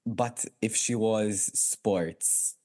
but 0.06 0.46
if 0.62 0.76
she 0.76 0.96
was 0.96 1.52
sports. 1.54 2.56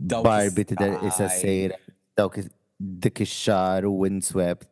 Barbie 0.00 0.64
tidher 0.64 0.98
issa 1.06 1.28
sejra 1.28 1.76
dawk 2.16 2.38
dik 2.78 3.20
ix-xar 3.26 3.84
u 3.88 3.92
windswept. 4.02 4.68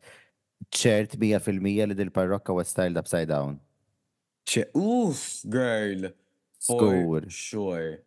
ċert 0.70 1.16
100% 1.18 1.88
li 1.88 1.94
dil-parrokka 1.98 2.55
was 2.55 2.68
styled 2.68 2.96
upside 2.96 3.29
down. 3.29 3.59
Che- 4.46 4.68
Oof, 4.76 5.42
girl. 5.48 6.11
For 6.66 6.81
Skur. 6.92 7.31
sure. 7.31 7.98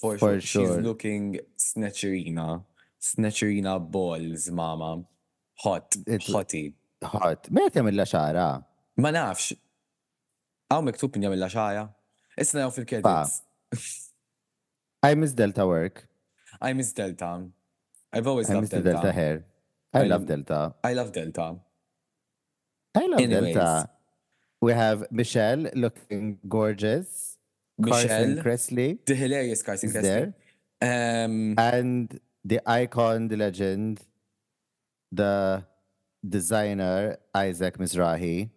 For, 0.00 0.18
For 0.18 0.40
sure. 0.40 0.40
She's 0.40 0.68
sure. 0.68 0.82
looking 0.82 1.38
snatcherina. 1.56 2.64
Snatcherina 3.00 3.78
balls, 3.78 4.50
mama. 4.50 5.04
Hot. 5.62 5.96
It- 6.06 6.22
Hotty. 6.22 6.74
Hot. 7.02 7.50
Meta 7.50 7.80
jamilla 7.80 8.04
xara? 8.04 8.64
Ma 8.96 9.10
nafx. 9.10 9.54
Għaw 10.70 10.82
miktub 10.84 11.14
min 11.16 11.22
jamilla 11.28 11.48
xaja. 11.48 11.88
Isna 12.36 12.60
jaw 12.66 12.70
fil-credits. 12.70 13.40
I 15.02 15.14
miss 15.14 15.32
Delta 15.32 15.66
work. 15.66 16.06
I 16.60 16.72
miss 16.72 16.92
Delta. 16.92 17.46
I've 18.12 18.26
always 18.26 18.50
I 18.50 18.54
loved 18.54 18.70
Delta. 18.70 18.92
Delta 18.92 19.12
hair. 19.12 19.44
I 19.92 20.00
I 20.00 20.04
love 20.04 20.26
Delta. 20.26 20.74
I 20.84 20.92
love 20.94 21.12
Delta. 21.12 21.56
I 22.94 23.06
love 23.06 23.20
Anyways. 23.20 23.54
Delta. 23.54 23.90
We 24.60 24.72
have 24.72 25.06
Michelle 25.10 25.70
looking 25.74 26.38
gorgeous. 26.48 27.38
Carson 27.82 28.34
Michelle, 28.36 28.44
Kressley 28.44 28.98
the 29.06 29.14
hilarious 29.14 29.62
Carson 29.62 29.88
is 29.88 29.94
Kressley. 29.96 30.34
there. 30.80 31.24
Um, 31.24 31.54
And 31.58 32.20
the 32.44 32.60
icon, 32.68 33.28
the 33.28 33.36
legend, 33.38 34.02
the 35.10 35.64
designer, 36.26 37.16
Isaac 37.34 37.78
Mizrahi, 37.78 38.50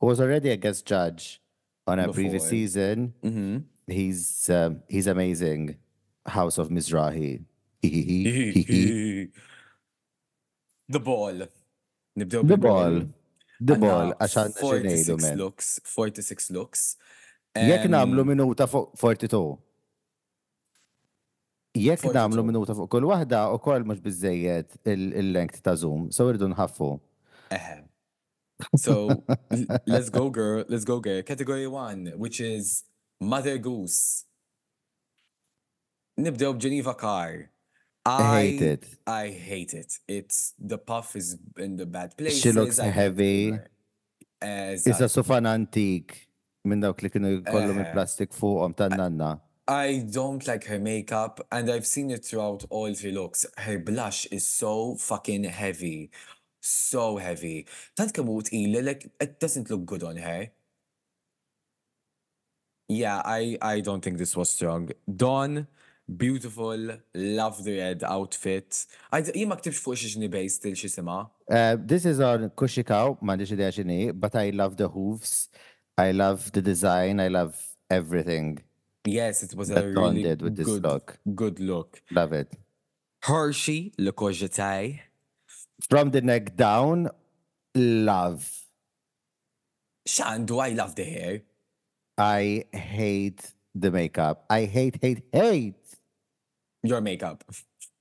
who 0.00 0.06
was 0.06 0.20
already 0.20 0.50
a 0.50 0.56
guest 0.56 0.86
judge 0.86 1.40
on 1.86 2.00
a 2.00 2.12
previous 2.12 2.48
season. 2.48 3.14
Mm-hmm. 3.22 3.58
He's 3.86 4.50
um, 4.50 4.82
he's 4.88 5.06
amazing. 5.06 5.76
House 6.26 6.58
of 6.58 6.68
Mizrahi. 6.70 7.44
The 10.88 11.00
ball. 11.00 11.48
Nibdew 12.16 12.46
The 12.46 12.56
ball. 12.56 13.02
The 13.60 13.76
ball, 13.78 14.12
għaxan 14.18 14.52
xinejdu 14.58 15.14
46 15.86 16.50
looks. 16.50 16.96
Jek 17.54 17.86
namlu 17.88 18.24
minuta 18.26 18.66
fuq 18.66 18.90
42. 18.98 19.58
Jek 21.78 22.02
namlu 22.12 22.42
minuta 22.44 22.74
fuq 22.74 22.90
kull 22.90 23.06
wahda 23.08 23.46
u 23.54 23.58
koll 23.62 23.86
mux 23.86 24.02
bizzejed 24.02 24.74
il-length 24.84 25.62
ta' 25.62 25.76
zoom, 25.78 26.10
so 26.10 26.26
irdu 26.32 26.50
nħaffu. 26.50 26.98
So, 28.76 29.24
let's 29.86 30.10
go 30.10 30.30
girl, 30.30 30.64
let's 30.68 30.84
go 30.84 31.00
girl. 31.00 31.22
Category 31.22 31.66
one, 31.66 32.12
which 32.16 32.40
is 32.40 32.84
Mother 33.20 33.58
Goose. 33.58 34.24
Nibdew 36.18 36.54
b'Geneva 36.58 36.96
Karr. 36.96 37.50
I 38.06 38.42
hate 38.42 38.62
it. 38.62 38.86
I 39.06 39.28
hate 39.28 39.74
it. 39.74 39.98
It's 40.06 40.52
the 40.58 40.78
puff 40.78 41.16
is 41.16 41.38
in 41.58 41.76
the 41.76 41.86
bad 41.86 42.16
places. 42.16 42.40
She 42.42 42.52
looks 42.52 42.78
I 42.78 42.86
heavy. 42.86 43.58
Issa 44.42 45.08
sufan 45.08 45.46
antik 45.48 46.28
minn 46.64 46.80
dawk 46.80 47.02
li 47.02 47.08
kienu 47.08 47.42
minn 47.42 47.86
Eh. 47.86 47.92
plastik 47.94 48.30
fuqhom 48.40 48.76
tan-nanna. 48.76 49.40
I 49.66 50.04
don't 50.10 50.46
like 50.46 50.64
her 50.64 50.78
makeup, 50.78 51.40
and 51.50 51.70
I've 51.70 51.86
seen 51.86 52.10
it 52.10 52.22
throughout 52.26 52.66
all 52.68 52.92
three 52.92 53.12
looks. 53.12 53.46
Her 53.56 53.78
blush 53.78 54.26
is 54.26 54.46
so 54.46 54.96
fucking 54.96 55.44
heavy. 55.44 56.10
So 56.60 57.16
heavy. 57.16 57.66
Tant 57.96 58.12
kemm 58.12 58.26
hu 58.26 58.42
tqila, 58.42 58.84
like, 58.84 59.10
it 59.18 59.40
doesn't 59.40 59.70
look 59.70 59.86
good 59.86 60.02
on 60.02 60.16
her. 60.18 60.50
Yeah, 62.88 63.22
I, 63.24 63.56
I 63.62 63.80
don't 63.80 64.04
think 64.04 64.18
this 64.18 64.36
was 64.36 64.50
strong. 64.50 64.90
Dawn, 65.16 65.66
beautiful, 66.08 66.98
love 67.14 67.64
the 67.64 67.78
red 67.78 68.02
outfit. 68.04 68.86
Jien 69.12 69.48
ma 69.48 69.56
ktibx 69.56 69.80
fuq 69.80 69.96
xi 69.96 70.08
xnibej 70.14 70.50
still 70.50 70.74
xi 70.74 70.88
sima. 70.88 71.30
Uh, 71.50 71.76
this 71.78 72.04
is 72.04 72.20
on 72.20 72.50
Kushikau, 72.50 73.18
m'għandix 73.20 73.52
idea 73.52 73.70
x'inhi, 73.70 74.12
but 74.18 74.34
I 74.34 74.50
love 74.50 74.76
the 74.76 74.88
hooves. 74.88 75.48
I 75.96 76.12
love 76.12 76.50
the 76.52 76.62
design. 76.62 77.20
I 77.20 77.28
love 77.28 77.54
everything. 77.90 78.58
Yes, 79.06 79.42
it 79.42 79.54
was 79.54 79.70
a 79.70 79.86
really 79.86 80.22
did 80.22 80.42
with 80.42 80.56
this 80.56 80.66
good, 80.66 80.82
look. 80.82 81.18
good 81.34 81.60
look. 81.60 82.02
Love 82.10 82.32
it. 82.32 82.56
Hershii, 83.24 83.92
Le 83.98 84.12
Courgette. 84.12 85.00
From 85.88 86.10
the 86.10 86.20
neck 86.20 86.56
down, 86.56 87.10
love. 87.74 88.50
Sean, 90.06 90.46
Shandu, 90.46 90.62
I 90.62 90.70
love 90.70 90.94
the 90.94 91.04
hair. 91.04 91.42
I 92.16 92.64
hate 92.72 93.52
the 93.74 93.90
makeup. 93.90 94.44
I 94.48 94.64
hate, 94.64 94.98
hate, 95.02 95.22
hate 95.32 95.74
Your 96.84 97.00
makeup. 97.00 97.42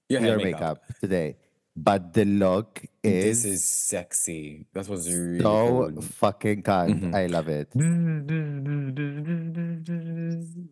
Your 0.10 0.20
hair 0.22 0.30
your 0.36 0.38
makeup. 0.44 0.60
makeup 0.84 1.00
today. 1.00 1.38
But 1.76 2.14
the 2.14 2.26
look 2.26 2.82
is. 3.02 3.42
This 3.42 3.46
is, 3.46 3.64
sexy. 3.68 4.68
That 4.74 4.88
was 4.88 5.08
really 5.12 5.42
so 5.42 5.90
good. 5.90 6.04
fucking 6.04 6.62
kind. 6.62 7.02
Mhm. 7.02 7.16
I 7.16 7.26
love 7.36 7.48
it. 7.50 7.70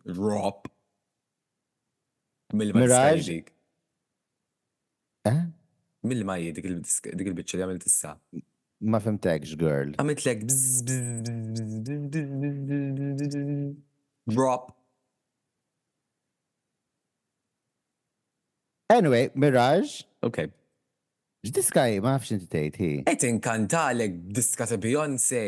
Drop. 0.06 0.68
Mill 2.52 2.72
ma 2.74 2.80
Mirage? 2.80 3.26
dik. 3.26 3.52
Eh? 5.24 5.40
Mill 6.02 6.24
ma 6.24 6.36
dik 6.36 6.64
il-disk- 6.70 7.10
dik 7.16 7.26
il-bicċa 7.32 7.56
li 7.58 7.64
għamilt 7.66 7.86
issa. 7.90 8.12
Ma 8.92 8.98
fimtekx, 9.00 9.56
girl. 9.56 9.90
Għamilt 9.98 10.24
lek 10.26 10.44
bzz, 10.46 10.82
bzz, 10.86 11.20
bzz, 11.88 13.16
bzz, 13.18 13.76
Drop. 14.34 14.70
Anyway, 18.92 19.30
Mirage, 19.34 20.04
Okay. 20.22 20.48
ġdiskaj, 21.46 21.96
ma 22.04 22.12
nafx 22.16 22.32
inti 22.34 22.46
tgħid 22.52 22.76
hi. 22.82 22.90
Et 23.08 23.24
inkantalek 23.28 24.18
diska 24.36 24.66
ta' 24.68 24.76
Beyoncé. 24.76 25.44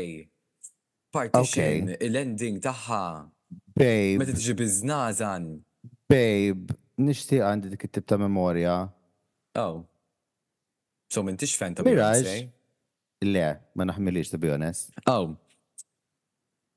Partition, 1.15 1.93
il-ending 2.01 2.57
taħħa. 2.65 3.03
Babe, 3.77 4.19
Meta 4.19 4.33
tiġi 4.35 4.55
biznazan. 4.59 5.45
babe, 6.11 6.75
nixtieq 6.99 7.45
għandi 7.47 7.71
dik 7.75 7.85
it-tip 7.87 8.07
ta' 8.07 8.17
memorja. 8.19 8.79
Oh. 9.55 9.85
So 11.13 11.23
m'intix 11.23 11.55
fan 11.57 11.75
ta' 11.75 11.85
Mirage. 11.87 12.25
Beyoncé? 12.25 12.51
Le, 13.25 13.49
ma 13.77 13.85
naħmilix, 13.85 14.31
to 14.33 14.39
be 14.39 14.51
honest. 14.51 14.91
Oh. 15.07 15.37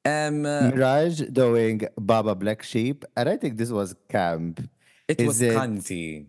Um, 0.05 0.41
Mirage 0.43 1.23
doing 1.33 1.81
Baba 1.97 2.35
Black 2.35 2.61
Sheep, 2.63 3.03
and 3.15 3.27
I 3.29 3.37
think 3.37 3.57
this 3.57 3.71
was 3.71 3.95
camp. 4.09 4.59
it 5.07 5.19
is 5.21 5.27
was 5.27 5.41
it- 5.41 5.55
kanti. 5.55 6.27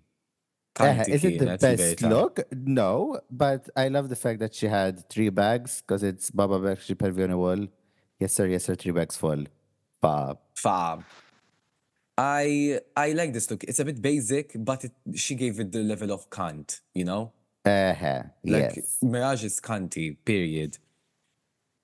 Eh, 0.81 1.05
is 1.09 1.25
it 1.25 1.39
the 1.39 1.59
best 1.59 2.03
look? 2.03 2.41
No, 2.53 3.21
but 3.31 3.69
I 3.77 3.89
love 3.89 4.09
the 4.09 4.17
fact 4.17 4.39
that 4.41 4.55
she 4.55 4.67
had 4.67 5.09
three 5.09 5.29
bags 5.31 5.83
because 5.83 6.03
it's 6.03 6.31
Baba 6.31 6.59
Black 6.59 6.81
Sheep 6.81 6.99
Pervione 6.99 7.37
Wall. 7.37 7.67
Yes, 8.19 8.33
sir, 8.35 8.47
yes, 8.47 8.65
sir, 8.65 8.75
three 8.75 8.93
bags 8.93 9.17
full. 9.17 9.45
Fab. 10.01 10.39
Fab. 10.55 11.05
I 12.17 12.81
I 12.97 13.13
like 13.13 13.33
this 13.33 13.51
look. 13.51 13.65
It's 13.65 13.79
a 13.79 13.85
bit 13.85 14.03
basic, 14.03 14.53
but 14.57 14.85
it, 14.85 14.93
she 15.15 15.35
gave 15.35 15.61
it 15.61 15.71
the 15.73 15.81
level 15.83 16.11
of 16.13 16.29
cunt, 16.31 16.81
you 16.95 17.05
know? 17.05 17.33
Uh-huh. 17.65 18.23
Like 18.45 18.77
yes. 18.77 18.99
Mirage 19.03 19.45
is 19.45 19.61
cunty, 19.61 20.17
period. 20.25 20.79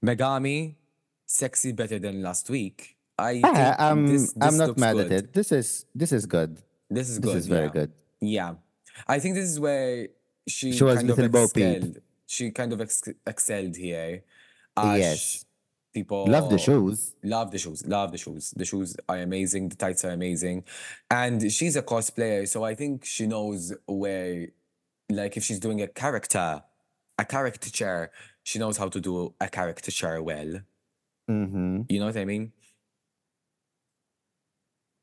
Megami, 0.04 0.74
sexy 1.26 1.72
better 1.72 1.98
than 1.98 2.22
last 2.22 2.50
week. 2.50 2.96
I 3.18 3.40
Uh-huh, 3.44 3.76
I'm, 3.78 4.06
this, 4.08 4.32
this 4.32 4.42
I'm 4.42 4.56
not 4.56 4.76
mad 4.76 4.94
good. 4.96 5.06
at 5.06 5.12
it. 5.12 5.32
This 5.32 5.52
is 5.52 5.86
this 5.94 6.10
is 6.12 6.26
good. 6.26 6.58
This 6.90 7.08
is 7.10 7.20
This 7.20 7.34
is 7.34 7.46
very 7.46 7.66
yeah. 7.66 7.72
good. 7.72 7.92
Yeah. 8.20 8.54
I 9.06 9.18
think 9.18 9.34
this 9.34 9.48
is 9.50 9.58
where 9.60 10.08
she, 10.48 10.72
She 10.72 10.84
was 10.84 10.96
kind 10.96 11.10
of 11.10 11.16
little 11.18 11.32
Bo 11.32 11.48
Peep. 11.48 11.64
excelled. 11.64 11.98
She 12.26 12.50
kind 12.50 12.72
of 12.72 12.80
ex- 12.80 13.02
excelled 13.26 13.76
here. 13.76 14.22
Yes. 14.76 15.44
People 15.92 16.26
Love 16.26 16.50
the 16.50 16.58
shoes. 16.58 17.14
Love 17.22 17.52
the 17.52 17.58
shoes. 17.58 17.86
Love 17.86 18.10
the 18.10 18.18
shoes. 18.18 18.52
The 18.56 18.64
shoes 18.64 18.96
are 19.08 19.18
amazing. 19.18 19.68
The 19.68 19.76
tights 19.76 20.04
are 20.04 20.10
amazing. 20.10 20.64
And 21.08 21.52
she's 21.52 21.76
a 21.76 21.82
cosplayer, 21.82 22.48
so 22.48 22.64
I 22.64 22.74
think 22.74 23.04
she 23.04 23.26
knows 23.28 23.72
where, 23.86 24.48
like, 25.08 25.36
if 25.36 25.44
she's 25.44 25.60
doing 25.60 25.80
a 25.82 25.86
character, 25.86 26.64
a 27.16 27.24
caricature, 27.24 28.10
she 28.42 28.58
knows 28.58 28.76
how 28.76 28.88
to 28.88 29.00
do 29.00 29.34
a 29.40 29.48
caricature 29.48 30.20
well. 30.20 30.62
Mm-hmm. 31.30 31.82
You 31.88 32.00
know 32.00 32.06
what 32.06 32.16
I 32.16 32.24
mean? 32.24 32.52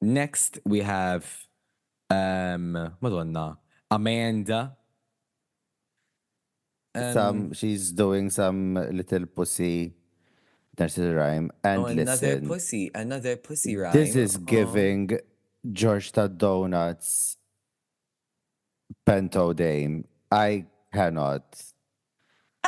Next, 0.02 0.60
we 0.66 0.80
have, 0.82 1.46
um, 2.10 2.96
Madonna, 3.00 3.60
Amanda. 3.92 4.78
Um, 6.96 7.14
some 7.14 7.54
she's 7.54 7.92
doing 7.92 8.30
some 8.30 8.74
little 8.76 9.26
pussy 9.26 9.94
nursery 10.78 11.14
rhyme. 11.14 11.52
And 11.64 11.82
oh, 11.82 11.86
another 11.86 12.12
listen, 12.12 12.48
pussy, 12.48 12.92
another 12.96 13.36
pussy 13.38 13.76
rhyme. 13.78 13.94
this 13.94 14.16
is 14.16 14.38
Oh. 14.38 14.40
giving 14.40 15.20
Georgetown 15.72 16.38
Donuts 16.38 17.38
Pento 19.06 19.56
Dame. 19.56 20.06
I 20.32 20.66
cannot. 20.94 21.62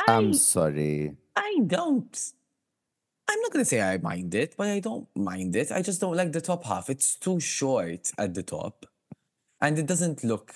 I'm 0.06 0.34
sorry. 0.34 1.16
I 1.36 1.60
don't. 1.66 2.32
I'm 3.28 3.40
not 3.40 3.50
gonna 3.52 3.64
say 3.64 3.80
I 3.80 3.96
mind 3.98 4.34
it, 4.34 4.54
but 4.56 4.68
I 4.68 4.80
don't 4.80 5.08
mind 5.16 5.56
it. 5.56 5.72
I 5.72 5.80
just 5.82 6.00
don't 6.00 6.16
like 6.16 6.32
the 6.32 6.40
top 6.42 6.64
half. 6.64 6.90
It's 6.90 7.16
too 7.16 7.40
short 7.40 8.12
at 8.18 8.34
the 8.34 8.42
top, 8.42 8.86
and 9.60 9.78
it 9.78 9.86
doesn't 9.86 10.22
look 10.24 10.54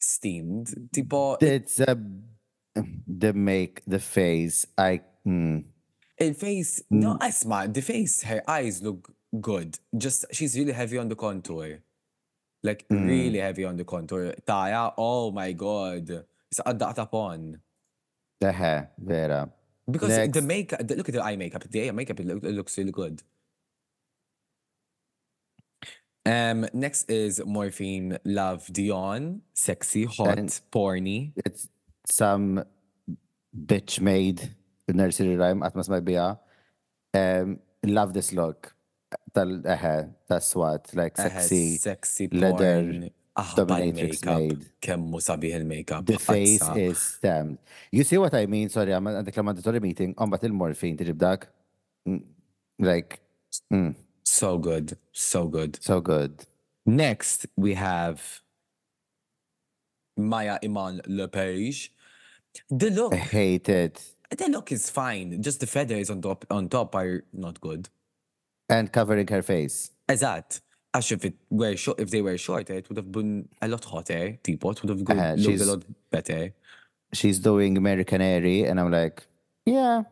steamed. 0.00 0.66
Mm-hmm. 0.66 0.86
Tipo, 0.92 1.42
It's 1.42 1.80
a 1.80 1.96
the 3.06 3.32
make 3.32 3.82
the 3.86 3.98
face. 3.98 4.66
I 4.76 5.00
mm, 5.26 5.64
el 6.18 6.34
face. 6.34 6.82
Hmm. 6.88 7.00
No, 7.00 7.18
asma. 7.20 7.68
The 7.68 7.82
face. 7.82 8.22
Her 8.22 8.42
eyes 8.48 8.82
look 8.82 9.12
good. 9.40 9.78
Just 9.96 10.26
she's 10.32 10.56
really 10.56 10.72
heavy 10.72 10.98
on 10.98 11.08
the 11.08 11.16
contour, 11.16 11.80
like 12.62 12.86
hmm. 12.88 13.06
really 13.06 13.38
heavy 13.38 13.64
on 13.64 13.76
the 13.76 13.84
contour. 13.84 14.34
Taya. 14.46 14.92
Oh 14.96 15.30
my 15.30 15.52
god. 15.52 16.24
It's 16.50 16.60
a 16.64 16.74
upon. 16.74 17.60
The 18.40 18.52
hair, 18.52 18.90
vera. 18.98 19.50
Because 19.88 20.08
the 20.08 20.26
Next. 20.26 20.42
makeup, 20.42 20.86
the, 20.86 20.96
look 20.96 21.08
at 21.08 21.14
the 21.14 21.22
eye 21.22 21.36
makeup. 21.36 21.62
The 21.68 21.88
eye 21.88 21.90
makeup, 21.92 22.18
it, 22.20 22.26
look, 22.26 22.42
it 22.42 22.52
looks 22.52 22.78
really 22.78 22.90
good. 22.90 23.22
Um, 26.30 26.66
next 26.72 27.10
is 27.10 27.42
Morphine 27.44 28.18
Love 28.24 28.72
Dion. 28.72 29.42
Sexy, 29.52 30.04
hot, 30.04 30.38
And- 30.38 30.60
porny. 30.70 31.32
It's 31.44 31.68
some 32.06 32.64
bitch 33.50 34.00
made 34.00 34.54
nursery 34.88 35.36
rhyme 35.36 35.62
at 35.62 35.74
my 35.74 36.00
bija. 36.00 36.38
Um, 37.14 37.58
love 37.82 38.12
this 38.12 38.32
look. 38.32 38.74
Tal 39.34 39.62
uh, 39.66 40.02
that's 40.28 40.54
what 40.54 40.90
like 40.94 41.16
sexy 41.16 41.76
sexy 41.78 42.28
leather. 42.30 43.10
Aħbar 43.40 43.66
Dominatrix 43.66 44.24
made. 44.26 44.66
Kemmu 44.82 45.18
sabiħ 45.22 45.54
il-makeup. 45.60 46.06
The 46.06 46.18
face 46.18 46.66
is 46.76 46.98
stamped. 46.98 47.62
You 47.90 48.04
see 48.04 48.18
what 48.18 48.34
I 48.34 48.46
mean? 48.46 48.68
Sorry, 48.68 48.92
I'm 48.92 49.06
għandek 49.06 49.38
la 49.38 49.44
mandatory 49.46 49.80
meeting. 49.80 50.14
On 50.18 50.30
bat 50.30 50.44
il-morphine 50.44 50.98
tiġib 50.98 51.18
dak. 51.18 51.48
Mm, 52.06 52.22
Like, 52.80 53.20
mm, 53.72 53.94
So 54.30 54.58
good. 54.58 54.96
So 55.12 55.48
good. 55.48 55.82
so 55.82 56.00
good. 56.00 56.46
Next, 56.86 57.46
we 57.56 57.74
have 57.74 58.40
Mhi'ya 60.18 60.58
Iman 60.64 61.00
Le'Paige. 61.08 61.88
The 62.70 62.90
look, 62.90 63.12
I 63.12 63.16
hate 63.16 63.68
it. 63.68 63.96
the 64.30 64.48
look 64.48 64.70
is 64.70 64.88
fine. 64.88 65.42
Just 65.42 65.58
the 65.60 65.66
feathers 65.66 66.10
on 66.10 66.22
top 66.22 66.44
on 66.50 66.68
top 66.68 66.94
are 66.94 67.24
not 67.32 67.60
good. 67.60 67.88
And 68.68 68.92
covering 68.92 69.26
her 69.26 69.42
face. 69.42 69.90
Eżatt. 70.08 70.60
Għax 70.94 71.12
if 71.12 71.24
it 71.24 71.34
were 71.50 71.76
short, 71.76 71.98
if 72.00 72.10
they 72.10 72.22
were 72.22 72.38
shorter, 72.38 72.74
it 72.74 72.88
would 72.88 72.96
have 72.98 73.10
been 73.10 73.48
a 73.62 73.68
lot 73.68 73.84
hotter. 73.84 74.38
Teapot 74.44 74.80
would 74.82 74.90
have 74.90 75.02
Uh, 75.10 75.34
looked 75.34 75.42
she's- 75.42 75.60
a 75.60 75.70
lot 75.72 75.82
better. 76.10 76.52
She's 77.12 77.40
doing 77.40 77.76
American 77.76 78.20
Airy, 78.22 78.62
and 78.64 78.78
I'm 78.78 78.90
like, 78.92 79.26
yeah, 79.66 80.04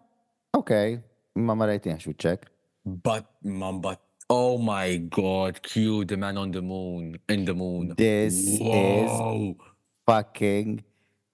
okay. 0.54 1.00
Mama 1.36 1.80
should 1.98 2.18
check. 2.18 2.46
But, 2.84 3.24
mom, 3.44 3.80
but 3.80 4.00
oh 4.30 4.58
my 4.58 4.96
god, 4.96 5.62
cue 5.62 6.04
the 6.04 6.16
man 6.16 6.36
on 6.36 6.50
the 6.50 6.62
moon, 6.62 7.18
in 7.28 7.44
the 7.44 7.54
moon. 7.54 7.94
This 7.96 8.34
is 8.60 9.10
fucking 10.06 10.84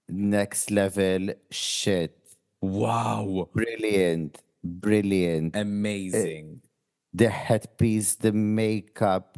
next 0.09 0.71
level 0.71 1.29
shit. 1.51 2.17
Wow. 2.61 3.49
Brilliant. 3.53 4.41
Brilliant. 4.63 5.55
Amazing. 5.55 6.61
Eh, 6.63 6.67
the 7.13 7.29
headpiece, 7.29 8.15
the 8.15 8.31
makeup, 8.31 9.37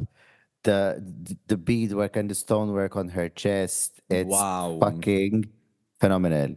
the 0.64 0.98
the 1.46 1.56
beadwork 1.56 2.16
and 2.16 2.30
the 2.30 2.34
stonework 2.34 2.96
on 2.96 3.08
her 3.08 3.28
chest. 3.28 4.00
It's 4.08 4.28
Wow. 4.30 4.78
fucking 4.80 5.46
phenomenal. 6.00 6.56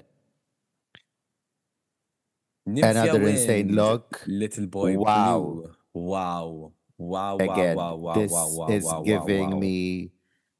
Another 2.65 3.21
insane 3.27 3.67
Wind, 3.67 3.75
look. 3.75 4.23
Little 4.27 4.67
boy 4.67 4.97
Wow. 4.97 5.39
blue. 5.41 5.75
Wow. 5.93 6.71
Wow. 7.01 7.37
Again, 7.41 7.75
wow. 7.75 7.95
Wow. 7.97 8.13
this 8.13 8.29
wow. 8.31 8.47
Wow. 8.53 8.67
is 8.69 8.83
wow. 8.85 9.01
giving 9.01 9.49
wow. 9.51 9.59
me 9.59 10.11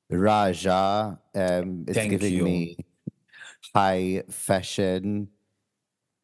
Raja. 0.09 1.19
Um, 1.37 1.85
it's 1.87 1.93
Thank 1.97 2.09
giving 2.17 2.33
you. 2.33 2.43
me 2.43 2.77
high 3.75 4.23
fashion. 4.29 5.29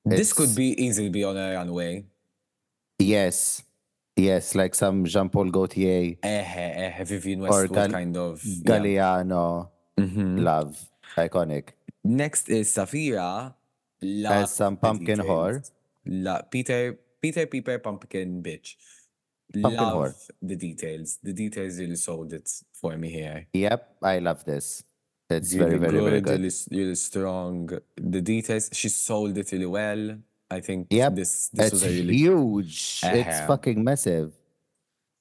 This 0.03 0.33
could 0.33 0.55
be 0.55 0.73
easily 0.81 1.09
be 1.09 1.23
on 1.23 1.37
a 1.37 1.53
runway. 1.53 2.05
Yes, 2.97 3.61
yes, 4.15 4.55
like 4.55 4.73
some 4.73 5.05
Jean 5.05 5.29
Paul 5.29 5.51
Gaultier, 5.51 6.17
Eh, 6.23 6.41
eh, 6.41 6.89
eh, 6.97 7.03
Vivienne 7.03 7.41
Or 7.45 7.49
Westwood 7.61 7.73
Gal- 7.75 7.91
kind 7.91 8.17
of. 8.17 8.41
yeah. 8.43 8.63
Galliano, 8.65 9.69
Mhm. 9.99 10.41
love, 10.41 10.89
iconic. 11.15 11.75
Next 12.03 12.49
is 12.49 12.71
Sapphira. 12.73 13.53
Love 14.01 14.43
As 14.49 14.51
some 14.55 14.77
pumpkin 14.77 15.19
whore. 15.19 15.61
La- 16.07 16.41
Peter, 16.41 16.97
Peter 17.21 17.45
Piper 17.45 17.77
Pumpkin 17.79 18.41
Bitch. 18.41 18.75
Pumpkin 19.53 19.73
love 19.83 19.93
whore. 20.13 20.29
the 20.41 20.55
details. 20.55 21.19
The 21.23 21.33
details 21.33 21.79
really 21.79 21.95
sold 21.95 22.33
it 22.33 22.49
for 22.73 22.97
me 22.97 23.09
here. 23.09 23.47
Yep, 23.53 23.97
I 24.03 24.19
love 24.19 24.43
this. 24.45 24.83
It's 25.29 25.53
really 25.53 25.77
very, 25.77 25.91
very, 25.91 25.99
very 26.03 26.21
good. 26.21 26.39
Really, 26.41 26.51
really 26.71 26.95
strong. 26.95 27.69
The 27.95 28.21
details, 28.21 28.69
she 28.73 28.89
sold 28.89 29.37
it 29.37 29.51
really 29.51 29.65
well. 29.65 30.17
I 30.49 30.61
think 30.61 30.87
Yep, 30.91 31.15
this 31.15 31.49
this 31.49 31.65
It's 31.65 31.73
was 31.73 31.83
a 31.83 31.89
really 31.89 32.15
huge. 32.15 33.01
It's 33.03 33.27
Uh-huh. 33.37 33.47
fucking 33.47 33.83
massive. 33.83 34.31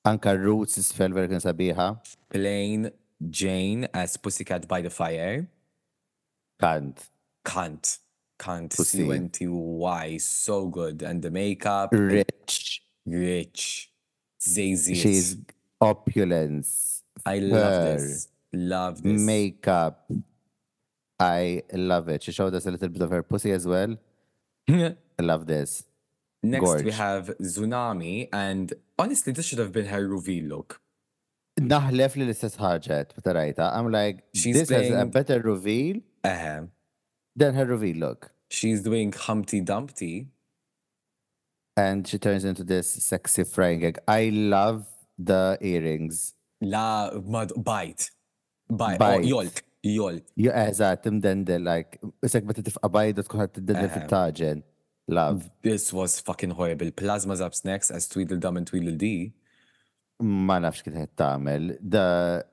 Anka 0.06 0.38
Roots 0.38 0.78
is 0.78 0.92
very 0.92 1.12
sabiħa. 1.28 1.98
Plane 2.30 2.90
Jane 3.28 3.88
as 3.92 4.16
Pussycat 4.16 4.68
by 4.68 4.80
the 4.82 4.90
Fire. 4.90 5.48
Can't. 6.60 6.98
Can't. 7.44 7.98
Can't. 8.38 8.70
Pussy. 8.76 8.98
C-U-N-T-Y. 8.98 10.16
So 10.18 10.66
good. 10.68 11.02
And 11.02 11.22
the 11.22 11.30
makeup, 11.30 11.90
Rich. 11.92 12.82
rich. 13.04 13.90
She's 14.54 15.36
opulence. 15.80 17.02
I 17.24 17.38
love 17.38 17.72
her. 17.72 17.92
this. 17.98 18.28
Love 18.52 19.02
this. 19.02 19.20
Makeup. 19.20 20.10
I 21.18 21.62
love 21.72 22.08
it. 22.08 22.22
She 22.22 22.32
showed 22.32 22.54
us 22.54 22.66
a 22.66 22.70
little 22.70 22.88
bit 22.88 23.02
of 23.02 23.10
her 23.10 23.22
pussy 23.22 23.50
as 23.52 23.66
well. 23.66 23.96
I 24.70 24.94
love 25.20 25.46
this. 25.46 25.84
Next, 26.42 26.82
we 26.84 26.92
have 26.92 27.30
Xunami. 27.40 28.28
And 28.32 28.72
honestly, 28.98 29.32
this 29.32 29.46
should 29.46 29.58
have 29.58 29.72
been 29.72 29.86
her 29.86 30.06
reveal 30.06 30.44
look. 30.44 30.80
Li 31.58 31.64
l-istess 31.72 32.56
ħarġet, 32.60 33.14
meta 33.16 33.32
rajta. 33.32 33.70
I'm 33.74 33.90
like, 33.90 34.24
She's 34.34 34.54
this 34.58 34.68
has 34.68 34.90
a 34.90 35.06
better 35.06 35.40
reveal 35.40 36.00
Uh, 36.22 36.66
than 37.34 37.54
her 37.54 37.64
reveal 37.64 37.96
look. 37.96 38.30
she's 38.50 38.82
doing 38.82 39.12
Humpty 39.12 39.60
Dumpty. 39.60 40.28
And 41.76 42.08
she 42.08 42.18
turns 42.18 42.44
into 42.44 42.64
this 42.64 42.90
sexy 43.04 43.44
frying 43.44 43.84
egg. 43.84 43.98
I 44.08 44.30
love 44.30 44.86
the 45.18 45.58
earrings. 45.60 46.34
La 46.60 47.10
mad 47.20 47.52
bite. 47.56 48.10
Bite. 48.68 48.98
Bite. 48.98 49.18
Oh, 49.18 49.20
yolt. 49.20 49.62
Yolt. 49.82 50.22
Jo, 50.36 50.50
eżat, 50.50 51.04
imdendel, 51.06 51.62
like, 51.62 52.00
isek 52.24 52.46
meta 52.48 52.64
tifqa 52.64 52.88
bajda 52.90 53.22
tkun 53.26 53.42
ħat 53.44 53.52
tindendel 53.58 53.90
Eħe. 53.90 54.00
fit-taġen. 54.00 54.62
Love. 55.08 55.50
This 55.62 55.92
was 55.92 56.18
fucking 56.18 56.50
horrible. 56.50 56.90
Plasma's 56.90 57.40
up 57.40 57.52
next 57.64 57.92
as 57.92 58.08
Tweedledum 58.08 58.56
and 58.56 58.66
Tweedledee. 58.66 59.32
Ma 60.18 60.58
nafx 60.58 60.82
kif 60.82 60.96
qed 60.96 61.12
tagħmel. 61.20 61.76
The 61.80 62.44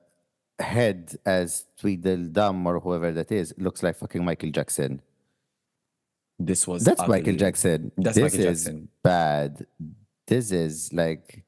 head 0.60 1.16
as 1.26 1.64
Tweedledum 1.80 2.64
or 2.66 2.78
whoever 2.78 3.10
that 3.10 3.32
is 3.32 3.52
looks 3.58 3.82
like 3.82 3.96
fucking 3.96 4.24
Michael 4.24 4.50
Jackson. 4.50 5.00
This 6.38 6.66
was 6.66 6.84
That's 6.84 7.00
ugly. 7.00 7.18
Michael 7.18 7.36
Jackson. 7.36 7.92
That's 7.96 8.16
this 8.16 8.34
Michael 8.34 8.48
is 8.52 8.70
bad. 9.02 9.66
This 10.26 10.50
is 10.50 10.92
like 10.92 11.44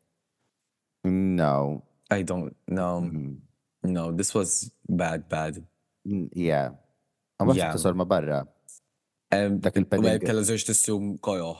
no. 1.04 1.82
I 2.10 2.22
don't 2.22 2.54
know. 2.68 3.02
Mm, 3.02 3.38
No, 3.82 4.10
this 4.12 4.34
was 4.34 4.70
bad, 4.88 5.28
bad. 5.28 5.62
mm, 6.06 6.28
Yeah. 6.34 6.70
Għamma 7.40 7.54
Yeah. 7.54 8.04
barra. 8.04 8.48
Um, 9.32 9.58
Dak 9.58 9.74
well, 9.74 9.84
il-padding. 9.84 10.26
kella 10.26 10.42
żewġ 10.42 10.64
tissum 10.66 11.18
kojoħ. 11.18 11.58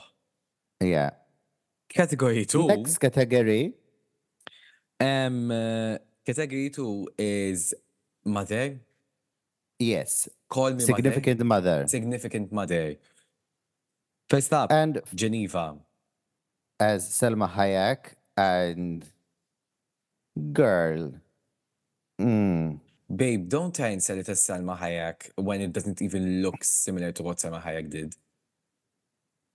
Yeah. 0.81 1.11
Category 1.89 2.45
2. 2.45 2.67
Next 2.67 2.97
category. 2.97 3.73
Um, 4.99 5.51
uh, 5.51 5.97
category 6.25 6.69
2 6.69 7.07
is 7.17 7.73
mother. 8.25 8.79
Yes. 9.79 10.27
Call 10.49 10.73
me 10.73 10.79
Significant 10.81 11.43
mother. 11.43 11.83
mother. 11.83 11.87
Significant 11.87 12.51
mother. 12.51 12.97
First 14.29 14.53
up, 14.53 14.71
And 14.71 15.01
Geneva. 15.15 15.77
as 16.79 17.07
Selma 17.09 17.47
Hayek 17.47 18.13
and 18.35 19.05
girl. 20.51 21.13
Mm. 22.21 22.79
Babe, 23.15 23.47
don't 23.47 23.73
try 23.73 23.87
and 23.87 24.03
sell 24.03 24.17
it 24.19 24.27
as 24.29 24.41
Salma 24.41 24.77
Hayek 24.77 25.31
when 25.37 25.61
it 25.61 25.71
doesn't 25.71 26.01
even 26.01 26.41
look 26.41 26.63
similar 26.63 27.11
to 27.13 27.23
what 27.23 27.39
Selma 27.39 27.59
Hayek 27.61 27.89
did. 27.89 28.15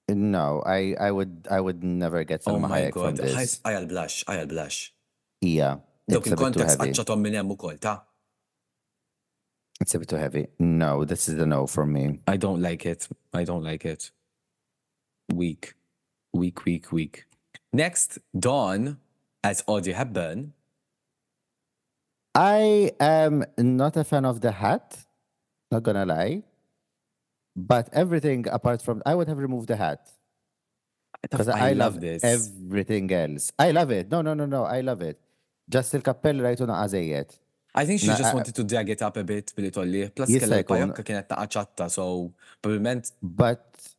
No, 0.09 0.63
I, 0.67 0.95
I 0.99 1.11
would 1.11 1.47
I 1.51 1.61
would 1.61 1.83
never 1.85 2.25
get 2.25 2.43
Oh 2.47 2.53
Selma 2.53 2.69
my 2.69 2.81
Hayek 2.81 2.93
from 2.93 3.15
god, 3.15 3.17
this. 3.19 3.61
I'll 3.65 3.87
blush, 3.87 4.25
I'll 4.27 4.47
blush. 4.47 4.93
Yeah. 5.41 5.77
Dok 6.09 6.27
It's 6.27 6.33
a 6.33 6.37
bit 6.37 6.53
too 6.53 6.61
il-kontekst 6.61 6.79
heavy. 6.81 6.91
għacċatom 6.91 7.21
minn 7.23 7.35
hemm 7.39 7.51
ukoll, 7.55 7.79
ta' 7.81 8.03
It's 9.81 9.95
a 9.95 9.99
bit 9.99 10.09
too 10.09 10.17
heavy. 10.17 10.47
No, 10.59 11.05
this 11.05 11.29
is 11.29 11.39
a 11.39 11.47
no 11.47 11.67
for 11.67 11.85
me. 11.87 12.21
I 12.27 12.37
don't 12.37 12.61
like 12.63 12.87
it. 12.87 13.09
I 13.35 13.45
don't 13.45 13.63
like 13.65 13.85
it. 13.85 14.11
Weak. 15.31 15.75
week, 16.33 16.65
week, 16.65 16.91
week. 16.93 17.25
Next, 17.73 18.19
Dawn 18.39 18.99
as 19.45 19.63
Audrey 19.67 19.93
Hepburn. 19.93 20.53
I 22.35 22.93
am 23.01 23.45
not 23.59 23.97
a 23.97 24.05
fan 24.05 24.25
of 24.25 24.41
the 24.41 24.53
hat, 24.53 25.05
not 25.71 25.83
gonna 25.83 26.07
lie. 26.07 26.43
But 27.55 27.91
everything 27.93 28.47
apart 28.49 28.81
from 28.81 29.03
I 29.05 29.15
would 29.15 29.29
have 29.29 29.39
removed 29.39 29.69
the 29.69 29.77
hat. 29.77 30.11
Because 31.21 31.49
I, 31.49 31.73
love, 31.75 32.01
this. 32.01 32.25
everything 32.25 33.13
else. 33.13 33.53
I 33.59 33.71
love 33.71 33.91
it. 33.93 34.11
No, 34.11 34.23
no, 34.23 34.35
no, 34.35 34.45
no. 34.47 34.65
I 34.65 34.81
love 34.81 35.03
it. 35.03 35.21
Just 35.69 35.95
il-kappell 35.95 36.35
rajtu 36.41 36.67
naqażejjed. 36.67 37.39
I 37.75 37.87
think 37.87 38.01
she 38.01 38.09
Na- 38.09 38.17
just 38.17 38.33
I- 38.33 38.35
wanted 38.35 38.55
to 38.55 38.65
drag 38.65 38.89
it 38.91 39.03
up 39.03 39.17
a 39.17 39.23
bit 39.23 39.53
billi 39.55 39.71
tolli. 39.71 40.09
Plus 40.15 40.29
Jista' 40.29 40.41
kella 40.41 40.57
l-pajokka 40.65 41.03
kienet 41.05 41.29
naqaċatta, 41.29 41.91
so 41.91 42.33
probablement 42.63 43.13
But 43.23 43.92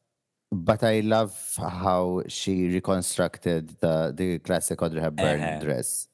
but 0.53 0.83
I 0.83 0.99
love 1.01 1.33
how 1.57 2.23
she 2.27 2.67
reconstructed 2.67 3.69
the 3.79 4.13
the 4.15 4.39
classic 4.39 4.81
Audrey 4.81 5.01
Hepburn 5.01 5.41
Uh-huh. 5.41 5.59
dress. 5.59 6.07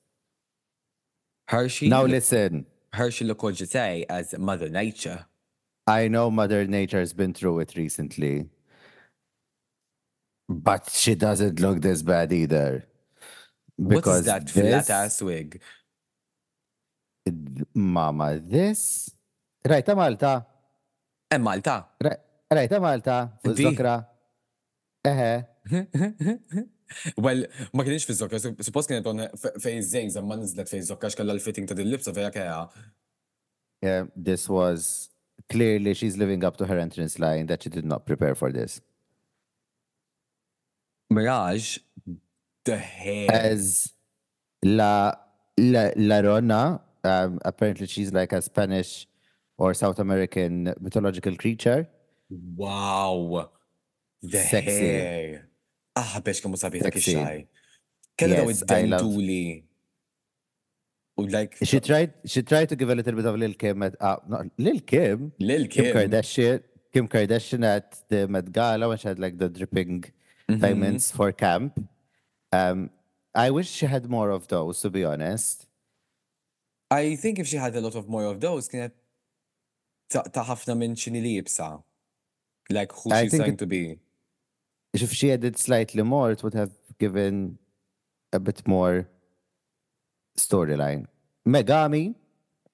Hershii, 1.50 1.90
Now 1.90 2.02
look- 2.04 2.12
listen, 2.12 2.66
Hershii 2.94 3.26
LiqCour-Jeté 3.30 4.06
as 4.10 4.38
Mother 4.38 4.70
Nature. 4.70 5.26
I 5.88 6.08
know 6.08 6.30
Mother 6.30 6.66
Nature's 6.68 7.14
been 7.14 7.34
through 7.34 7.60
it 7.60 7.76
recently, 7.76 8.50
but 10.48 10.90
she 10.92 11.16
doesn't 11.16 11.60
look 11.60 11.82
this 11.82 12.02
bad 12.04 12.32
either. 12.32 12.86
Because 13.82 14.26
that 14.26 14.46
this, 14.48 14.54
flat 14.54 14.90
ass 14.90 15.22
wig? 15.22 15.62
Mama, 17.74 18.40
this. 18.40 19.10
Rajta 19.66 19.96
Malta. 19.96 20.46
Hemm 21.32 21.42
Malta. 21.44 21.86
Ra- 22.04 22.22
Rajta 22.52 22.82
Malta. 22.82 23.32
Fuq 23.44 23.56
Di. 25.04 25.10
Zokra. 25.10 25.46
Eħe. 25.70 26.68
Well, 27.18 27.46
ma 27.74 27.84
kienx 27.86 28.06
fi 28.10 28.14
zokka, 28.18 28.40
suppost 28.66 28.90
kienet 28.90 29.06
on 29.08 29.22
fej 29.38 29.82
zejza, 29.86 30.24
ma 30.26 30.36
nizlet 30.36 30.70
fej 30.72 30.88
zokka 30.88 31.12
xkalla 31.14 31.36
l-fitting 31.38 31.68
ta' 31.70 31.78
dil-libsa 31.78 32.14
feja 32.16 32.32
kja. 32.34 32.70
Yeah, 33.82 34.08
this 34.16 34.50
was 34.50 35.10
clearly 35.50 35.94
she's 35.94 36.18
living 36.18 36.44
up 36.44 36.58
to 36.58 36.66
her 36.66 36.78
entrance 36.80 37.20
line 37.20 37.46
that 37.48 37.64
she 37.64 37.70
did 37.70 37.86
not 37.86 38.06
prepare 38.06 38.36
for 38.36 38.52
this. 38.52 38.82
Mirage, 41.10 41.78
the 42.66 42.78
hair. 42.78 43.30
As 43.32 43.94
La 44.64 45.14
La, 45.60 45.92
La 45.96 46.22
Llorona, 46.22 46.82
um, 47.04 47.40
apparently 47.46 47.88
she's 47.88 48.12
like 48.14 48.34
a 48.34 48.42
Spanish 48.42 49.08
or 49.58 49.74
South 49.74 50.00
American 50.00 50.74
mythological 50.80 51.36
creature. 51.36 51.88
Wow. 52.30 53.52
The 54.22 54.40
Sexy. 54.40 54.72
hair. 54.72 55.48
Ah, 55.96 56.20
bex 56.24 56.40
kamu 56.42 56.58
sabi 56.58 56.80
ta' 56.80 56.90
Sexy. 56.92 57.48
Kella 58.18 58.36
daw 58.36 58.48
Yes, 58.48 58.64
I 58.70 58.84
love- 58.84 59.02
id-dentuli. 59.02 59.64
U 61.20 61.28
like, 61.28 61.58
She 61.64 61.80
tried 61.80 62.14
she 62.26 62.42
tried 62.44 62.70
to 62.70 62.76
give 62.76 62.90
a 62.90 62.96
little 62.96 63.14
bit 63.14 63.26
of 63.26 63.36
Lil 63.36 63.54
Kim 63.54 63.84
at 63.84 63.96
uh, 64.02 64.18
not 64.28 64.46
Lil 64.58 64.80
Kim, 64.82 65.32
Lil 65.40 65.68
Kim 65.68 65.86
Kim. 65.86 65.96
Kardashian, 65.96 66.64
Kim 66.94 67.08
Kardashian 67.08 67.64
at 67.66 68.00
the 68.10 68.28
Met 68.28 68.52
Gala 68.52 68.88
when 68.88 68.98
she 68.98 69.08
had 69.08 69.20
like 69.20 69.38
the 69.38 69.50
dripping 69.50 70.04
Mm-hmm. 70.50 70.62
diamonds 70.62 71.12
for 71.12 71.32
camp. 71.32 71.78
Um, 72.52 72.90
I 73.36 73.52
wish 73.52 73.70
she 73.70 73.86
had 73.86 74.10
more 74.10 74.32
of 74.32 74.48
those, 74.48 74.82
to 74.82 74.90
be 74.90 75.06
honest. 75.06 75.68
I 76.90 77.16
think 77.18 77.38
if 77.38 77.46
she 77.46 77.58
had 77.58 77.76
a 77.76 77.82
lot 77.82 77.94
of 77.94 78.10
more 78.10 78.26
of 78.26 78.40
those, 78.42 78.68
kienet 78.68 78.92
ta' 80.10 80.24
ta' 80.24 80.44
ħafna 80.44 80.76
minn 80.76 80.96
xini 80.96 81.22
li 81.22 81.40
jibsa. 81.40 81.84
Like 82.72 82.92
who 82.94 83.12
I 83.14 83.24
she's 83.24 83.32
think 83.32 83.42
trying 83.44 83.54
it- 83.54 83.60
to 83.60 83.68
be. 83.68 84.00
If 84.94 85.14
she 85.14 85.30
had 85.30 85.44
it 85.44 85.58
slightly 85.58 86.04
more, 86.04 86.32
it 86.32 86.44
would 86.44 86.54
have 86.54 86.72
given 86.98 87.58
a 88.34 88.40
bit 88.40 88.68
more 88.68 89.08
storyline. 90.38 91.06
Megami 91.48 92.16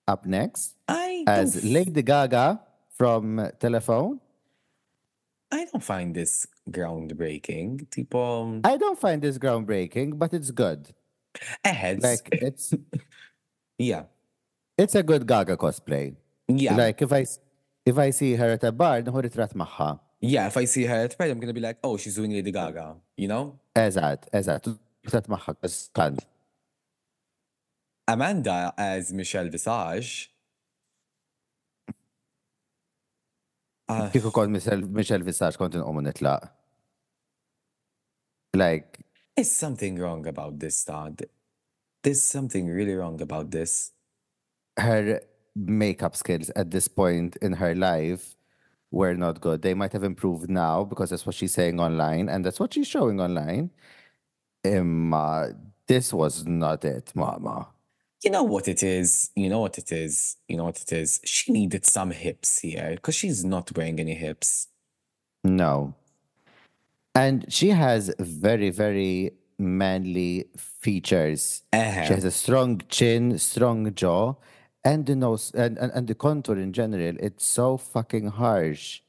up 0.07 0.25
next 0.25 0.75
I 0.87 1.23
as 1.27 1.63
Lady 1.63 2.01
Gaga 2.01 2.61
from 2.97 3.49
Telephone. 3.59 4.19
I 5.51 5.65
don't 5.65 5.83
find 5.83 6.15
this 6.15 6.47
groundbreaking. 6.69 7.87
Tipo, 7.89 8.43
um, 8.43 8.61
I 8.63 8.77
don't 8.77 8.99
find 8.99 9.21
this 9.21 9.37
groundbreaking, 9.37 10.17
but 10.17 10.33
it's 10.33 10.51
good. 10.51 10.93
ahead. 11.63 12.01
Like 12.01 12.27
it's 12.31 12.73
yeah. 13.77 14.03
it's 14.77 14.95
a 14.95 15.03
good 15.03 15.27
Gaga 15.27 15.57
cosplay. 15.57 16.15
Yeah. 16.47 16.75
Like 16.75 17.01
if 17.01 17.11
I 17.11 17.25
if 17.85 17.97
I 17.97 18.09
see 18.09 18.35
her 18.35 18.51
at 18.57 18.63
a 18.63 18.71
bar, 18.71 19.01
nħu 19.01 19.23
ritrat 19.27 19.53
maħħa. 19.53 19.99
Yeah, 20.21 20.47
if 20.47 20.57
I 20.57 20.65
see 20.65 20.85
her 20.85 21.05
at 21.05 21.17
Pride, 21.17 21.31
I'm 21.31 21.39
going 21.39 21.47
to 21.47 21.53
be 21.53 21.61
like, 21.61 21.77
oh, 21.83 21.97
she's 21.97 22.15
doing 22.15 22.31
Lady 22.31 22.51
Gaga. 22.51 22.95
You 23.17 23.27
know? 23.27 23.59
Eżat, 23.75 24.29
eżat. 24.33 24.69
Ritrat 25.05 25.27
maħħa 25.29 25.55
kan. 25.93 26.17
Amanda 28.07 28.73
as 28.77 29.13
Michelle 29.13 29.49
Visage. 29.49 30.31
Uh, 33.87 34.09
Kiku 34.09 34.31
kont 34.31 34.49
Michelle 34.49 35.23
Visage 35.23 35.57
kont 35.57 35.73
inqomu 35.73 36.01
nitlaq. 36.01 36.49
Like, 38.55 38.99
there's 39.35 39.51
something 39.51 39.99
wrong 39.99 40.25
about 40.27 40.59
this, 40.59 40.83
Todd. 40.83 41.25
There's 42.01 42.23
something 42.23 42.67
really 42.67 42.93
wrong 42.93 43.21
about 43.21 43.51
this. 43.51 43.91
her 44.77 45.21
makeup 45.55 46.15
skills 46.15 46.49
at 46.55 46.71
this 46.71 46.87
point 46.87 47.37
in 47.37 47.53
her 47.53 47.73
life 47.75 48.34
were 48.91 49.15
not 49.15 49.41
good. 49.41 49.61
They 49.61 49.73
might 49.73 49.93
have 49.93 50.03
improved 50.03 50.49
now 50.49 50.83
because 50.83 51.09
that's 51.09 51.25
what 51.25 51.35
she's 51.35 51.53
saying 51.53 51.79
online 51.79 52.29
and 52.29 52.45
that's 52.45 52.59
what 52.59 52.73
she's 52.73 52.87
showing 52.87 53.19
online. 53.19 53.71
Emma, 54.63 55.53
this 55.87 56.13
was 56.13 56.45
not 56.45 56.83
it, 56.85 57.11
mama. 57.15 57.67
You 58.23 58.31
know 58.31 58.43
what 58.43 58.67
it 58.67 58.81
is? 58.81 59.29
You 59.35 59.49
know 59.49 59.59
what 59.59 59.77
it 59.77 59.91
is? 59.91 60.37
You 60.47 60.57
know 60.57 60.65
what 60.65 60.81
it 60.81 60.91
is? 60.91 61.19
She 61.23 61.51
needed 61.51 61.85
some 61.85 62.11
hips 62.11 62.59
here 62.59 62.91
because 62.95 63.15
she's 63.15 63.45
not 63.45 63.75
wearing 63.75 63.99
any 63.99 64.15
hips. 64.15 64.67
No. 65.43 65.93
And 67.13 67.45
she 67.53 67.69
has 67.69 68.13
very, 68.19 68.71
very 68.71 69.31
manly 69.59 70.45
features. 70.57 71.61
Uh-huh. 71.71 72.05
She 72.05 72.13
has 72.13 72.25
a 72.25 72.31
strong 72.31 72.81
chin, 72.89 73.37
strong 73.37 73.93
jaw, 73.93 74.35
and 74.85 75.05
the 75.05 75.15
nose 75.15 75.51
and, 75.55 75.77
and, 75.77 75.91
and 75.91 76.07
the 76.07 76.15
contour 76.15 76.57
in 76.57 76.71
general. 76.71 77.15
It's 77.19 77.45
so 77.45 77.75
fucking 77.77 78.27
harsh. 78.27 79.01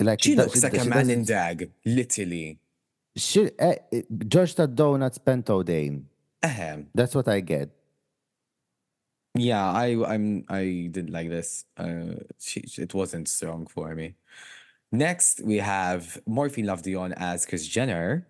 Like 0.00 0.22
She 0.22 0.36
looks 0.36 0.62
like 0.62 0.76
a 0.78 0.84
man 0.84 1.10
in 1.10 1.24
doesn't- 1.24 1.72
literally. 1.84 2.58
She, 3.16 3.50
uh, 3.58 3.74
the 4.10 4.66
Donuts 4.74 5.18
Pento 5.18 5.64
Dame. 5.64 6.08
Uh-huh. 6.42 6.76
That's 6.94 7.14
what 7.14 7.28
I 7.28 7.40
get. 7.40 7.70
Yeah, 9.34 9.70
I 9.70 10.02
I'm 10.06 10.44
I 10.48 10.88
didn't 10.90 11.10
like 11.10 11.28
this. 11.28 11.64
Uh, 11.76 12.20
she, 12.38 12.60
it 12.78 12.94
wasn't 12.94 13.28
strong 13.28 13.66
for 13.66 13.94
me. 13.94 14.14
Next, 14.92 15.40
we 15.42 15.56
have 15.58 16.20
Morphine 16.26 16.66
Love 16.66 16.82
Dion 16.82 17.12
as 17.14 17.44
Kris 17.44 17.66
Jenner. 17.66 18.26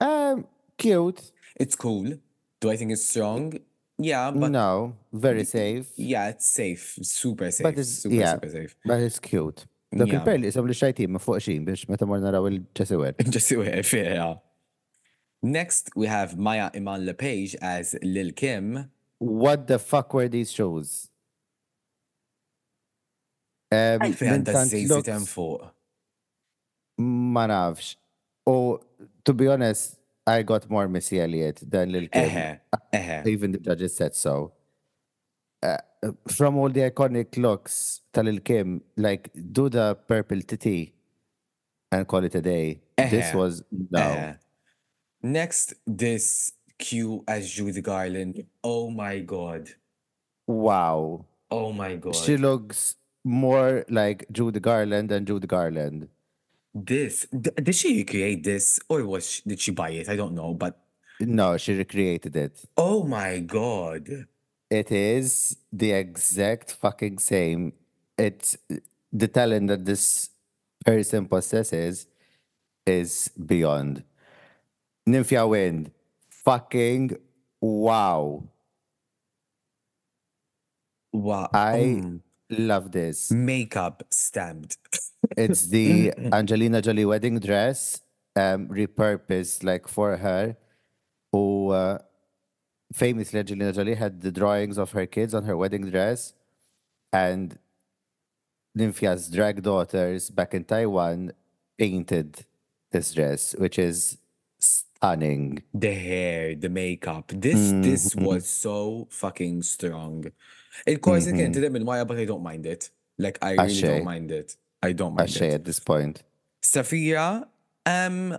Um, 0.00 0.46
cute. 0.78 1.32
It's 1.56 1.74
cool. 1.74 2.12
Do 2.60 2.70
I 2.70 2.76
think 2.76 2.92
it's 2.92 3.04
strong? 3.06 3.58
Yeah, 3.98 4.32
but 4.32 4.50
no, 4.50 4.96
very 5.12 5.44
safe. 5.44 5.86
yeah, 5.96 6.28
it's 6.28 6.46
safe. 6.46 6.98
Super 7.02 7.50
safe. 7.50 7.62
But 7.62 7.78
it's 7.78 7.90
super, 7.90 8.14
yeah, 8.14 8.34
super 8.34 8.50
safe. 8.50 8.76
but 8.84 9.00
it's 9.00 9.18
cute. 9.20 9.66
Dak 9.94 10.08
il-perli 10.10 10.48
jisam 10.50 10.66
li 10.66 10.74
xajtim 10.74 11.14
ma 11.14 11.20
fuq 11.22 11.38
xin 11.44 11.64
biex 11.66 11.88
meta 11.88 12.06
mor 12.06 12.18
naraw 12.18 12.48
il-ġesiwer. 12.50 13.14
Wear 13.58 13.84
yeah. 14.14 14.34
Next, 15.42 15.90
we 15.94 16.06
have 16.06 16.36
Maya 16.38 16.70
Iman 16.74 17.04
LePage 17.06 17.54
as 17.60 17.94
Lil 18.02 18.32
Kim. 18.32 18.90
What 19.18 19.66
the 19.66 19.78
fuck 19.78 20.12
were 20.14 20.26
these 20.26 20.50
shows? 20.50 21.10
Um. 23.70 24.00
Ma 26.98 27.46
nafx. 27.46 27.96
Oh, 28.46 28.80
to 29.24 29.32
be 29.32 29.46
honest, 29.48 29.98
I 30.26 30.42
got 30.42 30.68
more 30.70 30.88
Missy 30.88 31.20
Elliott 31.20 31.62
than 31.66 31.92
Lil 31.92 32.08
Kim. 32.08 32.28
Ehe, 32.30 32.60
ehe. 32.94 33.26
Even 33.26 33.52
the 33.52 33.58
judges 33.58 33.96
said 33.96 34.14
so. 34.14 34.52
Uh, 35.62 35.76
from 36.28 36.56
all 36.56 36.68
the 36.70 36.80
iconic 36.90 37.36
looks 37.36 38.00
ta' 38.12 38.20
Lil 38.22 38.40
Kim, 38.40 38.82
like 38.96 39.30
do 39.52 39.68
the 39.68 39.94
purple 40.08 40.40
titty 40.40 40.94
and 41.92 42.06
call 42.06 42.24
it 42.24 42.34
a 42.34 42.40
day. 42.42 42.80
This 42.96 43.32
Eh, 43.32 43.36
was 43.36 43.62
no. 43.90 44.00
ehe. 44.00 44.38
Next, 45.22 45.74
this 45.86 46.52
Q 46.78 47.24
as 47.28 47.50
Judy 47.50 47.80
Garland. 47.80 48.44
Oh 48.62 48.90
my 48.90 49.20
god. 49.20 49.70
Wow. 50.46 51.24
Oh 51.50 51.72
my 51.72 51.96
god. 51.96 52.14
She 52.16 52.36
looks 52.36 52.96
more 53.24 53.84
like 53.88 54.26
Judy 54.32 54.60
Garland 54.60 55.08
than 55.08 55.24
Judy 55.24 55.46
Garland. 55.46 56.08
This 56.74 57.26
d- 57.30 57.50
did 57.62 57.74
she 57.74 57.98
recreate 57.98 58.42
this 58.42 58.80
or 58.88 59.04
was 59.06 59.30
she, 59.30 59.42
did 59.46 59.60
she 59.60 59.70
buy 59.70 59.90
it? 59.90 60.08
I 60.08 60.16
don't 60.16 60.34
know, 60.34 60.54
but 60.54 60.80
No, 61.20 61.56
she 61.56 61.74
recreated 61.74 62.34
it. 62.36 62.64
oh 62.76 63.04
my 63.04 63.38
god. 63.40 64.26
It 64.70 64.90
is 64.90 65.56
the 65.72 65.92
exact 65.92 66.72
fucking 66.72 67.18
same. 67.20 67.74
It's 68.18 68.56
the 69.12 69.28
talent 69.28 69.68
that 69.68 69.84
this 69.84 70.30
person 70.84 71.26
possesses 71.26 72.08
is 72.84 73.30
beyond. 73.46 74.02
Nymphia 75.08 75.48
Wind, 75.48 75.92
fucking 76.28 77.16
wow. 77.60 78.48
Wow. 81.12 81.50
I 81.54 81.76
Mm. 82.02 82.20
love 82.50 82.90
this. 82.90 83.30
makeup 83.30 84.02
stamped. 84.10 84.76
It's 85.36 85.66
the 85.76 86.12
Angelina 86.32 86.80
Jolie 86.82 87.04
wedding 87.04 87.38
dress, 87.38 88.00
um, 88.36 88.68
repurposed 88.68 89.64
like 89.64 89.88
for 89.88 90.16
her. 90.16 90.56
Who 91.32 91.70
uh, 91.70 91.98
famously 92.92 93.40
Angelina 93.40 93.72
Jolie 93.72 93.94
had 93.94 94.20
the 94.20 94.30
drawings 94.30 94.78
of 94.78 94.92
her 94.92 95.06
kids 95.06 95.34
on 95.34 95.44
her 95.44 95.56
wedding 95.56 95.90
dress, 95.90 96.32
and 97.12 97.58
Nymphia's 98.74 99.28
drag 99.28 99.62
daughters 99.62 100.30
back 100.30 100.54
in 100.54 100.64
Taiwan 100.64 101.32
painted 101.78 102.44
this 102.92 103.12
dress, 103.12 103.54
which 103.58 103.78
is 103.78 104.18
stunning. 104.58 105.62
The 105.74 105.92
hair, 105.92 106.54
the 106.54 106.68
makeup. 106.68 107.32
This 107.34 107.72
this 107.86 108.14
was 108.16 108.48
so 108.48 109.08
fucking 109.10 109.62
strong. 109.62 110.26
Of 110.86 111.00
course, 111.00 111.26
it 111.26 111.34
can't 111.36 111.54
them 111.54 111.76
in 111.76 111.84
Maya, 111.84 112.04
but 112.04 112.18
I 112.18 112.24
don't 112.24 112.42
mind 112.42 112.66
it. 112.66 112.90
Like 113.18 113.38
I 113.42 113.52
really 113.52 113.68
Ashay. 113.68 113.82
don't 113.82 114.04
mind 114.04 114.30
it. 114.30 114.56
I 114.84 114.92
don't 114.92 115.14
mind 115.14 115.28
Ashay 115.28 115.54
at 115.54 115.64
this 115.64 115.80
point. 115.80 116.22
Sapphira, 116.60 117.48
um, 117.86 118.36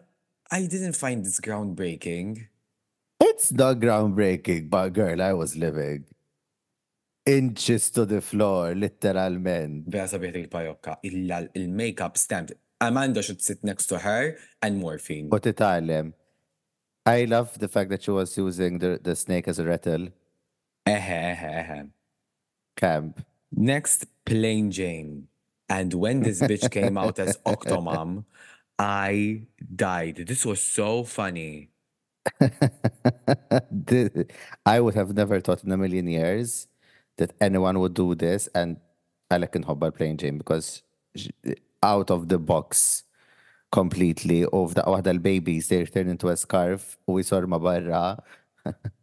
I 0.51 0.67
didn't 0.67 0.93
find 0.93 1.25
this 1.25 1.39
groundbreaking. 1.39 2.47
It's 3.19 3.51
not 3.51 3.79
groundbreaking, 3.79 4.69
but 4.69 4.93
girl, 4.93 5.21
I 5.21 5.33
was 5.33 5.55
living. 5.55 6.05
Inches 7.25 7.89
to 7.91 8.05
the 8.05 8.21
floor, 8.21 8.75
literalment. 8.75 9.87
Vera 9.89 10.05
sabiħt 10.05 10.37
il-parokka, 10.43 10.99
illa 11.09 11.41
il-makeup 11.55 12.17
stamped. 12.17 12.53
Amanda 12.79 13.23
should 13.23 13.41
sit 13.41 13.63
next 13.63 13.87
to 13.87 13.97
her 13.97 14.37
and 14.61 14.77
morphine. 14.77 15.29
But 15.29 15.47
Italian. 15.47 16.13
I 17.07 17.25
love 17.25 17.57
the 17.57 17.67
fact 17.67 17.89
that 17.89 18.03
she 18.03 18.11
was 18.11 18.37
using 18.37 18.77
the, 18.77 18.99
the 19.01 19.15
snake 19.15 19.47
as 19.47 19.57
a 19.57 19.65
rattle. 19.65 20.09
Ehe, 20.85 21.33
ehe, 21.33 21.51
ehe. 21.61 21.89
Camp. 22.75 23.25
Next, 23.51 24.05
Plane 24.25 24.69
Jane. 24.69 25.27
And 25.69 25.93
when 25.93 26.21
this 26.21 26.41
bitch 26.41 26.69
came 26.71 26.97
out 26.97 27.19
as 27.19 27.37
Octomom, 27.45 28.25
I 28.77 29.47
died. 29.75 30.23
This 30.27 30.45
was 30.45 30.61
so 30.61 31.03
funny. 31.03 31.69
I 34.65 34.79
would 34.79 34.95
have 34.95 35.13
never 35.13 35.39
thought 35.39 35.63
in 35.63 35.71
a 35.71 35.77
million 35.77 36.07
years 36.07 36.67
that 37.17 37.33
anyone 37.39 37.79
would 37.79 37.93
do 37.93 38.15
this 38.15 38.47
and 38.55 38.77
Alec 39.29 39.55
and 39.55 39.65
Hobbar 39.65 39.91
playing 39.91 40.17
Jane 40.17 40.37
because 40.37 40.81
out 41.83 42.09
of 42.09 42.29
the 42.29 42.39
box 42.39 43.03
completely 43.71 44.43
of 44.45 44.73
the 44.75 44.81
waħda 44.81 45.07
l-babies 45.07 45.67
they 45.67 45.85
turn 45.85 46.09
into 46.09 46.29
a 46.29 46.37
scarf 46.37 46.97
u 47.07 47.15
jisor 47.15 47.47
ma 47.47 47.59
barra 47.59 48.17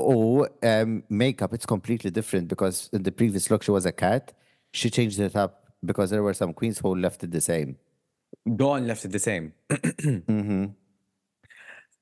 Oh, 0.00 0.46
um, 0.62 1.02
makeup, 1.08 1.52
it's 1.52 1.66
completely 1.66 2.10
different 2.10 2.48
because 2.48 2.88
in 2.92 3.02
the 3.02 3.10
previous 3.10 3.50
look 3.50 3.64
she 3.64 3.72
was 3.72 3.84
a 3.84 3.92
cat. 3.92 4.32
She 4.72 4.90
changed 4.90 5.18
it 5.20 5.34
up 5.36 5.64
because 5.84 6.10
there 6.10 6.22
were 6.22 6.34
some 6.34 6.52
queens 6.52 6.78
who 6.78 6.94
left 6.94 7.22
it 7.24 7.30
the 7.30 7.40
same. 7.40 7.76
Dawn 8.56 8.86
left 8.86 9.04
it 9.04 9.12
the 9.12 9.18
same. 9.18 9.52
Mm-hmm. 9.70 10.66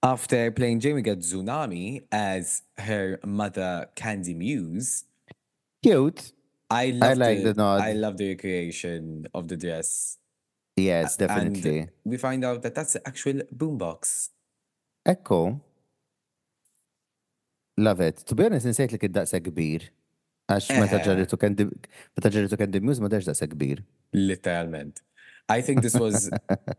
After 0.02 0.50
playing 0.52 0.80
Jamie 0.80 1.02
get 1.02 1.20
Xunami 1.20 2.02
as 2.12 2.62
her 2.78 3.18
mother, 3.24 3.88
Kandy 3.96 4.36
Muse. 4.36 5.04
Cute. 5.82 6.32
I 6.70 6.90
love 6.90 7.18
like 7.18 7.42
the 7.42 7.54
nod. 7.54 7.80
I 7.80 7.92
love 7.92 8.16
the 8.16 8.28
recreation 8.28 9.26
of 9.34 9.48
the 9.48 9.56
dress. 9.56 10.18
Yes, 10.76 11.16
And 11.18 11.28
definitely. 11.28 11.88
we 12.04 12.18
find 12.18 12.44
out 12.44 12.62
that 12.62 12.74
that's 12.74 12.92
the 12.92 13.06
actual 13.08 13.40
boombox. 13.54 14.28
Echo. 15.04 15.60
Love 17.78 18.00
it. 18.00 18.16
To 18.26 18.34
be 18.34 18.44
honest, 18.44 18.66
nsejt 18.66 18.92
li 18.92 18.98
kid 18.98 19.12
daqsa 19.14 19.40
kbir. 19.40 19.88
Għax 20.46 20.68
meta 20.78 21.00
ġarritu 21.02 21.38
Kandy 21.42 21.66
meta 21.66 22.30
ġarritu 22.30 22.58
Kandy 22.60 22.80
Muse 22.80 23.00
ma 23.02 23.08
kbir. 23.08 23.82
Literalment. 24.12 25.00
I 25.48 25.60
think 25.60 25.82
this 25.82 25.94
was 25.94 26.28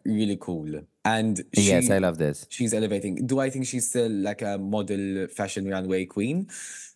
really 0.06 0.38
cool. 0.40 0.82
And 1.06 1.42
she, 1.56 1.62
Yes, 1.70 1.90
I 1.90 2.00
love 2.00 2.18
this. 2.18 2.46
she's 2.50 2.74
elevating. 2.74 3.26
Do 3.26 3.40
I 3.40 3.50
think 3.50 3.66
she's 3.66 3.88
still 3.90 4.12
like 4.12 4.42
a 4.42 4.58
model 4.58 5.28
fashion 5.28 5.70
runway 5.70 6.06
queen? 6.06 6.50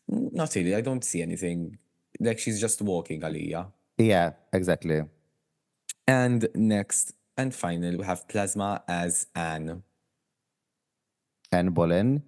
Not 0.08 0.54
really. 0.56 0.76
I 0.76 0.82
don't 0.82 1.04
see 1.04 1.22
anything. 1.22 1.78
Like 2.20 2.40
she's 2.40 2.60
just 2.60 2.82
walking, 2.82 3.22
Aliyah. 3.22 3.68
Yeah, 3.98 4.32
exactly. 4.52 5.04
And 6.08 6.48
next 6.56 7.14
and 7.38 7.54
final, 7.56 7.98
we 7.98 8.06
have 8.06 8.28
Plasma 8.28 8.84
as 8.88 9.28
Anne. 9.36 9.84
Anne 11.52 11.70
Boleyn. 11.70 12.24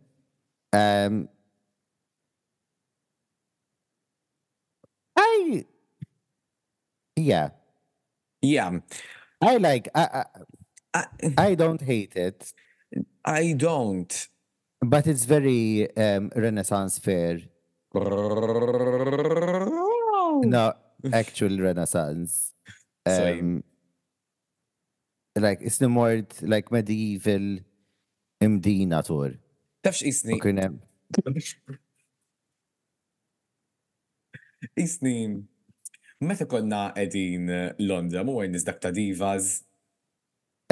Um, 0.72 1.28
yeah, 7.16 7.50
Yeah, 8.42 8.80
I 9.42 9.58
like, 9.58 9.90
I, 9.96 10.26
I, 10.94 11.06
I, 11.38 11.56
don't 11.56 11.82
hate 11.82 12.16
it, 12.16 12.54
I 13.24 13.54
don't. 13.54 14.28
but 14.82 15.08
it's 15.08 15.26
very 15.26 15.90
um, 15.96 16.32
Renaissance 16.36 17.00
fair. 17.00 17.40
No, 20.44 20.74
actual 21.12 21.58
Renaissance. 21.58 22.54
Um, 23.06 23.64
like, 25.36 25.60
it's 25.62 25.78
the 25.78 25.90
more 25.90 26.26
like 26.42 26.72
medieval 26.72 27.60
imdina 28.42 29.04
tour. 29.04 29.34
Tafx 29.84 30.04
isni, 30.04 30.40
isni, 34.78 35.44
meta 36.28 36.48
konna 36.50 36.88
edin 37.00 37.52
Londra, 37.80 38.24
mu 38.24 38.40
għajnis 38.42 38.66
dak 38.68 38.82
ta' 38.84 38.94
divas, 38.96 39.62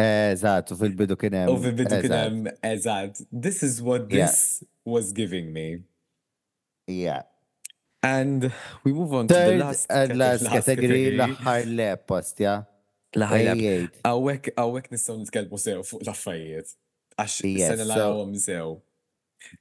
Eżatt, 0.01 0.71
u 0.71 0.77
fil-bidu 0.79 1.17
kien 1.19 1.35
hemm. 1.35 1.51
u 1.51 1.59
fil-bidu 1.61 1.97
kienem, 2.05 2.45
eżad, 2.65 3.19
this 3.29 3.61
is 3.63 3.81
what 3.81 4.09
this 4.09 4.63
was 4.85 5.11
giving 5.13 5.51
me. 5.53 5.83
Yeah. 6.87 7.23
And 8.01 8.51
we 8.83 8.93
move 8.93 9.13
on 9.13 9.27
to 9.27 9.33
the 9.33 9.39
Third 9.39 9.59
last, 9.59 9.85
and 9.89 10.17
last 10.17 10.47
category, 10.47 11.17
le 11.77 11.97
post, 11.97 12.39
ja? 12.39 12.63
Ejjejt. 13.13 13.99
Għawek, 14.07 14.53
għawek 14.55 14.87
nistaw 14.93 15.19
nitkellmu 15.19 15.59
sew 15.59 15.83
fuq 15.85 16.05
l-affarijiet. 16.07 16.71
Għax 17.19 17.35
sena 17.43 17.85
narawhom 17.91 18.31
sew. 18.39 18.79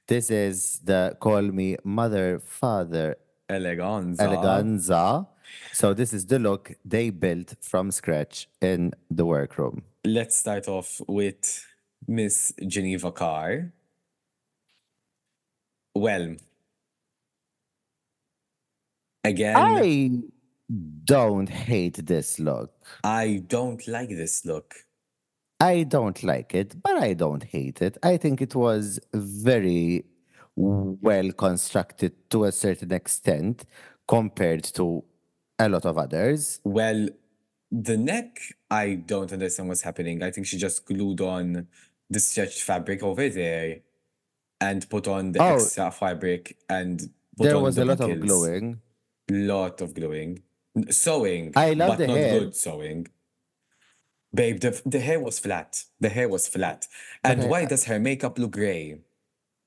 This 0.07 0.31
is 0.31 0.79
the 0.85 1.17
Call 1.19 1.51
Me 1.51 1.75
Mother, 1.83 2.39
Father 2.39 3.17
Eleganza. 3.51 4.23
Eleganza. 4.23 5.03
So 5.73 5.93
this 5.93 6.13
is 6.13 6.25
the 6.25 6.39
look 6.39 6.73
they 6.85 7.09
built 7.09 7.55
from 7.61 7.91
scratch 7.91 8.47
in 8.61 8.93
the 9.09 9.25
workroom. 9.25 9.83
Let's 10.05 10.37
start 10.37 10.67
off 10.67 11.01
with 11.07 11.65
Miss 12.07 12.53
Geneva 12.67 13.11
Karr. 13.11 13.71
Well, 15.93 16.35
again, 19.23 19.55
I, 19.55 19.81
I 19.81 20.11
don't 21.03 21.49
hate 21.49 22.05
this 22.05 22.39
look. 22.39 22.71
I 23.03 23.43
don't 23.45 23.85
like 23.87 24.09
this 24.09 24.45
look. 24.45 24.75
I 25.59 25.83
don't 25.83 26.23
like 26.23 26.55
it, 26.55 26.81
but 26.81 26.97
I 26.97 27.13
don't 27.13 27.43
hate 27.43 27.81
it. 27.81 27.97
I 28.01 28.17
think 28.17 28.41
it 28.41 28.55
was 28.55 28.99
very 29.13 30.05
well 30.55 31.31
constructed 31.33 32.13
to 32.31 32.45
a 32.45 32.51
certain 32.51 32.91
extent 32.91 33.65
compared 34.07 34.63
to 34.63 35.03
a 35.65 35.69
lot 35.69 35.85
of 35.85 35.97
others. 35.97 36.59
Well, 36.63 37.09
the 37.71 37.97
neck, 37.97 38.39
I 38.69 38.95
don't 38.95 39.31
understand 39.31 39.69
what's 39.69 39.81
happening. 39.81 40.23
I 40.23 40.31
think 40.31 40.47
she 40.47 40.57
just 40.57 40.85
glued 40.85 41.21
on 41.21 41.67
the 42.09 42.19
stretched 42.19 42.61
fabric 42.63 43.01
over 43.03 43.29
there 43.29 43.79
and 44.59 44.87
put 44.89 45.07
on 45.07 45.31
the 45.31 45.41
Oh. 45.41 45.55
extra 45.55 45.89
fabric 45.91 46.57
and 46.69 46.99
put 47.37 47.45
There 47.45 47.55
on 47.55 47.63
was 47.63 47.75
the 47.75 47.83
a 47.83 47.85
lot 47.85 47.99
of 48.01 48.09
buckles. 48.09 48.25
glowing. 48.25 48.81
Lot 49.29 49.81
of 49.81 49.93
gluing. 49.93 50.43
Sewing. 50.89 51.53
I 51.55 51.73
love 51.73 51.89
but 51.89 51.97
the 51.99 52.07
not 52.07 52.17
hair. 52.17 52.39
good 52.39 52.55
sewing. 52.55 53.07
Babe, 54.33 54.59
the, 54.61 54.81
the 54.85 54.99
hair 54.99 55.19
was 55.19 55.39
flat. 55.39 55.83
The 55.99 56.09
hair 56.09 56.29
was 56.29 56.47
flat. 56.47 56.87
And 57.23 57.41
Okay, 57.41 57.49
why 57.49 57.61
I- 57.61 57.65
does 57.65 57.85
her 57.85 57.99
makeup 57.99 58.37
look 58.39 58.51
gray? 58.51 58.99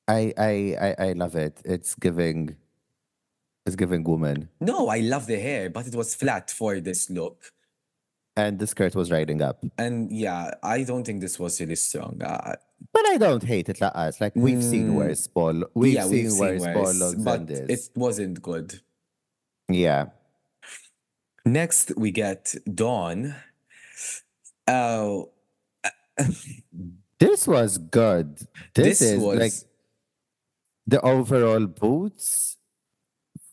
I, 0.06 0.34
I 0.36 0.52
I 0.86 0.94
I 1.08 1.12
love 1.12 1.34
it. 1.34 1.62
It's 1.64 1.94
giving 1.94 2.56
it's 3.66 3.76
giving 3.76 4.04
woman. 4.04 4.48
No, 4.60 4.88
I 4.88 4.98
love 5.00 5.26
the 5.26 5.38
hair, 5.38 5.70
but 5.70 5.86
it 5.86 5.94
was 5.94 6.14
flat 6.14 6.50
for 6.50 6.80
this 6.80 7.08
look. 7.10 7.52
And 8.36 8.58
the 8.58 8.66
skirt 8.66 8.94
was 8.96 9.10
riding 9.12 9.40
up. 9.42 9.64
And 9.78 10.10
yeah, 10.10 10.50
I 10.62 10.82
don't 10.82 11.04
think 11.04 11.20
this 11.20 11.38
was 11.38 11.60
really 11.60 11.76
strong. 11.76 12.20
Uh, 12.22 12.56
But 12.92 13.06
I 13.06 13.16
don't 13.16 13.42
hate 13.42 13.68
it 13.68 13.80
like 13.80 13.92
us. 13.94 14.20
Like 14.20 14.34
we've 14.34 14.62
seen 14.62 14.88
Mm. 14.90 14.94
worse 14.96 15.26
ball. 15.28 15.64
We've 15.74 15.94
yeah, 15.94 16.02
seen 16.02 16.10
we've 16.24 16.32
seen 16.32 16.58
worse 16.58 16.74
ball 16.74 16.84
worse, 17.00 17.14
but 17.14 17.50
it 17.50 17.88
wasn't 17.94 18.42
good. 18.42 18.80
Yeah. 19.68 20.06
Next, 21.46 21.92
we 21.96 22.10
get 22.10 22.54
Dawn. 22.74 23.34
Oh, 24.66 25.30
This 27.20 27.46
was 27.46 27.78
good. 27.78 28.36
This, 28.74 28.98
this, 28.98 29.02
is 29.02 29.20
was 29.20 29.38
like 29.38 29.52
the 30.86 31.00
overall 31.00 31.66
boots 31.66 32.56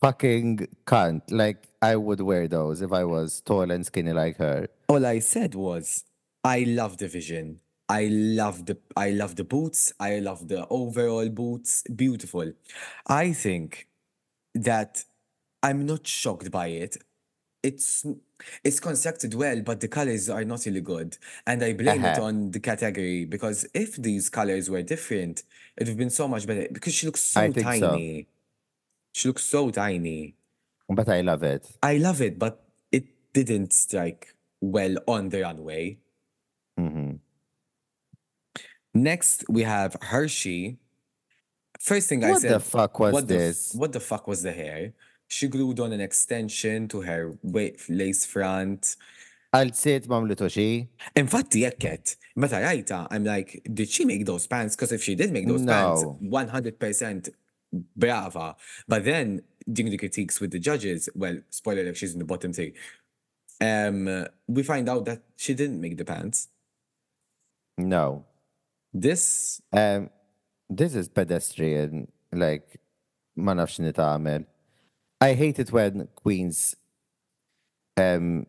fucking 0.02 0.68
can't. 0.86 1.22
Like 1.30 1.68
I 1.80 1.96
would 1.96 2.20
wear 2.20 2.48
those 2.48 2.82
if 2.82 2.92
I 2.92 3.04
was 3.04 3.40
tall 3.40 3.70
and 3.70 3.84
skinny 3.86 4.12
like 4.12 4.36
her. 4.38 4.68
all 4.88 5.04
I 5.06 5.20
said 5.20 5.54
was 5.54 6.04
I 6.44 6.64
love 6.80 6.98
the 6.98 7.08
vision. 7.08 7.60
I 7.88 8.08
love 8.10 8.66
the 8.66 8.76
I 8.96 9.10
love 9.10 9.36
the 9.36 9.44
boots. 9.44 9.92
I 10.00 10.18
love 10.18 10.48
the 10.48 10.66
overall 10.68 11.28
boots. 11.28 11.82
Beautiful. 11.94 12.52
I 13.06 13.32
think 13.32 13.88
that 14.54 15.04
I'm 15.62 15.86
not 15.86 16.06
shocked 16.06 16.50
by 16.50 16.68
it. 16.68 16.96
It's 17.62 18.04
it's 18.64 18.80
constructed 18.80 19.34
well, 19.34 19.60
but 19.62 19.78
the 19.80 19.88
colors 19.88 20.28
are 20.28 20.44
not 20.44 20.64
really 20.66 20.80
good. 20.80 21.16
And 21.46 21.62
I 21.62 21.74
blame 21.74 22.04
it 22.04 22.18
Uh-huh. 22.18 22.24
on 22.28 22.50
the 22.50 22.58
category 22.60 23.24
because 23.24 23.58
if 23.72 23.94
these 23.96 24.28
colors 24.28 24.68
were 24.68 24.82
different, 24.82 25.36
it 25.76 25.80
would 25.80 25.88
have 25.88 25.96
been 25.96 26.10
so 26.10 26.26
much 26.26 26.44
better. 26.48 26.66
Because 26.72 26.94
she 26.94 27.06
looks 27.06 27.20
so 27.20 27.40
I 27.40 27.52
think 27.52 27.66
so. 27.84 27.98
She 29.12 29.28
looks 29.28 29.44
so 29.44 29.70
tiny. 29.70 30.34
But 30.88 31.08
I 31.08 31.20
love 31.20 31.42
it. 31.42 31.66
I 31.82 31.98
love 31.98 32.20
it, 32.20 32.38
but 32.38 32.64
it 32.90 33.04
didn't 33.32 33.72
strike 33.72 34.34
well 34.60 34.96
on 35.06 35.28
the 35.28 35.42
runway. 35.42 35.98
hmm 36.76 37.12
Next, 38.94 39.44
we 39.48 39.62
have 39.62 39.96
Hershii 40.00 40.76
First 41.80 42.08
thing 42.10 42.22
I 42.24 42.30
What 42.30 42.42
said, 42.42 42.52
the 42.52 42.60
fuck 42.60 42.98
was 43.00 43.12
what 43.12 43.26
the, 43.26 43.34
this? 43.36 43.72
what 43.74 43.92
the 43.92 43.98
fuck 44.00 44.28
was 44.28 44.42
the 44.42 44.52
hair? 44.52 44.92
She 45.26 45.48
glued 45.48 45.80
on 45.80 45.92
an 45.92 46.00
extension 46.00 46.86
to 46.88 47.00
her 47.00 47.36
lace 47.88 48.24
front. 48.24 48.96
Għal-sit 49.52 50.06
mamlutu 50.06 50.46
xi? 50.48 50.88
Infatti, 51.16 51.62
jekket, 51.64 52.16
meta 52.36 52.56
rajta, 52.56 53.08
I'm 53.10 53.24
like, 53.24 53.66
did 53.74 53.88
she 53.88 54.04
make 54.04 54.24
those 54.24 54.46
pants? 54.46 54.76
Because 54.76 54.92
if 54.92 55.02
she 55.02 55.14
did 55.16 55.32
make 55.32 55.48
those 55.48 55.64
pants, 55.66 56.02
No. 56.02 56.18
100% 56.22 57.30
brava. 57.72 58.56
But 58.86 59.04
then, 59.04 59.42
during 59.70 59.90
the 59.90 59.98
critiques 59.98 60.40
with 60.40 60.50
the 60.50 60.58
judges, 60.58 61.08
well, 61.14 61.38
spoiler 61.50 61.82
alert, 61.82 61.96
she's 61.96 62.12
in 62.12 62.18
the 62.18 62.24
bottom 62.24 62.52
three. 62.52 62.74
Um, 63.60 64.26
we 64.48 64.62
find 64.62 64.88
out 64.88 65.04
that 65.04 65.22
she 65.36 65.54
didn't 65.54 65.80
make 65.80 65.96
the 65.96 66.04
pants. 66.04 66.48
No. 67.78 68.24
This, 68.92 69.62
Um, 69.72 70.10
this 70.68 70.94
is 70.94 71.08
pedestrian, 71.08 72.10
like, 72.32 72.80
ma 73.36 73.54
nafx 73.54 73.80
nitagħmel. 73.80 74.46
I 75.20 75.34
hate 75.34 75.58
it 75.60 75.72
when 75.72 76.08
queens 76.14 76.74
um, 77.96 78.46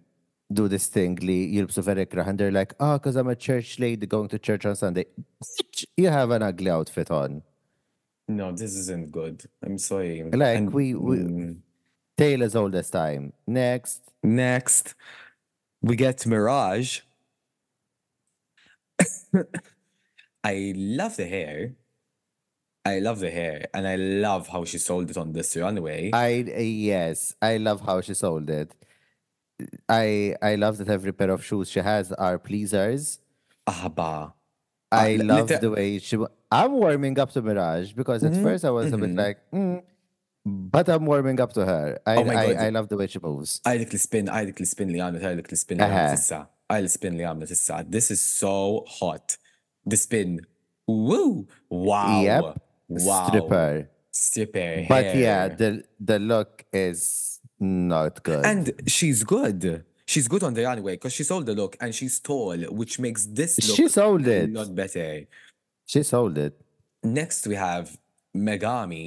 do 0.52 0.68
this 0.68 0.88
thing 0.88 1.16
li 1.22 1.54
jilbsu 1.56 1.84
very 1.84 2.08
and 2.12 2.38
they're 2.38 2.52
like, 2.52 2.74
oh, 2.80 2.98
because 2.98 3.16
I'm 3.16 3.28
a 3.28 3.36
church 3.36 3.80
lady 3.80 4.08
going 4.08 4.30
to 4.30 4.40
church 4.40 4.66
on 4.66 4.76
Sunday. 4.76 5.06
You 5.98 6.10
have 6.10 6.32
an 6.32 6.42
ugly 6.42 6.72
outfit 6.72 7.12
on. 7.12 7.44
No, 8.28 8.52
this 8.52 8.76
isn't 8.76 9.12
good. 9.12 9.44
I'm 9.64 9.78
sorry. 9.78 10.24
Like, 10.24 10.58
And, 10.58 10.74
we- 10.74 10.96
we- 10.96 11.18
mm, 11.18 11.58
old 12.56 12.76
as 12.76 12.90
time. 12.90 13.34
Next. 13.48 14.02
Next, 14.24 14.96
we 15.82 15.96
get 15.96 16.26
Mirage. 16.26 17.02
I 20.44 20.74
love 20.76 21.18
the 21.18 21.26
hair. 21.26 21.74
I 22.86 23.00
love 23.00 23.20
the 23.20 23.32
hair, 23.32 23.68
and 23.74 23.88
I 23.88 23.96
love 23.96 24.48
how 24.50 24.66
she 24.66 24.78
sold 24.78 25.10
it 25.10 25.18
on 25.18 25.32
this 25.32 25.56
runway. 25.56 26.12
I 26.14 26.28
yes, 26.60 27.34
I 27.42 27.56
love 27.58 27.80
how 27.82 28.02
she 28.02 28.14
sold 28.14 28.50
it. 28.50 28.76
I 29.88 30.36
I 30.42 30.56
love 30.56 30.78
that 30.80 30.90
every 30.90 31.14
pair 31.14 31.30
of 31.30 31.44
shoes 31.46 31.70
she 31.70 31.80
has 31.80 32.12
are 32.12 32.38
pleasers. 32.38 33.20
Ahba. 33.68 34.34
I 34.94 35.16
li- 35.16 35.24
love 35.24 35.48
the 35.48 35.72
way 35.72 36.00
she. 36.00 36.18
I'm 36.52 36.72
warming 36.74 37.18
up 37.20 37.32
to 37.32 37.42
Mirage 37.42 37.94
because 37.94 38.24
at 38.24 38.32
mm-hmm. 38.32 38.44
first 38.44 38.66
I 38.66 38.70
was 38.70 38.92
a 38.92 38.98
bit 38.98 39.10
mm-hmm. 39.10 39.20
like, 39.20 39.40
mm, 39.52 39.82
but 40.46 40.90
I'm 40.90 41.06
warming 41.06 41.40
up 41.40 41.54
to 41.54 41.66
her. 41.66 42.00
I 42.06 42.18
Oh 42.18 42.24
my 42.24 42.36
I, 42.36 42.48
God. 42.48 42.64
I 42.64 42.70
love 42.70 42.90
the 42.90 42.98
way 42.98 43.08
she 43.08 43.20
moves. 43.20 43.62
Għajlik 43.66 43.94
li 43.94 44.02
spin, 44.06 44.28
għajlik 44.28 44.60
li 44.60 44.68
spin 44.70 44.92
li 44.94 45.00
għamlet, 45.00 45.24
għajlik 45.24 45.52
li 45.52 45.58
spin 45.58 45.82
li 45.82 45.88
għamlet 45.88 46.20
issa. 46.20 46.42
Għajlik 46.70 46.96
spin 46.98 47.18
li 47.18 47.28
għamlet 47.30 47.56
issa. 47.56 47.84
This 47.88 48.12
is 48.12 48.22
so 48.22 48.84
hot. 49.00 49.38
The 49.86 49.98
spin. 49.98 50.40
Woo! 50.88 51.48
Wow. 51.70 52.22
Yep. 52.22 52.62
Wow. 52.90 53.28
Stripper. 53.28 53.90
Stripper. 54.12 54.86
But 54.88 55.16
yeah, 55.16 55.48
the 55.48 55.84
the 56.00 56.20
look 56.20 56.66
is 56.72 57.40
not 57.60 58.24
good. 58.24 58.46
And 58.46 58.72
she's 58.88 59.24
good. 59.24 59.86
She's 60.14 60.28
good 60.34 60.44
on 60.44 60.54
the 60.54 60.64
runway 60.70 60.94
because 60.98 61.14
she 61.18 61.24
sold 61.24 61.46
the 61.48 61.56
look 61.62 61.76
and 61.82 61.90
she's 61.98 62.20
tall, 62.20 62.56
which 62.80 62.94
makes 63.06 63.22
this 63.26 63.52
look 63.68 63.76
she 63.78 63.88
sold 63.88 64.28
a 64.28 64.44
it. 64.44 64.54
lot 64.54 64.70
better. 64.82 65.26
She 65.92 66.04
sold 66.04 66.38
it. 66.38 66.54
Next, 67.20 67.48
we 67.48 67.56
have 67.56 67.86
Megami. 68.48 69.06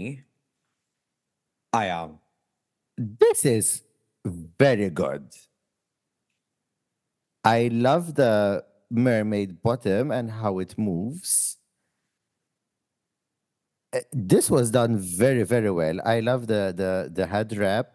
I 1.72 1.84
am. 2.00 2.10
This 2.98 3.44
is 3.44 3.66
very 4.64 4.90
good. 4.90 5.24
I 7.44 7.68
love 7.86 8.04
the 8.16 8.64
mermaid 8.90 9.62
bottom 9.62 10.10
and 10.10 10.26
how 10.40 10.58
it 10.64 10.72
moves. 10.76 11.58
Uh, 13.94 14.00
This 14.12 14.50
was 14.50 14.66
done 14.72 14.92
very, 15.22 15.44
very 15.54 15.70
well. 15.80 15.96
I 16.04 16.18
love 16.30 16.42
the 16.52 16.62
the 16.80 16.90
the 17.18 17.26
head 17.34 17.48
wrap. 17.56 17.88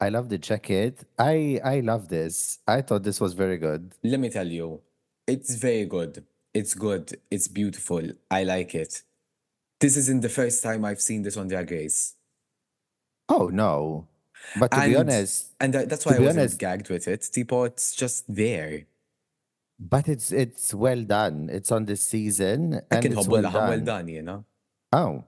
I 0.00 0.08
love 0.08 0.28
the 0.28 0.38
jacket. 0.38 1.04
I 1.18 1.60
I 1.64 1.80
love 1.80 2.08
this. 2.08 2.58
I 2.66 2.82
thought 2.82 3.02
this 3.04 3.20
was 3.20 3.32
very 3.34 3.56
good. 3.58 3.92
Let 4.02 4.20
me 4.20 4.28
tell 4.30 4.46
you, 4.46 4.80
it's 5.26 5.54
very 5.54 5.84
good. 5.86 6.24
It's 6.52 6.74
good. 6.74 7.16
It's 7.30 7.48
beautiful. 7.48 8.02
I 8.30 8.44
like 8.44 8.74
it. 8.74 9.02
This 9.80 9.96
isn't 9.96 10.20
the 10.22 10.28
first 10.28 10.62
time 10.62 10.84
I've 10.84 11.00
seen 11.00 11.22
this 11.22 11.36
on 11.36 11.48
Drag 11.48 11.70
Race. 11.70 12.14
Oh 13.28 13.48
no. 13.48 14.06
But 14.58 14.70
to 14.72 14.84
be 14.84 14.94
honest, 14.96 15.52
And 15.58 15.72
that's 15.72 16.04
why 16.04 16.16
I 16.16 16.18
wasn't 16.18 16.38
honest- 16.40 16.58
gagged 16.58 16.90
with 16.90 17.08
it. 17.08 17.20
Tipo, 17.22 17.66
it's 17.66 17.94
just 17.94 18.24
there. 18.28 18.86
but 19.80 20.06
it's 20.08 20.30
it's 20.32 20.72
well 20.74 21.02
done. 21.02 21.48
It's 21.50 21.72
on 21.72 21.84
this 21.86 22.02
season 22.02 22.74
I 22.90 22.96
and 22.96 23.02
can 23.02 23.12
it's 23.18 23.26
well, 23.26 23.42
well 23.42 23.52
well 23.52 23.70
done. 23.70 23.84
done, 23.84 24.08
you 24.08 24.22
know? 24.22 24.44
Oh. 24.92 25.24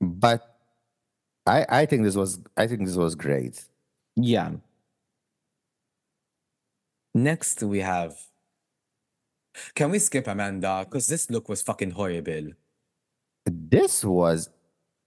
But 0.00 0.51
I 1.46 1.66
I 1.68 1.86
think 1.86 2.04
this 2.04 2.16
was 2.16 2.40
I 2.56 2.66
think 2.66 2.86
this 2.86 2.96
was 2.96 3.14
great. 3.14 3.64
Yeah. 4.16 4.52
Next, 7.14 7.62
we 7.62 7.80
have. 7.80 8.14
Can 9.74 9.90
we 9.90 9.98
skip 9.98 10.26
Amanda? 10.26 10.86
Because 10.88 11.08
this 11.08 11.30
look 11.30 11.48
was 11.48 11.60
fucking 11.62 11.90
horrible. 11.90 12.52
This 13.44 14.04
was 14.04 14.48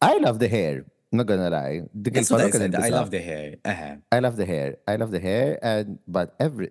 I 0.02 0.18
love 0.18 0.40
the 0.40 0.48
hair. 0.48 0.86
I'm 1.12 1.18
not 1.18 1.28
gonna 1.28 1.50
lie. 1.50 1.82
The 1.94 2.12
That's 2.12 2.30
what 2.30 2.42
I 2.42 2.50
said. 2.52 2.76
I 2.76 2.90
love 2.90 3.10
the 3.10 3.22
hair. 3.22 3.56
Uh-huh. 3.64 3.96
I 4.12 4.20
love 4.20 4.36
the 4.36 4.46
hair. 4.46 4.78
I 4.88 4.98
love 4.98 5.12
the 5.12 5.20
hair 5.20 5.58
and 5.64 6.00
but 6.08 6.36
every 6.40 6.70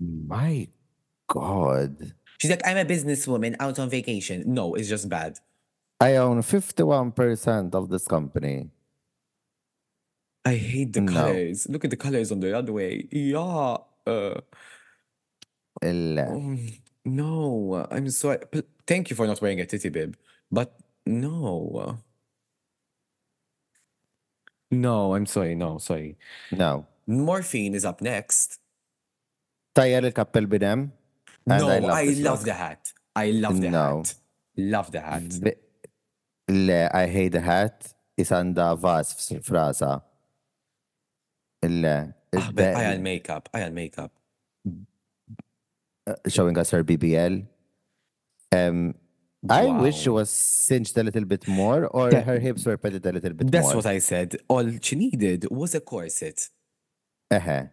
my 0.00 0.68
god. 1.28 2.14
She's 2.38 2.50
like, 2.50 2.62
I'm 2.64 2.76
a 2.76 2.84
businesswoman 2.84 3.56
out 3.58 3.78
on 3.78 3.90
vacation. 3.90 4.44
No, 4.46 4.74
it's 4.74 4.88
just 4.88 5.08
bad. 5.08 5.38
I 6.00 6.16
own 6.16 6.42
51% 6.42 7.74
of 7.74 7.88
this 7.88 8.06
company. 8.06 8.70
I 10.44 10.54
hate 10.54 10.92
the 10.92 11.00
No. 11.00 11.12
colors. 11.12 11.68
Look 11.68 11.84
at 11.84 11.90
the 11.90 11.96
colors 11.96 12.30
on 12.32 12.40
the 12.40 12.56
other 12.56 12.72
way. 12.72 13.08
Yeah. 13.10 13.78
Uh, 14.06 14.40
um, 15.82 16.58
no, 17.04 17.86
I'm 17.90 18.08
sorry. 18.10 18.38
Thank 18.86 19.10
you 19.10 19.16
for 19.16 19.26
not 19.26 19.40
wearing 19.42 19.60
a 19.60 19.66
titty 19.66 19.90
bib, 19.90 20.16
but 20.50 20.74
no. 21.04 21.98
No, 24.70 25.14
I'm 25.14 25.26
sorry. 25.26 25.54
No, 25.54 25.78
sorry. 25.78 26.16
no. 26.52 26.86
Morphine 27.06 27.74
is 27.74 27.84
up 27.84 28.00
next. 28.02 28.58
Tajjar 29.74 30.04
il-kappell 30.04 30.46
bidem. 30.46 30.90
No, 31.46 31.54
I 31.90 32.04
love, 32.20 32.44
the 32.44 32.52
hat. 32.52 32.92
I 33.16 33.30
love 33.30 33.60
the 33.60 33.70
No. 33.70 33.98
hat. 33.98 34.14
Love 34.56 34.92
the 34.92 35.00
hat. 35.00 35.22
Le, 36.48 36.88
I 36.92 37.06
hate 37.06 37.32
the 37.32 37.40
hat. 37.40 37.92
Isanda 38.18 38.76
vas 38.78 39.30
f- 39.30 39.42
frasa. 39.44 40.02
Le. 41.62 42.14
Ah, 42.36 42.50
but 42.54 42.74
I 42.74 42.82
had 42.82 43.00
makeup. 43.00 43.48
I 43.54 43.58
had 43.60 43.72
makeup. 43.74 44.12
showing 46.26 46.56
us 46.56 46.70
her 46.70 46.82
BBL. 46.82 47.46
Um, 48.52 48.94
I 49.48 49.66
wish 49.66 49.96
she 49.98 50.08
was 50.08 50.30
cinched 50.30 50.96
a 50.96 51.02
little 51.02 51.24
bit 51.24 51.46
more, 51.46 51.86
or 51.86 52.10
That- 52.10 52.24
her 52.24 52.38
hips 52.38 52.64
were 52.64 52.76
padded 52.78 53.04
a 53.06 53.12
little 53.12 53.34
bit 53.34 53.44
more. 53.44 53.50
That's 53.50 53.66
more. 53.68 53.76
what 53.76 53.86
I 53.86 53.98
said. 53.98 54.36
All 54.48 54.66
she 54.80 54.96
needed 54.96 55.46
was 55.50 55.74
a 55.74 55.80
corset. 55.80 56.48
Uh-huh. 57.30 57.64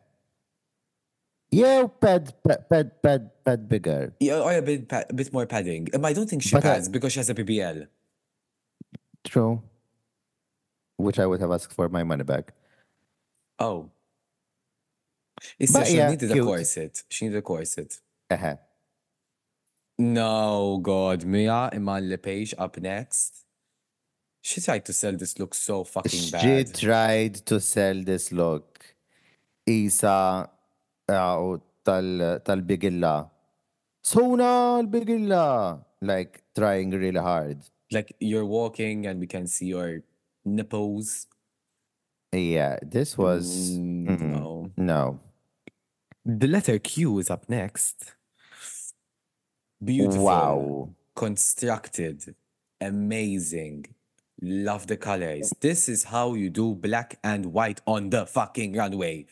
Yeah, 1.51 1.87
pad, 1.87 2.33
pad, 2.43 2.67
pad, 2.69 3.01
pad, 3.01 3.31
pad 3.45 3.69
bigger. 3.69 4.13
Yeah, 4.19 4.41
or 4.41 4.51
a 4.53 4.61
bit, 4.61 4.89
pa- 4.89 5.05
a 5.09 5.13
bit 5.13 5.31
more 5.31 5.45
padding. 5.45 5.87
Um, 5.93 6.03
I 6.03 6.11
don't 6.11 6.29
think 6.29 6.43
she 6.43 6.51
But, 6.51 6.65
uh, 6.65 6.73
pads 6.73 6.89
because 6.89 7.13
she 7.13 7.19
has 7.19 7.29
a 7.29 7.33
BBL. 7.35 7.87
True. 9.25 9.61
Which 10.97 11.19
I 11.19 11.25
would 11.25 11.41
have 11.41 11.51
asked 11.51 11.73
for 11.73 11.89
my 11.89 12.03
money 12.03 12.23
back. 12.23 12.53
Oh. 13.59 13.89
It's 15.59 15.73
But 15.73 15.87
she 15.87 15.97
yeah, 15.97 16.09
needed 16.11 16.31
a 16.31 16.33
cute. 16.33 16.45
corset. 16.45 17.03
She 17.09 17.25
needed 17.25 17.39
a 17.39 17.41
corset. 17.41 17.99
Uh-huh. 18.29 18.55
No, 19.97 20.79
God. 20.81 21.21
Mhi'ya 21.23 21.73
Iman 21.75 22.09
Le'Paige 22.09 22.53
up 22.57 22.77
next. 22.77 23.45
She 24.41 24.61
tried 24.61 24.85
to 24.85 24.93
sell 24.93 25.13
this 25.13 25.37
look 25.39 25.53
so 25.55 25.83
fucking 25.83 26.19
She 26.19 26.31
bad. 26.31 26.67
She 26.67 26.85
tried 26.85 27.35
to 27.47 27.59
sell 27.59 28.01
this 28.03 28.31
look. 28.31 28.95
Isa 29.67 30.49
uh, 31.09 31.57
tal 31.83 32.39
tal-bigilla. 32.45 33.29
Sona 34.03 34.77
l-bigilla. 34.79 35.83
Like 36.01 36.43
trying 36.55 36.91
really 36.91 37.19
hard. 37.19 37.57
Like 37.95 38.15
you're 38.19 38.45
walking 38.45 39.07
and 39.07 39.19
we 39.23 39.27
can 39.27 39.47
see 39.47 39.67
your 39.67 40.01
nipples. 40.43 41.27
Yeah, 42.33 42.77
this 42.95 43.17
was 43.17 43.45
Mm, 43.77 44.07
mhm. 44.07 44.29
No. 44.35 44.71
no. 44.93 45.19
The 46.25 46.47
letter 46.55 46.77
Q 46.79 47.19
is 47.19 47.29
up 47.29 47.43
next. 47.49 47.97
Beautiful. 49.83 50.25
Wow. 50.25 50.89
Constructed. 51.15 52.35
Amazing. 52.81 53.85
Love 54.41 54.87
the 54.87 54.97
colors. 54.97 55.53
This 55.61 55.87
is 55.87 56.03
how 56.15 56.33
you 56.33 56.49
do 56.49 56.75
black 56.75 57.17
and 57.23 57.41
white 57.57 57.79
on 57.85 58.09
the 58.09 58.25
fucking 58.25 58.73
runway. 58.75 59.25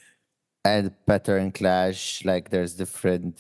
and 0.65 0.91
pattern 1.05 1.51
clash 1.51 2.23
like 2.23 2.45
there's 2.49 2.73
different 2.83 3.33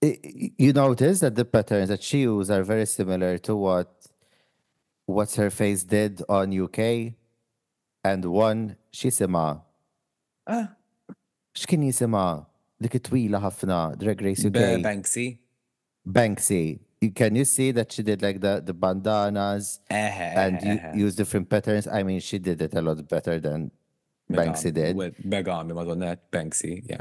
you 0.00 0.72
notice 0.72 1.20
that 1.20 1.34
the 1.34 1.44
patterns 1.44 1.88
that 1.88 2.02
she 2.02 2.20
used 2.22 2.50
are 2.50 2.62
very 2.62 2.86
similar 2.86 3.38
to 3.38 3.56
what 3.56 3.90
what's 5.06 5.34
her 5.36 5.50
face 5.50 5.82
did 5.84 6.22
on 6.28 6.52
UK 6.52 7.14
and 8.04 8.24
one 8.24 8.76
xi 8.92 9.08
sima 9.08 9.62
Ah, 10.46 10.70
x'kien 11.54 11.82
jisima 11.84 12.46
dik 12.80 12.94
it-twila 12.94 13.40
ħafna 13.42 13.98
Drag 13.98 14.20
Race 14.22 14.44
UK 14.46 14.80
Banksie. 14.82 15.38
Banksie. 16.06 16.78
You- 17.00 17.10
can 17.12 17.36
you 17.36 17.44
see 17.44 17.70
that 17.72 17.92
she 17.92 18.02
did 18.02 18.22
like 18.22 18.40
the 18.40 18.62
the 18.64 18.72
bandanas 18.74 19.80
Ehe, 19.90 20.36
and 20.44 20.62
you 20.62 21.04
use 21.06 21.14
different 21.16 21.48
patterns? 21.48 21.86
I 21.86 22.02
mean 22.02 22.20
she 22.20 22.38
did 22.38 22.62
it 22.62 22.74
a 22.74 22.82
lot 22.82 23.06
better 23.08 23.38
than 23.40 23.70
Banksie 24.30 24.72
did. 24.72 24.96
Well, 24.96 25.10
Megami, 25.24 25.74
Madonna, 25.74 26.18
Banksie, 26.30 26.82
yeah. 26.88 27.00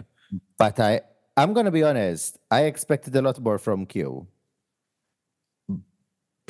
But 0.57 0.79
I, 0.79 1.01
I'm 1.37 1.53
gonna 1.53 1.71
be 1.71 1.83
honest. 1.83 2.39
I 2.49 2.63
expected 2.63 3.15
a 3.15 3.21
lot 3.21 3.39
more 3.39 3.59
from 3.59 3.85
Q. 3.85 4.27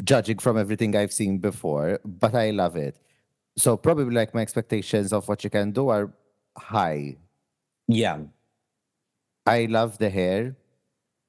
Judging 0.04 0.38
from 0.38 0.58
everything 0.58 0.96
I've 0.96 1.12
seen 1.12 1.40
before, 1.40 2.00
but 2.06 2.34
I 2.34 2.52
love 2.52 2.78
it. 2.78 2.98
So 3.58 3.76
probably 3.76 4.16
like 4.16 4.34
my 4.34 4.42
expectations 4.42 5.12
of 5.12 5.28
what 5.28 5.44
you 5.44 5.50
can 5.50 5.72
do 5.72 5.90
are 5.90 6.14
high. 6.58 7.18
Yeah. 7.88 8.20
I 9.46 9.66
love 9.66 9.98
the 9.98 10.10
hair. 10.10 10.56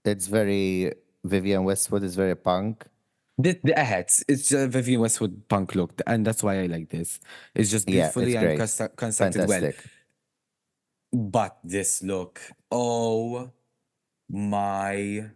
It's 0.04 0.28
very 0.28 0.92
Vivienne 1.24 1.64
Westwood 1.64 2.04
is 2.04 2.14
very 2.14 2.36
punk. 2.36 2.86
The, 3.38 3.58
the 3.62 3.78
uh, 3.78 3.98
it's, 3.98 4.24
it's 4.28 4.52
a 4.52 4.68
Vivienne 4.68 5.00
Westwood 5.00 5.48
punk 5.48 5.74
look, 5.74 6.00
and 6.06 6.26
that's 6.26 6.42
why 6.42 6.60
I 6.62 6.66
like 6.66 6.90
this. 6.90 7.20
It's 7.54 7.70
just 7.70 7.88
Yeah, 7.88 8.06
it's 8.06 8.16
beautifully 8.16 8.34
and 8.36 8.96
constructed 8.96 9.48
well. 9.48 9.72
But 11.12 11.58
this 11.64 12.02
look, 12.02 12.40
oh 12.70 13.50
my 14.28 15.30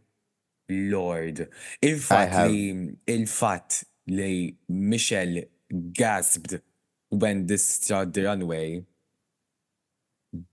lord. 0.69 1.49
Il-fat 1.81 2.29
have- 2.29 2.51
li, 2.51 2.97
il-fat 3.07 3.85
li 4.07 4.57
Michelle 4.69 5.45
gasped 5.93 6.61
when 7.09 7.47
this 7.47 7.67
started 7.67 8.13
the 8.13 8.25
runway. 8.25 8.85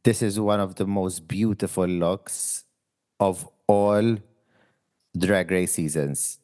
This 0.03 0.21
is 0.21 0.39
one 0.39 0.59
of 0.59 0.75
the 0.75 0.85
most 0.85 1.27
beautiful 1.27 1.87
looks 1.87 2.65
of 3.19 3.47
all 3.67 4.17
drag 5.17 5.51
race 5.51 5.73
seasons. 5.73 6.39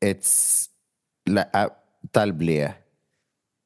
It's 0.00 0.68
la- 1.26 1.48
uh. 1.52 1.68
The 2.12 2.74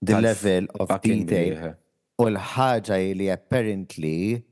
Tal- 0.06 0.22
level 0.22 0.66
of 0.78 0.88
fucking 0.88 1.26
detail 1.26 1.56
blieh. 1.56 1.76
U 2.18 2.26
l-ħaġa 2.26 2.98
li 3.18 3.28
apparently 3.30 4.42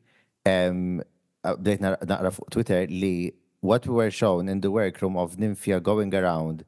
um, 0.47 1.03
bdejt 1.43 1.83
naqra 1.83 2.33
fuq 2.35 2.51
Twitter 2.55 2.87
li 2.91 3.33
what 3.61 3.87
we 3.87 3.95
were 3.95 4.11
shown 4.11 4.49
in 4.49 4.61
the 4.61 4.71
workroom 4.71 5.17
of 5.17 5.37
Nymphia 5.37 5.83
going 5.83 6.15
around 6.15 6.65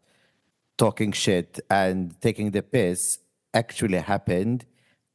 talking 0.76 1.12
shit 1.12 1.60
and 1.70 2.20
taking 2.20 2.50
the 2.50 2.62
piss 2.62 3.18
actually 3.54 3.98
happened 3.98 4.64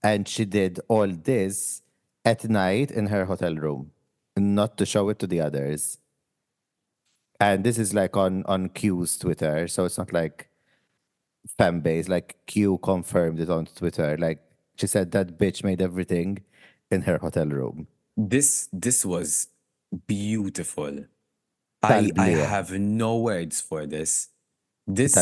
and 0.03 0.27
she 0.27 0.45
did 0.45 0.79
all 0.88 1.07
this 1.07 1.81
at 2.25 2.43
night 2.49 2.91
in 2.91 3.07
her 3.07 3.25
hotel 3.25 3.55
room 3.55 3.91
not 4.38 4.77
to 4.77 4.86
show 4.86 5.09
it 5.09 5.19
to 5.19 5.27
the 5.27 5.39
others. 5.39 5.99
And 7.39 7.63
this 7.63 7.77
is 7.77 7.93
like 7.93 8.15
on 8.15 8.43
on 8.45 8.69
Q's 8.69 9.17
Twitter 9.17 9.67
so 9.67 9.86
it's 9.86 9.97
not 9.97 10.13
like 10.13 10.49
fan 11.57 11.81
base 11.81 12.07
like 12.07 12.38
Q 12.45 12.77
confirmed 12.77 13.39
it 13.39 13.49
on 13.49 13.65
Twitter 13.65 14.17
like 14.17 14.43
she 14.76 14.88
said 14.88 15.11
that 15.11 15.38
bitch 15.38 15.63
made 15.63 15.82
everything 15.82 16.39
in 16.91 17.01
her 17.09 17.17
hotel 17.17 17.45
room 17.47 17.88
This 18.15 18.69
this 18.71 19.03
was 19.05 19.47
beautiful. 20.07 21.05
I, 21.82 22.11
I 22.17 22.30
have 22.55 22.71
no 22.80 23.17
words 23.19 23.59
for 23.59 23.86
this. 23.86 24.30
This 24.88 25.13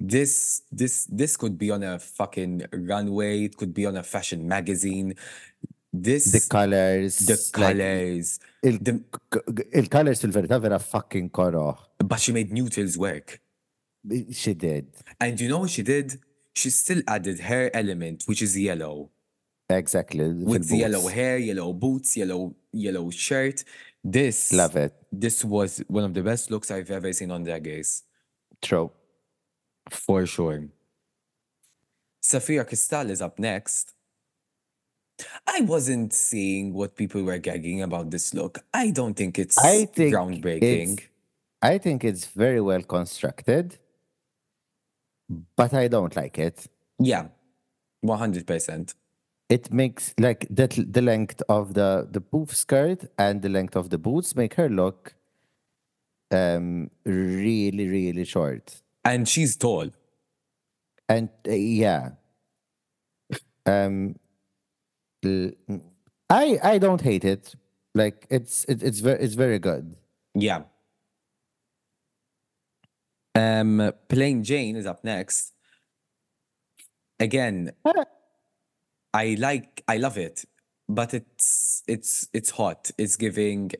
this 0.00 0.62
this 0.70 1.06
this 1.10 1.36
could 1.36 1.56
be 1.58 1.70
on 1.70 1.82
a 1.82 1.98
fucking 1.98 2.66
runway. 2.72 3.44
It 3.44 3.56
could 3.56 3.74
be 3.74 3.86
on 3.86 3.96
a 3.96 4.02
fashion 4.02 4.46
magazine. 4.48 5.14
This 5.92 6.30
the 6.32 6.40
colors 6.50 7.18
the 7.26 7.36
like, 7.58 7.78
colors. 7.78 8.38
il, 8.62 8.78
the- 8.78 9.02
k- 9.30 9.68
il-colors 9.80 10.18
fil-verità 10.20 10.58
vera 10.60 10.78
fucking 10.78 11.30
koroħ 11.30 11.76
but 12.08 12.18
she 12.20 12.32
made 12.32 12.50
Newtils 12.50 12.96
work. 12.96 13.40
she 14.32 14.54
did 14.54 14.86
And 15.20 15.40
you 15.40 15.48
know 15.48 15.60
what 15.60 15.70
she 15.70 15.82
did? 15.82 16.18
She 16.54 16.70
still 16.70 17.02
added 17.08 17.40
her 17.40 17.70
element, 17.74 18.24
which 18.26 18.42
is 18.42 18.56
yellow. 18.58 19.10
exactly 19.68 20.28
With 20.32 20.68
the 20.68 20.76
yellow 20.78 21.08
hair, 21.08 21.36
yellow 21.38 21.72
boots, 21.72 22.16
yellow 22.16 22.54
yellow 22.72 23.10
shirt. 23.10 23.64
This 24.04 24.52
love 24.52 24.76
it 24.76 24.92
this 25.10 25.44
was 25.44 25.82
one 25.88 26.04
of 26.04 26.12
the 26.14 26.22
best 26.22 26.50
looks 26.50 26.70
I've 26.70 26.90
ever 26.90 27.12
seen 27.12 27.30
on 27.30 27.44
Drag 27.44 27.64
Race. 27.66 28.02
true 28.60 28.90
For 29.90 30.26
sure. 30.26 30.68
Sapphira 32.20 32.64
Cristál 32.64 33.10
is 33.10 33.20
up 33.20 33.38
next. 33.38 33.92
I 35.46 35.60
wasn't 35.60 36.12
seeing 36.12 36.72
what 36.74 36.96
people 36.96 37.22
were 37.22 37.38
gagging 37.38 37.82
about 37.82 38.10
this 38.10 38.34
look. 38.34 38.58
I 38.72 38.90
don't 38.90 39.14
think 39.14 39.38
it's 39.38 39.56
I 39.58 39.84
think 39.86 40.14
groundbreaking. 40.14 40.92
it's- 40.94 41.08
I 41.62 41.78
think 41.78 42.04
it's 42.04 42.26
very 42.26 42.60
well 42.60 42.82
constructed 42.82 43.78
but 45.56 45.72
I 45.74 45.88
don't 45.88 46.14
like 46.16 46.38
it 46.38 46.66
Yeah, 46.98 47.26
100%. 48.04 48.94
it 49.48 49.72
makes 49.72 50.14
like 50.18 50.46
that 50.50 50.72
the 50.96 51.02
length 51.02 51.42
of 51.48 51.74
the 51.74 52.06
the 52.10 52.20
poof 52.20 52.54
skirt 52.54 53.00
and 53.18 53.42
the 53.42 53.48
length 53.48 53.76
of 53.76 53.88
the 53.90 53.98
boots 53.98 54.34
make 54.36 54.54
her 54.54 54.68
look 54.68 55.14
um 56.30 56.90
really 57.04 57.86
really 57.88 58.24
short 58.24 58.82
And 59.04 59.28
she's 59.28 59.56
tall. 59.56 59.88
and 61.08 61.28
uh, 61.48 61.52
yeah 61.52 62.10
um 63.66 64.14
I 66.30 66.58
I 66.62 66.78
don't 66.78 67.00
hate 67.00 67.24
it 67.24 67.54
like 67.94 68.26
it's 68.30 68.64
it, 68.64 68.82
it's 68.82 69.00
very 69.00 69.20
it's 69.24 69.34
very 69.34 69.58
good 69.58 69.96
Yeah. 70.34 70.62
Um, 73.34 73.92
Plane 74.08 74.44
Jane 74.44 74.76
is 74.76 74.86
up 74.86 75.04
next. 75.04 75.52
Again. 77.18 77.72
I 79.12 79.36
like, 79.38 79.82
I 79.86 79.98
love 79.98 80.18
it, 80.18 80.44
but 80.88 81.14
it's 81.14 81.82
it's 81.86 82.28
it's 82.32 82.50
hot. 82.50 82.90
It's 82.98 83.16
giving. 83.16 83.70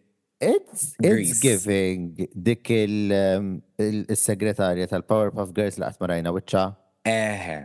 it's 0.40 0.94
it's 1.00 1.40
giving 1.40 2.28
dik 2.34 2.70
il 2.70 3.12
um, 3.12 3.62
tal-Powerpuff 3.78 5.52
Girls 5.54 5.78
li 5.78 5.86
qatt 5.86 6.00
ma 6.00 6.08
rajna 6.10 6.32
wiċċa 6.34 6.64
Eh, 7.06 7.64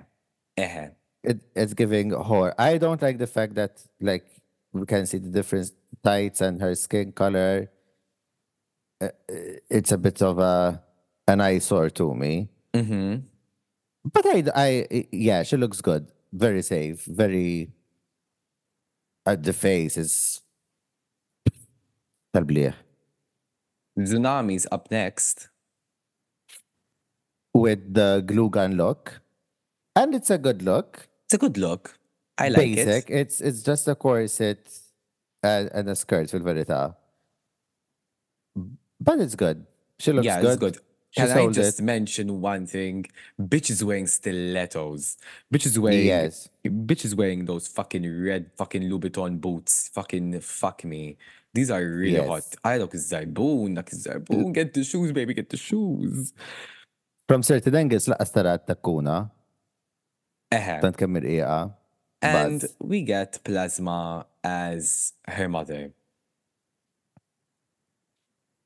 eh. 0.57 0.89
it, 1.23 1.39
it's 1.55 1.73
giving 1.73 2.11
horror. 2.11 2.53
I 2.57 2.77
don't 2.77 3.01
like 3.01 3.17
the 3.17 3.27
fact 3.27 3.55
that 3.55 3.81
like 4.01 4.25
we 4.73 4.85
can 4.85 5.05
see 5.05 5.17
the 5.17 5.29
different 5.29 5.71
tights 6.03 6.41
and 6.41 6.61
her 6.61 6.75
skin 6.75 7.11
color. 7.11 7.69
Uh, 9.01 9.05
uh, 9.05 9.09
it's 9.69 9.91
a 9.91 9.97
bit 9.97 10.21
of 10.21 10.39
a 10.39 10.83
an 11.30 11.41
eyesore 11.41 11.89
to 11.91 12.13
me. 12.13 12.49
Mm-hmm. 12.73 13.15
But 14.11 14.25
I, 14.25 14.43
I, 14.55 15.07
yeah, 15.11 15.43
she 15.43 15.57
looks 15.57 15.82
good. 15.82 16.07
Very 16.34 16.61
safe. 16.61 17.05
Very. 17.05 17.71
Uh, 19.25 19.36
the 19.36 19.53
face 19.53 19.97
is. 19.97 20.41
talblieh. 22.36 22.73
Xunami's 23.97 24.67
up 24.71 24.89
next. 24.91 25.49
With 27.53 27.93
the 27.93 28.23
glue 28.25 28.49
gun 28.49 28.75
look, 28.77 29.21
and 29.95 30.13
it's 30.13 30.30
a 30.30 30.38
good 30.38 30.61
look. 30.61 31.07
It's 31.25 31.34
a 31.34 31.38
good 31.38 31.57
look. 31.57 31.97
I 32.38 32.49
like 32.49 32.75
Basic. 32.75 33.09
it. 33.09 33.15
It's 33.21 33.41
it's 33.41 33.63
just 33.63 33.88
a 33.88 33.95
corset 33.95 34.69
and, 35.43 35.69
and 35.73 35.89
a 35.89 35.95
skirt 35.95 36.32
with 36.32 36.43
verita. 36.43 36.95
But 39.01 39.19
it's 39.19 39.36
good. 39.36 39.65
She 39.99 40.13
looks 40.13 40.25
yeah, 40.25 40.41
good. 40.41 40.51
it's 40.51 40.59
good. 40.59 40.77
Can 41.16 41.32
I 41.32 41.47
just 41.47 41.80
it. 41.80 41.84
mention 41.84 42.39
one 42.39 42.66
thing? 42.68 43.05
Bitches 43.41 43.82
wearing 43.84 44.05
stilettos. 44.07 45.18
Bitches 45.51 45.78
wearing 45.78 46.05
Yes. 46.05 46.49
bitch 46.66 47.03
is 47.03 47.16
wearing 47.16 47.45
those 47.45 47.68
fucking 47.68 48.05
red 48.24 48.51
fucking 48.55 48.84
Louboutin 48.84 49.41
boots. 49.41 49.89
Fucking 49.89 50.39
fuck 50.41 50.84
me. 50.86 51.18
These 51.53 51.72
are 51.72 51.84
really 51.84 52.24
hot. 52.26 52.43
I 52.64 52.78
look 52.78 52.93
zarbun, 52.93 53.76
like 53.76 53.89
zarbun. 53.89 54.53
Get 54.53 54.74
the 54.76 54.84
shoes, 54.84 55.12
baby, 55.12 55.34
get 55.34 55.49
the 55.49 55.57
shoes. 55.57 56.32
From 57.28 57.41
certain 57.41 57.76
angles 57.76 58.05
laqas 58.05 58.32
tara 58.32 58.60
takkuna. 58.60 59.32
Uh-huh. 60.51 60.80
Tant 60.82 60.95
kemm 60.97 61.18
irqiqa. 61.20 61.74
And 62.22 62.66
we 62.80 63.01
get 63.01 63.39
Plasma 63.43 64.28
as 64.43 65.14
her 65.28 65.47
mother. 65.49 65.91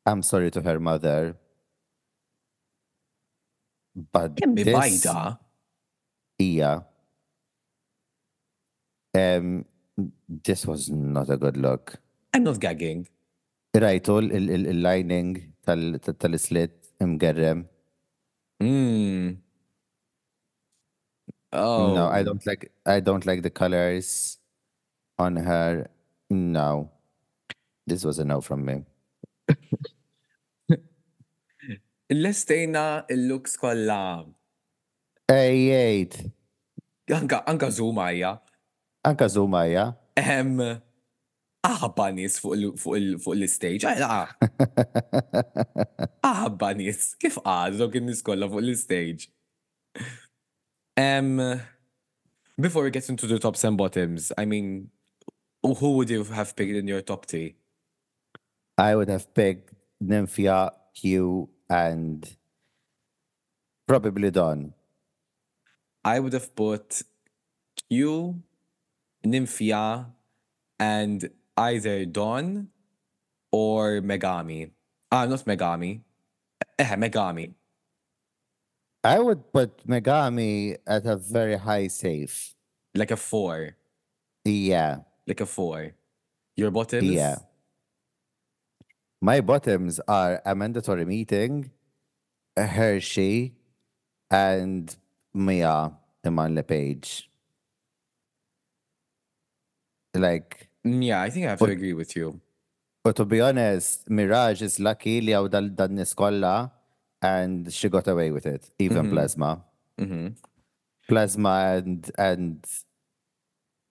I'm 0.06 0.22
sorry 0.24 0.52
to 0.52 0.62
her 0.62 0.80
mother. 0.80 1.38
But 3.96 4.36
Kemmi 4.38 4.64
this 4.66 4.74
bajda. 4.76 5.38
hija. 6.40 6.86
Um, 9.16 9.66
this 10.28 10.66
was 10.66 10.90
not 10.90 11.30
a 11.30 11.38
good 11.38 11.58
look. 11.58 12.00
I'm 12.34 12.44
not 12.44 12.60
gagging. 12.60 13.08
Right, 13.76 14.08
all 14.10 14.24
il- 14.24 14.50
il- 14.50 14.66
il-lining 14.68 15.54
tal- 15.66 16.00
tal- 16.00 16.16
tal-slit 16.16 16.72
imgerrem. 17.00 17.68
Mm. 18.62 19.38
Oh. 21.52 21.94
No, 21.94 22.08
I 22.08 22.24
don't 22.24 22.44
like 22.48 22.72
I 22.86 23.00
don't 23.00 23.26
like 23.28 23.44
the 23.44 23.50
colors 23.52 24.40
on 25.20 25.36
her. 25.36 25.88
No. 26.32 26.90
This 27.86 28.04
was 28.04 28.18
a 28.18 28.26
no 28.26 28.42
from 28.42 28.66
me. 28.66 28.86
Lestejna 32.14 33.06
il-looks 33.10 33.58
kolla. 33.58 34.26
Ejjejt. 35.32 36.18
Anka, 37.12 37.44
anka 37.48 37.70
Zumajja. 37.70 38.38
Anka 39.06 39.28
Zumajja. 39.28 39.86
Ehem, 40.18 40.60
aħabba 41.66 42.12
nis 42.14 42.38
fuq 42.40 42.54
il- 42.58 42.76
fuq 42.78 42.96
il- 43.00 43.18
fuq 43.20 43.36
l-stage. 43.36 43.88
Għajla, 43.88 44.28
aħabba 46.24 46.74
nis. 46.78 47.16
Kif 47.20 47.40
għadżu 47.42 47.90
kien 47.92 48.06
nis 48.06 48.22
kolla 48.22 48.48
fuq 48.52 48.62
l-stage? 48.62 49.30
Um, 50.98 51.42
before 52.60 52.84
we 52.84 52.92
get 52.92 53.10
into 53.10 53.26
the 53.28 53.40
tops 53.40 53.64
and 53.64 53.78
bottoms, 53.78 54.32
I 54.38 54.46
mean, 54.46 54.90
who 55.64 55.96
would 55.98 56.10
you 56.10 56.24
have 56.26 56.56
picked 56.56 56.76
in 56.76 56.88
your 56.88 57.02
top 57.02 57.26
three? 57.26 57.56
I 58.78 58.96
would 58.96 59.10
have 59.10 59.34
picked 59.34 59.74
Nymphia, 60.04 60.72
Q, 60.94 61.50
and 61.74 62.38
probably 63.88 64.30
Dawn. 64.30 64.74
I 66.06 66.20
would 66.20 66.34
have 66.34 66.54
put 66.54 67.02
Q, 67.90 68.38
Nymphia, 69.26 70.14
and 70.78 71.30
either 71.58 72.06
Dawn 72.06 72.70
or 73.52 74.06
Megami. 74.06 74.70
Ah, 75.10 75.26
not 75.26 75.46
Megami. 75.46 76.02
Eh, 76.78 76.96
Megami. 76.96 77.54
I 79.04 79.20
would 79.20 79.52
put 79.52 79.86
Megami 79.88 80.78
at 80.86 81.06
a 81.06 81.18
very 81.18 81.58
high 81.58 81.88
safe. 81.88 82.54
Like 82.94 83.12
a 83.12 83.18
four. 83.18 83.76
Yeah. 84.46 85.10
Like 85.26 85.42
a 85.42 85.46
four. 85.46 85.94
Your 86.56 86.70
bottoms? 86.70 87.10
Yeah. 87.10 87.38
My 89.24 89.40
bottoms 89.40 90.00
are 90.08 90.42
Amanda 90.46 90.82
Tori 90.82 91.06
Meating, 91.06 91.72
a 92.58 92.64
Hershii, 92.68 93.54
and 94.30 94.94
Mhi'ya 95.36 95.96
Iman 96.26 96.56
Le'Paige. 96.56 97.24
Like, 100.16 100.70
Mm, 100.86 101.02
Yeah, 101.06 101.22
I 101.22 101.30
think 101.30 101.46
I 101.46 101.52
have 101.52 101.60
to 101.60 101.66
agree 101.72 101.94
with 101.94 102.14
you. 102.18 102.42
but 103.06 103.16
to 103.16 103.24
be 103.26 103.40
honest, 103.40 104.10
Mirage 104.10 104.62
is 104.62 104.78
lucky 104.80 105.22
li 105.22 105.32
għaw 105.32 105.48
dal 105.50 105.70
dan 105.70 105.96
niskolla 105.96 106.72
and 107.22 107.72
she 107.72 107.88
got 107.88 108.08
away 108.08 108.30
with 108.32 108.46
it, 108.46 108.70
even 108.80 109.10
Plasma. 109.10 109.64
hmm 109.98 110.28
Plasma 111.08 111.54
and 111.80 112.12
and 112.18 112.66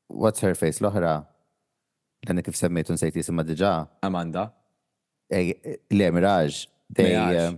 what's 0.09 0.41
her 0.41 0.55
face? 0.55 0.81
L-oħra. 0.85 1.15
L-għana 2.27 2.45
kif 2.45 2.57
semmejtu 2.61 2.93
nsejt 2.97 3.17
jisimma 3.21 3.45
diġa. 3.45 3.73
Amanda. 4.03 4.53
Ej, 5.33 5.79
Le 5.91 6.11
Mirage. 6.13 6.67
They, 6.91 7.17
uh, 7.17 7.55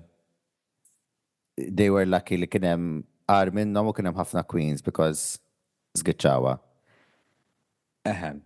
they 1.59 1.91
were 1.91 2.07
lucky 2.07 2.37
li 2.37 2.47
kienem 2.47 3.03
għar 3.31 3.51
minnom 3.55 3.91
u 3.91 3.95
kienem 3.97 4.15
ħafna 4.15 4.45
queens 4.47 4.83
because 4.83 5.41
zgitċawa. 5.99 6.59
Ehem. 8.07 8.43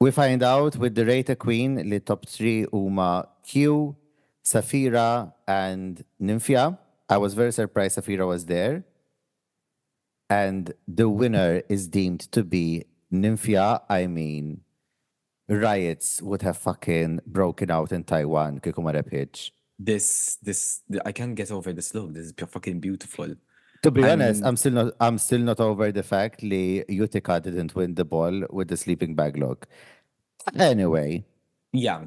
We 0.00 0.10
find 0.10 0.42
out 0.42 0.76
with 0.76 0.96
the 0.96 1.06
Rata 1.06 1.36
Queen 1.36 1.76
li 1.88 2.00
top 2.00 2.26
3 2.26 2.66
huma 2.72 3.28
Q, 3.46 3.96
Safira, 4.44 5.32
and 5.46 6.04
Nymphia. 6.20 6.78
I 7.08 7.18
was 7.18 7.34
very 7.34 7.52
surprised 7.52 7.98
Safira 7.98 8.26
was 8.26 8.46
there. 8.46 8.84
And 10.28 10.72
the 10.88 11.08
winner 11.08 11.62
is 11.68 11.86
deemed 11.88 12.20
to 12.32 12.42
be 12.42 12.86
Nymphia. 13.12 13.82
I 13.88 14.06
mean, 14.06 14.62
riots 15.48 16.22
would 16.22 16.42
have 16.42 16.58
fucking 16.58 17.20
broken 17.26 17.70
out 17.70 17.92
in 17.92 18.04
Taiwan. 18.04 18.60
Kikuma 18.60 18.94
Repage. 18.94 19.50
This, 19.78 20.36
this, 20.42 20.82
I 21.04 21.12
can't 21.12 21.34
get 21.34 21.50
over 21.50 21.72
this 21.72 21.94
look. 21.94 22.14
This 22.14 22.26
is 22.26 22.34
fucking 22.38 22.80
beautiful. 22.80 23.34
To 23.82 23.90
be 23.90 24.04
I'm- 24.04 24.20
honest, 24.20 24.44
I'm 24.44 24.56
still 24.56 24.72
not. 24.72 24.94
I'm 25.00 25.18
still 25.18 25.40
not 25.40 25.58
over 25.58 25.90
the 25.90 26.04
fact 26.04 26.42
Li 26.42 26.84
Utica 26.88 27.40
didn't 27.40 27.74
win 27.74 27.94
the 27.94 28.04
ball 28.04 28.44
with 28.50 28.68
the 28.68 28.76
sleeping 28.76 29.14
bag 29.16 29.36
look. 29.36 29.66
Anyway, 30.56 31.24
Yeah. 31.72 32.04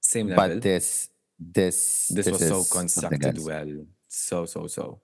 Same 0.00 0.28
level. 0.28 0.48
but 0.56 0.62
this, 0.62 1.08
this, 1.38 2.08
this, 2.08 2.26
was 2.30 2.46
so 2.46 2.64
constructed 2.64 3.38
well. 3.44 3.86
So, 4.08 4.46
so, 4.46 4.66
so. 4.66 5.00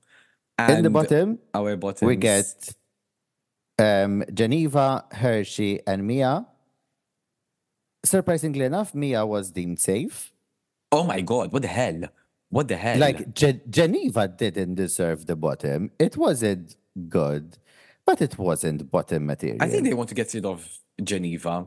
In 0.68 0.82
the 0.82 0.90
bottom, 0.90 1.38
our 1.54 1.76
bottom. 1.76 2.06
we 2.06 2.14
get 2.16 2.72
um, 3.78 4.22
Geneva, 4.32 5.04
Hershii, 5.12 5.80
and 5.86 6.02
Mhi'ya. 6.08 6.46
Surprisingly 8.04 8.64
enough, 8.64 8.92
Mhi'ya 8.92 9.26
was 9.26 9.50
deemed 9.50 9.78
safe. 9.80 10.32
Oh 10.90 11.04
my 11.04 11.20
god, 11.20 11.52
what 11.52 11.62
the 11.62 11.68
hell? 11.68 12.02
What 12.50 12.68
the 12.68 12.76
hell? 12.76 12.98
Like 12.98 13.34
Ge- 13.34 13.62
Geneva 13.70 14.28
didn't 14.28 14.74
deserve 14.74 15.26
the 15.26 15.36
bottom. 15.36 15.90
It 15.98 16.16
wasn't 16.16 16.76
good, 17.08 17.58
but 18.04 18.20
it 18.20 18.36
wasn't 18.38 18.90
bottom 18.90 19.26
material. 19.26 19.62
I 19.62 19.68
think 19.68 19.84
they 19.84 19.94
want 19.94 20.08
to 20.10 20.14
get 20.14 20.34
rid 20.34 20.44
of 20.44 20.68
Geneva. 21.02 21.66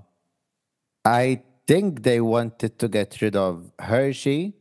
I 1.04 1.42
think 1.66 2.04
they 2.04 2.22
wanted 2.22 2.78
to 2.80 2.88
get 2.88 3.20
rid 3.22 3.36
of 3.36 3.72
Hershii. 3.80 4.54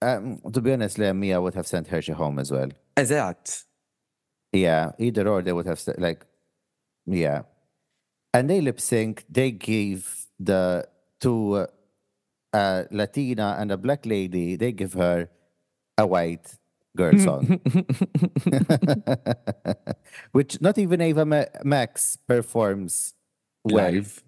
Um, 0.00 0.40
to 0.52 0.60
be 0.60 0.72
honest, 0.72 0.98
Leah, 0.98 1.12
Mia 1.12 1.40
would 1.40 1.54
have 1.54 1.66
sent 1.66 1.88
Hershii 1.88 2.14
home 2.14 2.38
as 2.38 2.50
well. 2.50 2.68
Eżatt. 2.96 3.64
Yeah, 4.52 4.92
either 4.98 5.28
or 5.28 5.42
they 5.42 5.52
would 5.52 5.66
have 5.66 5.80
said 5.80 5.96
like, 5.98 6.24
yeah. 7.06 7.42
And 8.38 8.46
they 8.46 8.60
lip 8.62 8.78
sync. 8.78 9.24
They 9.26 9.50
give 9.50 10.06
the 10.38 10.86
to 11.26 11.66
a 12.54 12.86
Latina 12.94 13.56
and 13.58 13.74
a 13.74 13.76
black 13.76 14.06
lady. 14.06 14.54
They 14.54 14.70
give 14.70 14.94
her 14.94 15.26
a 15.98 16.06
white 16.06 16.54
girl 16.94 17.18
song, 17.18 17.58
which 20.30 20.60
not 20.62 20.78
even 20.78 21.00
Ava 21.02 21.26
Ma- 21.26 21.50
Max 21.66 22.14
performs. 22.14 23.14
Live. 23.66 24.22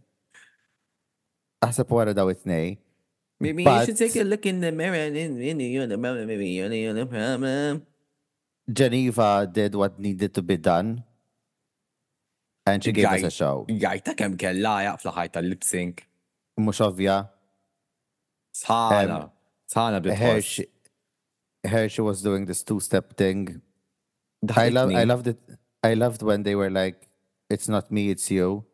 Aħseb 1.63 1.87
wara 1.95 2.11
daw 2.13 2.27
it-nej. 2.35 2.79
Maybe 3.39 3.63
But- 3.63 3.87
you 3.87 3.95
should 3.95 3.97
take 4.03 4.17
a 4.19 4.27
look 4.27 4.45
in 4.45 4.59
the 4.61 4.73
mirror 4.75 4.99
and 4.99 5.17
in, 5.17 5.39
in 5.41 5.89
the 5.89 5.97
problem. 5.97 6.27
Maybe 6.27 6.59
you're 6.59 6.69
the 6.69 7.07
problem. 7.07 7.87
Geneva 8.71 9.47
did 9.51 9.75
what 9.79 9.99
needed 10.03 10.35
to 10.35 10.43
be 10.43 10.57
done, 10.59 11.05
and 12.73 12.85
she 12.85 12.93
gave 12.93 13.07
us 13.07 13.23
a 13.23 13.31
show. 13.31 13.67
Gajta 13.69 14.17
kem 14.17 14.37
kella 14.37 14.75
jaqf 14.87 15.07
laħaj 15.09 15.33
tal-lip 15.37 15.65
sync. 15.65 16.07
Mux 16.59 16.81
ovvja. 16.87 17.19
Sħana. 18.63 19.19
Sħana 19.73 20.17
Hershey, 20.17 20.67
Hershey 21.65 22.03
was 22.03 22.23
doing 22.23 22.47
this 22.47 22.63
two-step 22.63 23.17
thing. 23.17 23.63
I 24.57 24.69
love, 24.69 24.91
I 24.91 25.05
loved 25.05 25.27
it. 25.29 25.39
I 25.83 25.95
loved 25.95 26.23
when 26.23 26.43
they 26.43 26.55
were 26.55 26.71
like, 26.71 27.09
"It's 27.49 27.69
not 27.69 27.91
me, 27.91 28.11
it's 28.11 28.31
you." 28.31 28.65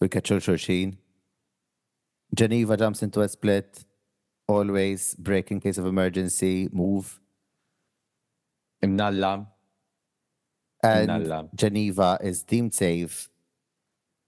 We 0.00 0.08
catch 0.08 0.32
Sheen. 0.60 0.98
Geneva 2.34 2.76
jumps 2.76 3.02
into 3.02 3.20
a 3.20 3.28
split, 3.28 3.84
always 4.48 5.14
break 5.14 5.50
in 5.50 5.60
case 5.60 5.78
of 5.78 5.86
emergency, 5.86 6.68
move, 6.72 7.20
Imnalla. 8.82 9.46
And. 10.82 11.48
Geneva 11.54 12.18
is 12.22 12.42
deemed 12.42 12.74
safe. 12.74 13.28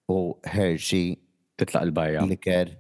Oh, 0.08 0.38
Hershey 0.44 1.18
Titlaq 1.58 1.82
il-bajja. 1.88 2.26
liker 2.28 2.76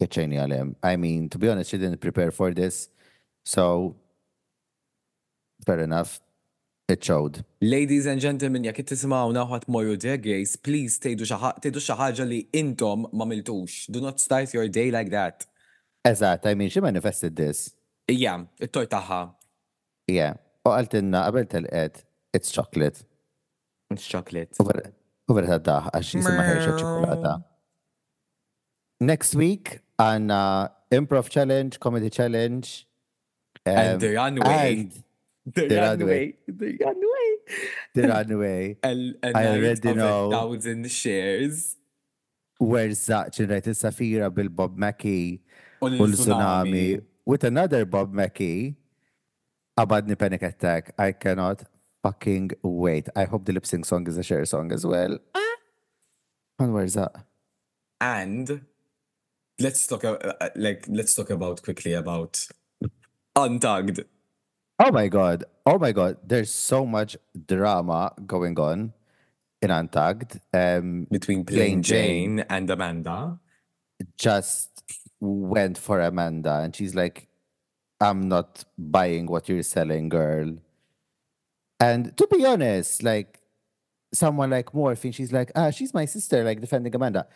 keċċejni 0.00 0.38
għalem. 0.40 0.76
I 0.82 0.96
mean, 0.96 1.28
to 1.28 1.38
be 1.38 1.48
honest, 1.48 1.70
she 1.70 1.78
didn't 1.78 2.00
prepare 2.00 2.30
for 2.30 2.52
this. 2.52 2.88
So, 3.44 3.96
fair 5.64 5.80
enough. 5.80 6.20
It 6.88 7.02
showed. 7.02 7.44
Ladies 7.60 8.06
and 8.06 8.20
gentlemen, 8.22 8.62
jekk 8.62 8.84
tismawna 8.86 9.42
ħadd 9.50 9.64
morru 9.66 9.96
Drag 9.98 10.22
Race, 10.22 10.54
please 10.54 11.00
xi 11.02 11.96
ħaġa 11.98 12.26
li 12.28 12.46
intom 12.54 13.08
ma 13.12 13.26
miltux. 13.26 13.90
Do 13.90 14.00
not 14.00 14.20
start 14.20 14.54
your 14.54 14.68
day 14.68 14.92
like 14.92 15.10
that. 15.10 15.46
Eżatt, 16.06 16.46
I 16.46 16.54
mean, 16.54 16.70
she 16.70 16.80
manifested 16.80 17.34
this. 17.34 17.74
Ija, 18.06 18.46
it-toj 18.60 18.86
taħħa. 18.86 19.20
Yeah. 20.06 20.38
U 20.62 20.70
għaltinna, 20.70 21.24
qabel 21.26 21.50
telqet, 21.50 22.04
it's 22.36 22.52
chocolate. 22.52 23.02
It's 23.90 24.06
chocolate. 24.06 24.52
Vera 25.26 25.58
daħ, 25.58 25.90
għax 25.90 26.10
jisima 26.14 26.44
ħerxa 26.46 26.74
ċokolata. 26.78 27.32
Next 29.08 29.34
week, 29.34 29.80
għanna 29.98 30.42
improv 30.94 31.32
challenge, 31.32 31.80
comedy 31.82 32.10
challenge. 32.10 32.86
And 33.64 33.96
um, 33.96 33.98
the 33.98 34.14
runway. 34.14 34.70
And 34.72 35.02
The 35.54 35.68
the 35.68 35.76
runway. 35.76 36.34
The 36.46 36.76
runway. 36.82 37.28
the 37.94 38.08
runway. 38.08 38.76
And, 38.82 39.14
and 39.22 39.36
I 39.36 39.46
already 39.46 39.94
know. 39.94 40.26
a 40.26 40.30
thousand 40.30 40.90
shares. 40.90 41.76
Werżaq 42.58 43.30
ġenrajt 43.30 43.36
generated 43.36 43.76
Sapphira 43.76 44.30
bil-Bob 44.32 44.78
Mackie 44.80 45.42
U 45.82 45.90
u 45.90 46.06
l-Xunami 46.06 47.02
with 47.26 47.44
another 47.44 47.84
Bob 47.84 48.12
Mackie. 48.12 48.74
Abadni 49.78 50.16
Panic 50.18 50.42
Attack. 50.42 50.94
I 50.98 51.12
cannot 51.12 51.62
fucking 52.06 52.52
wait. 52.62 53.08
I 53.16 53.24
hope 53.24 53.44
the 53.44 53.52
lip 53.52 53.66
sync 53.66 53.84
song 53.84 54.06
is 54.06 54.16
a 54.16 54.22
Cher 54.22 54.44
song 54.44 54.70
as 54.72 54.86
well. 54.86 55.18
And 56.58 56.72
where's 56.72 56.94
that? 56.94 57.12
And 58.00 58.62
let's 59.58 59.86
talk 59.86 60.04
uh, 60.04 60.12
uh, 60.40 60.50
like 60.54 60.84
let's 60.88 61.14
talk 61.14 61.30
about 61.30 61.62
quickly 61.62 61.94
about 61.94 62.46
Untugged. 63.36 64.04
Oh 64.78 64.92
my 64.92 65.08
god. 65.08 65.44
Oh 65.64 65.78
my 65.78 65.92
god. 65.92 66.18
There's 66.24 66.52
so 66.52 66.86
much 66.86 67.16
drama 67.34 68.12
going 68.24 68.58
on 68.58 68.92
in 69.60 69.70
Untugged. 69.70 70.38
Um, 70.54 71.08
between 71.10 71.44
Plane 71.44 71.58
Plane 71.58 71.82
Jane 71.82 72.40
and 72.48 72.70
Amanda. 72.70 73.40
just 74.16 74.70
went 75.18 75.76
for 75.76 76.00
Amanda 76.00 76.60
and 76.62 76.76
she's 76.76 76.94
like, 76.94 77.28
I'm 78.00 78.28
not 78.28 78.64
buying 78.78 79.26
what 79.26 79.48
you're 79.48 79.62
selling, 79.62 80.08
girl. 80.08 80.56
And 81.80 82.16
to 82.16 82.26
be 82.26 82.44
honest, 82.44 83.02
like 83.02 83.40
someone 84.12 84.50
like 84.50 84.72
Morphine, 84.74 85.12
she's 85.12 85.32
like, 85.32 85.52
ah, 85.54 85.70
she's 85.70 85.92
my 85.92 86.04
sister, 86.04 86.42
like 86.44 86.60
defending 86.60 86.94
Amanda. 86.94 87.26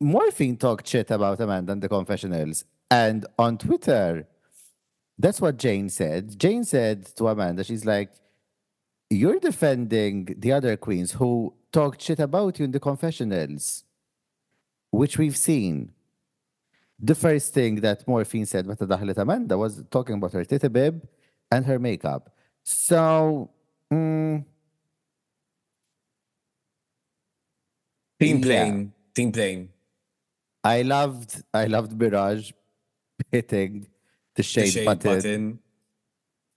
Morphine 0.00 0.56
talked 0.56 0.88
shit 0.88 1.10
about 1.10 1.40
Amanda 1.40 1.72
in 1.72 1.80
the 1.80 1.88
confessionals. 1.88 2.64
And 2.90 3.26
on 3.38 3.58
Twitter, 3.58 4.26
that's 5.18 5.40
what 5.40 5.56
Jane 5.56 5.88
said. 5.88 6.38
Jane 6.38 6.64
said 6.64 7.04
to 7.16 7.28
Amanda, 7.28 7.64
she's 7.64 7.84
like, 7.84 8.10
You're 9.10 9.38
defending 9.38 10.34
the 10.38 10.52
other 10.52 10.76
queens 10.76 11.12
who 11.12 11.54
talked 11.72 12.02
shit 12.02 12.20
about 12.20 12.58
you 12.58 12.64
in 12.64 12.72
the 12.72 12.80
confessionals, 12.80 13.84
which 14.90 15.18
we've 15.18 15.36
seen. 15.36 15.92
The 17.00 17.14
first 17.14 17.52
thing 17.52 17.76
that 17.76 18.06
Morphine 18.06 18.46
said 18.46 18.66
daħlet 18.66 19.18
Amanda 19.18 19.58
was 19.58 19.82
talking 19.90 20.16
about 20.16 20.32
her 20.32 20.44
tita 20.44 20.70
bib 20.70 21.06
and 21.50 21.66
her 21.66 21.78
makeup. 21.78 22.30
So, 22.62 23.50
mm, 23.92 24.44
Team 28.20 28.42
Yeah. 28.42 28.90
Team 29.14 29.32
playing. 29.32 29.68
I 30.62 30.82
loved 30.82 31.42
I 31.52 31.66
loved 31.66 31.92
Mirage 31.98 32.52
hitting 33.30 33.82
the 33.82 33.88
The 34.36 34.42
shade, 34.42 34.70
shade 34.72 34.84
button. 34.86 35.14
button. 35.16 35.58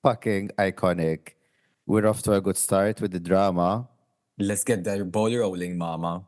Fucking 0.03 0.49
iconic. 0.57 1.34
We're 1.86 2.07
off 2.07 2.21
to 2.23 2.34
a 2.34 2.41
good 2.41 2.57
start 2.57 3.01
with 3.01 3.11
the 3.11 3.19
drama. 3.19 3.88
Let's 4.39 4.63
get 4.63 4.84
that 4.86 5.11
ball 5.11 5.36
rolling, 5.36 5.78
mama. 5.78 6.25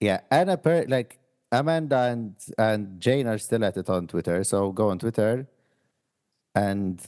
Yeah, 0.00 0.20
and 0.30 0.50
a 0.50 0.56
per- 0.56 0.86
like 0.88 1.18
Amanda 1.50 1.98
and 2.12 2.34
and 2.58 3.00
Jane 3.00 3.26
are 3.26 3.38
still 3.38 3.64
at 3.64 3.76
it 3.76 3.88
on 3.88 4.06
Twitter, 4.06 4.44
so 4.44 4.70
go 4.72 4.90
on 4.90 4.98
Twitter 4.98 5.46
and 6.54 7.00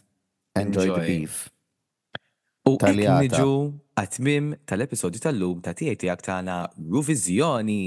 enjoy, 0.56 0.86
the 0.98 1.06
beef. 1.06 1.50
U 2.64 2.78
niġu 2.80 3.50
għatmim 4.00 4.54
tal-episodju 4.64 5.20
tal-lum 5.20 5.60
ta' 5.64 5.74
tiegħi 5.76 5.98
tiegħek 6.00 6.24
tagħna 6.24 6.56
Ruvizjoni 6.94 7.82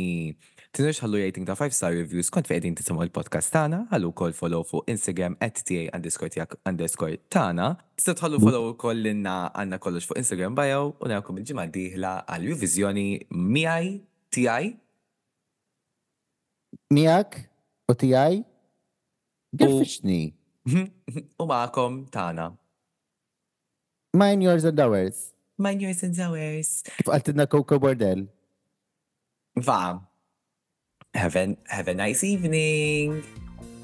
Tinux 0.77 0.99
ħallu 1.01 1.17
jgħid 1.17 1.47
ta' 1.47 1.55
5 1.57 1.73
star 1.73 1.95
reviews 1.95 2.27
kont 2.29 2.45
fejn 2.45 2.75
tisimgħu 2.77 3.07
l-podcast 3.07 3.49
tagħna, 3.55 3.79
ħallu 3.89 4.11
wkoll 4.11 4.35
follow 4.37 4.65
fuq 4.67 4.91
Instagram 4.93 5.37
at 5.41 5.63
tiegħi 5.65 5.87
underscore 5.95 6.29
tiegħek 6.35 6.59
underscore 6.69 7.17
tagħna. 7.33 7.69
Tista' 7.97 8.13
tħallu 8.19 8.41
follow 8.43 8.73
ukoll 8.75 9.01
lilna 9.01 9.37
għandna 9.57 9.79
kollox 9.81 10.05
fuq 10.11 10.21
Instagram 10.21 10.57
bio 10.59 10.91
u 10.93 11.09
nagħkom 11.09 11.41
il-ġimgħa 11.41 11.65
d-dieħla 11.71 12.13
għal 12.27 12.47
Ruviżjoni 12.51 13.07
miegħi 13.33 13.95
tiegħi. 14.37 14.71
Miegħek 16.93 17.41
u 17.89 17.97
tiegħi. 18.05 18.45
Għirfixni. 19.57 20.21
U 21.41 21.49
ma'kom 21.49 22.03
tagħna. 22.13 22.51
Mine, 24.17 24.41
yours 24.41 24.63
and 24.63 24.79
ours. 24.79 25.33
Mine, 25.59 25.79
yours 25.79 26.01
and 26.01 26.17
ours. 26.25 26.81
Kif 26.89 27.05
għaltina 27.05 27.45
Coco 27.45 27.77
Bordel. 27.77 28.23
Va. 29.53 30.01
Have 31.13 31.35
a, 31.37 31.53
have 31.69 31.87
a 31.87 31.93
nice 31.93 32.23
evening. 32.25 33.21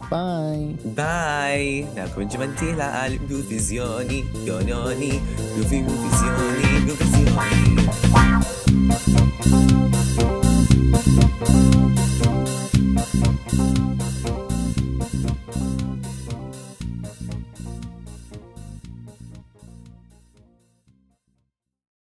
Bye. 0.09 0.73
Bye! 0.97 1.85
Nakum 1.93 2.25
ġimantila 2.33 2.89
għal 3.03 3.21
Ruvizjoni, 3.29 4.23
Jononi, 4.49 5.13
Ruvi 5.53 5.85
Ruvizjoni, 5.85 6.69
Ruvizjoni. 6.89 7.73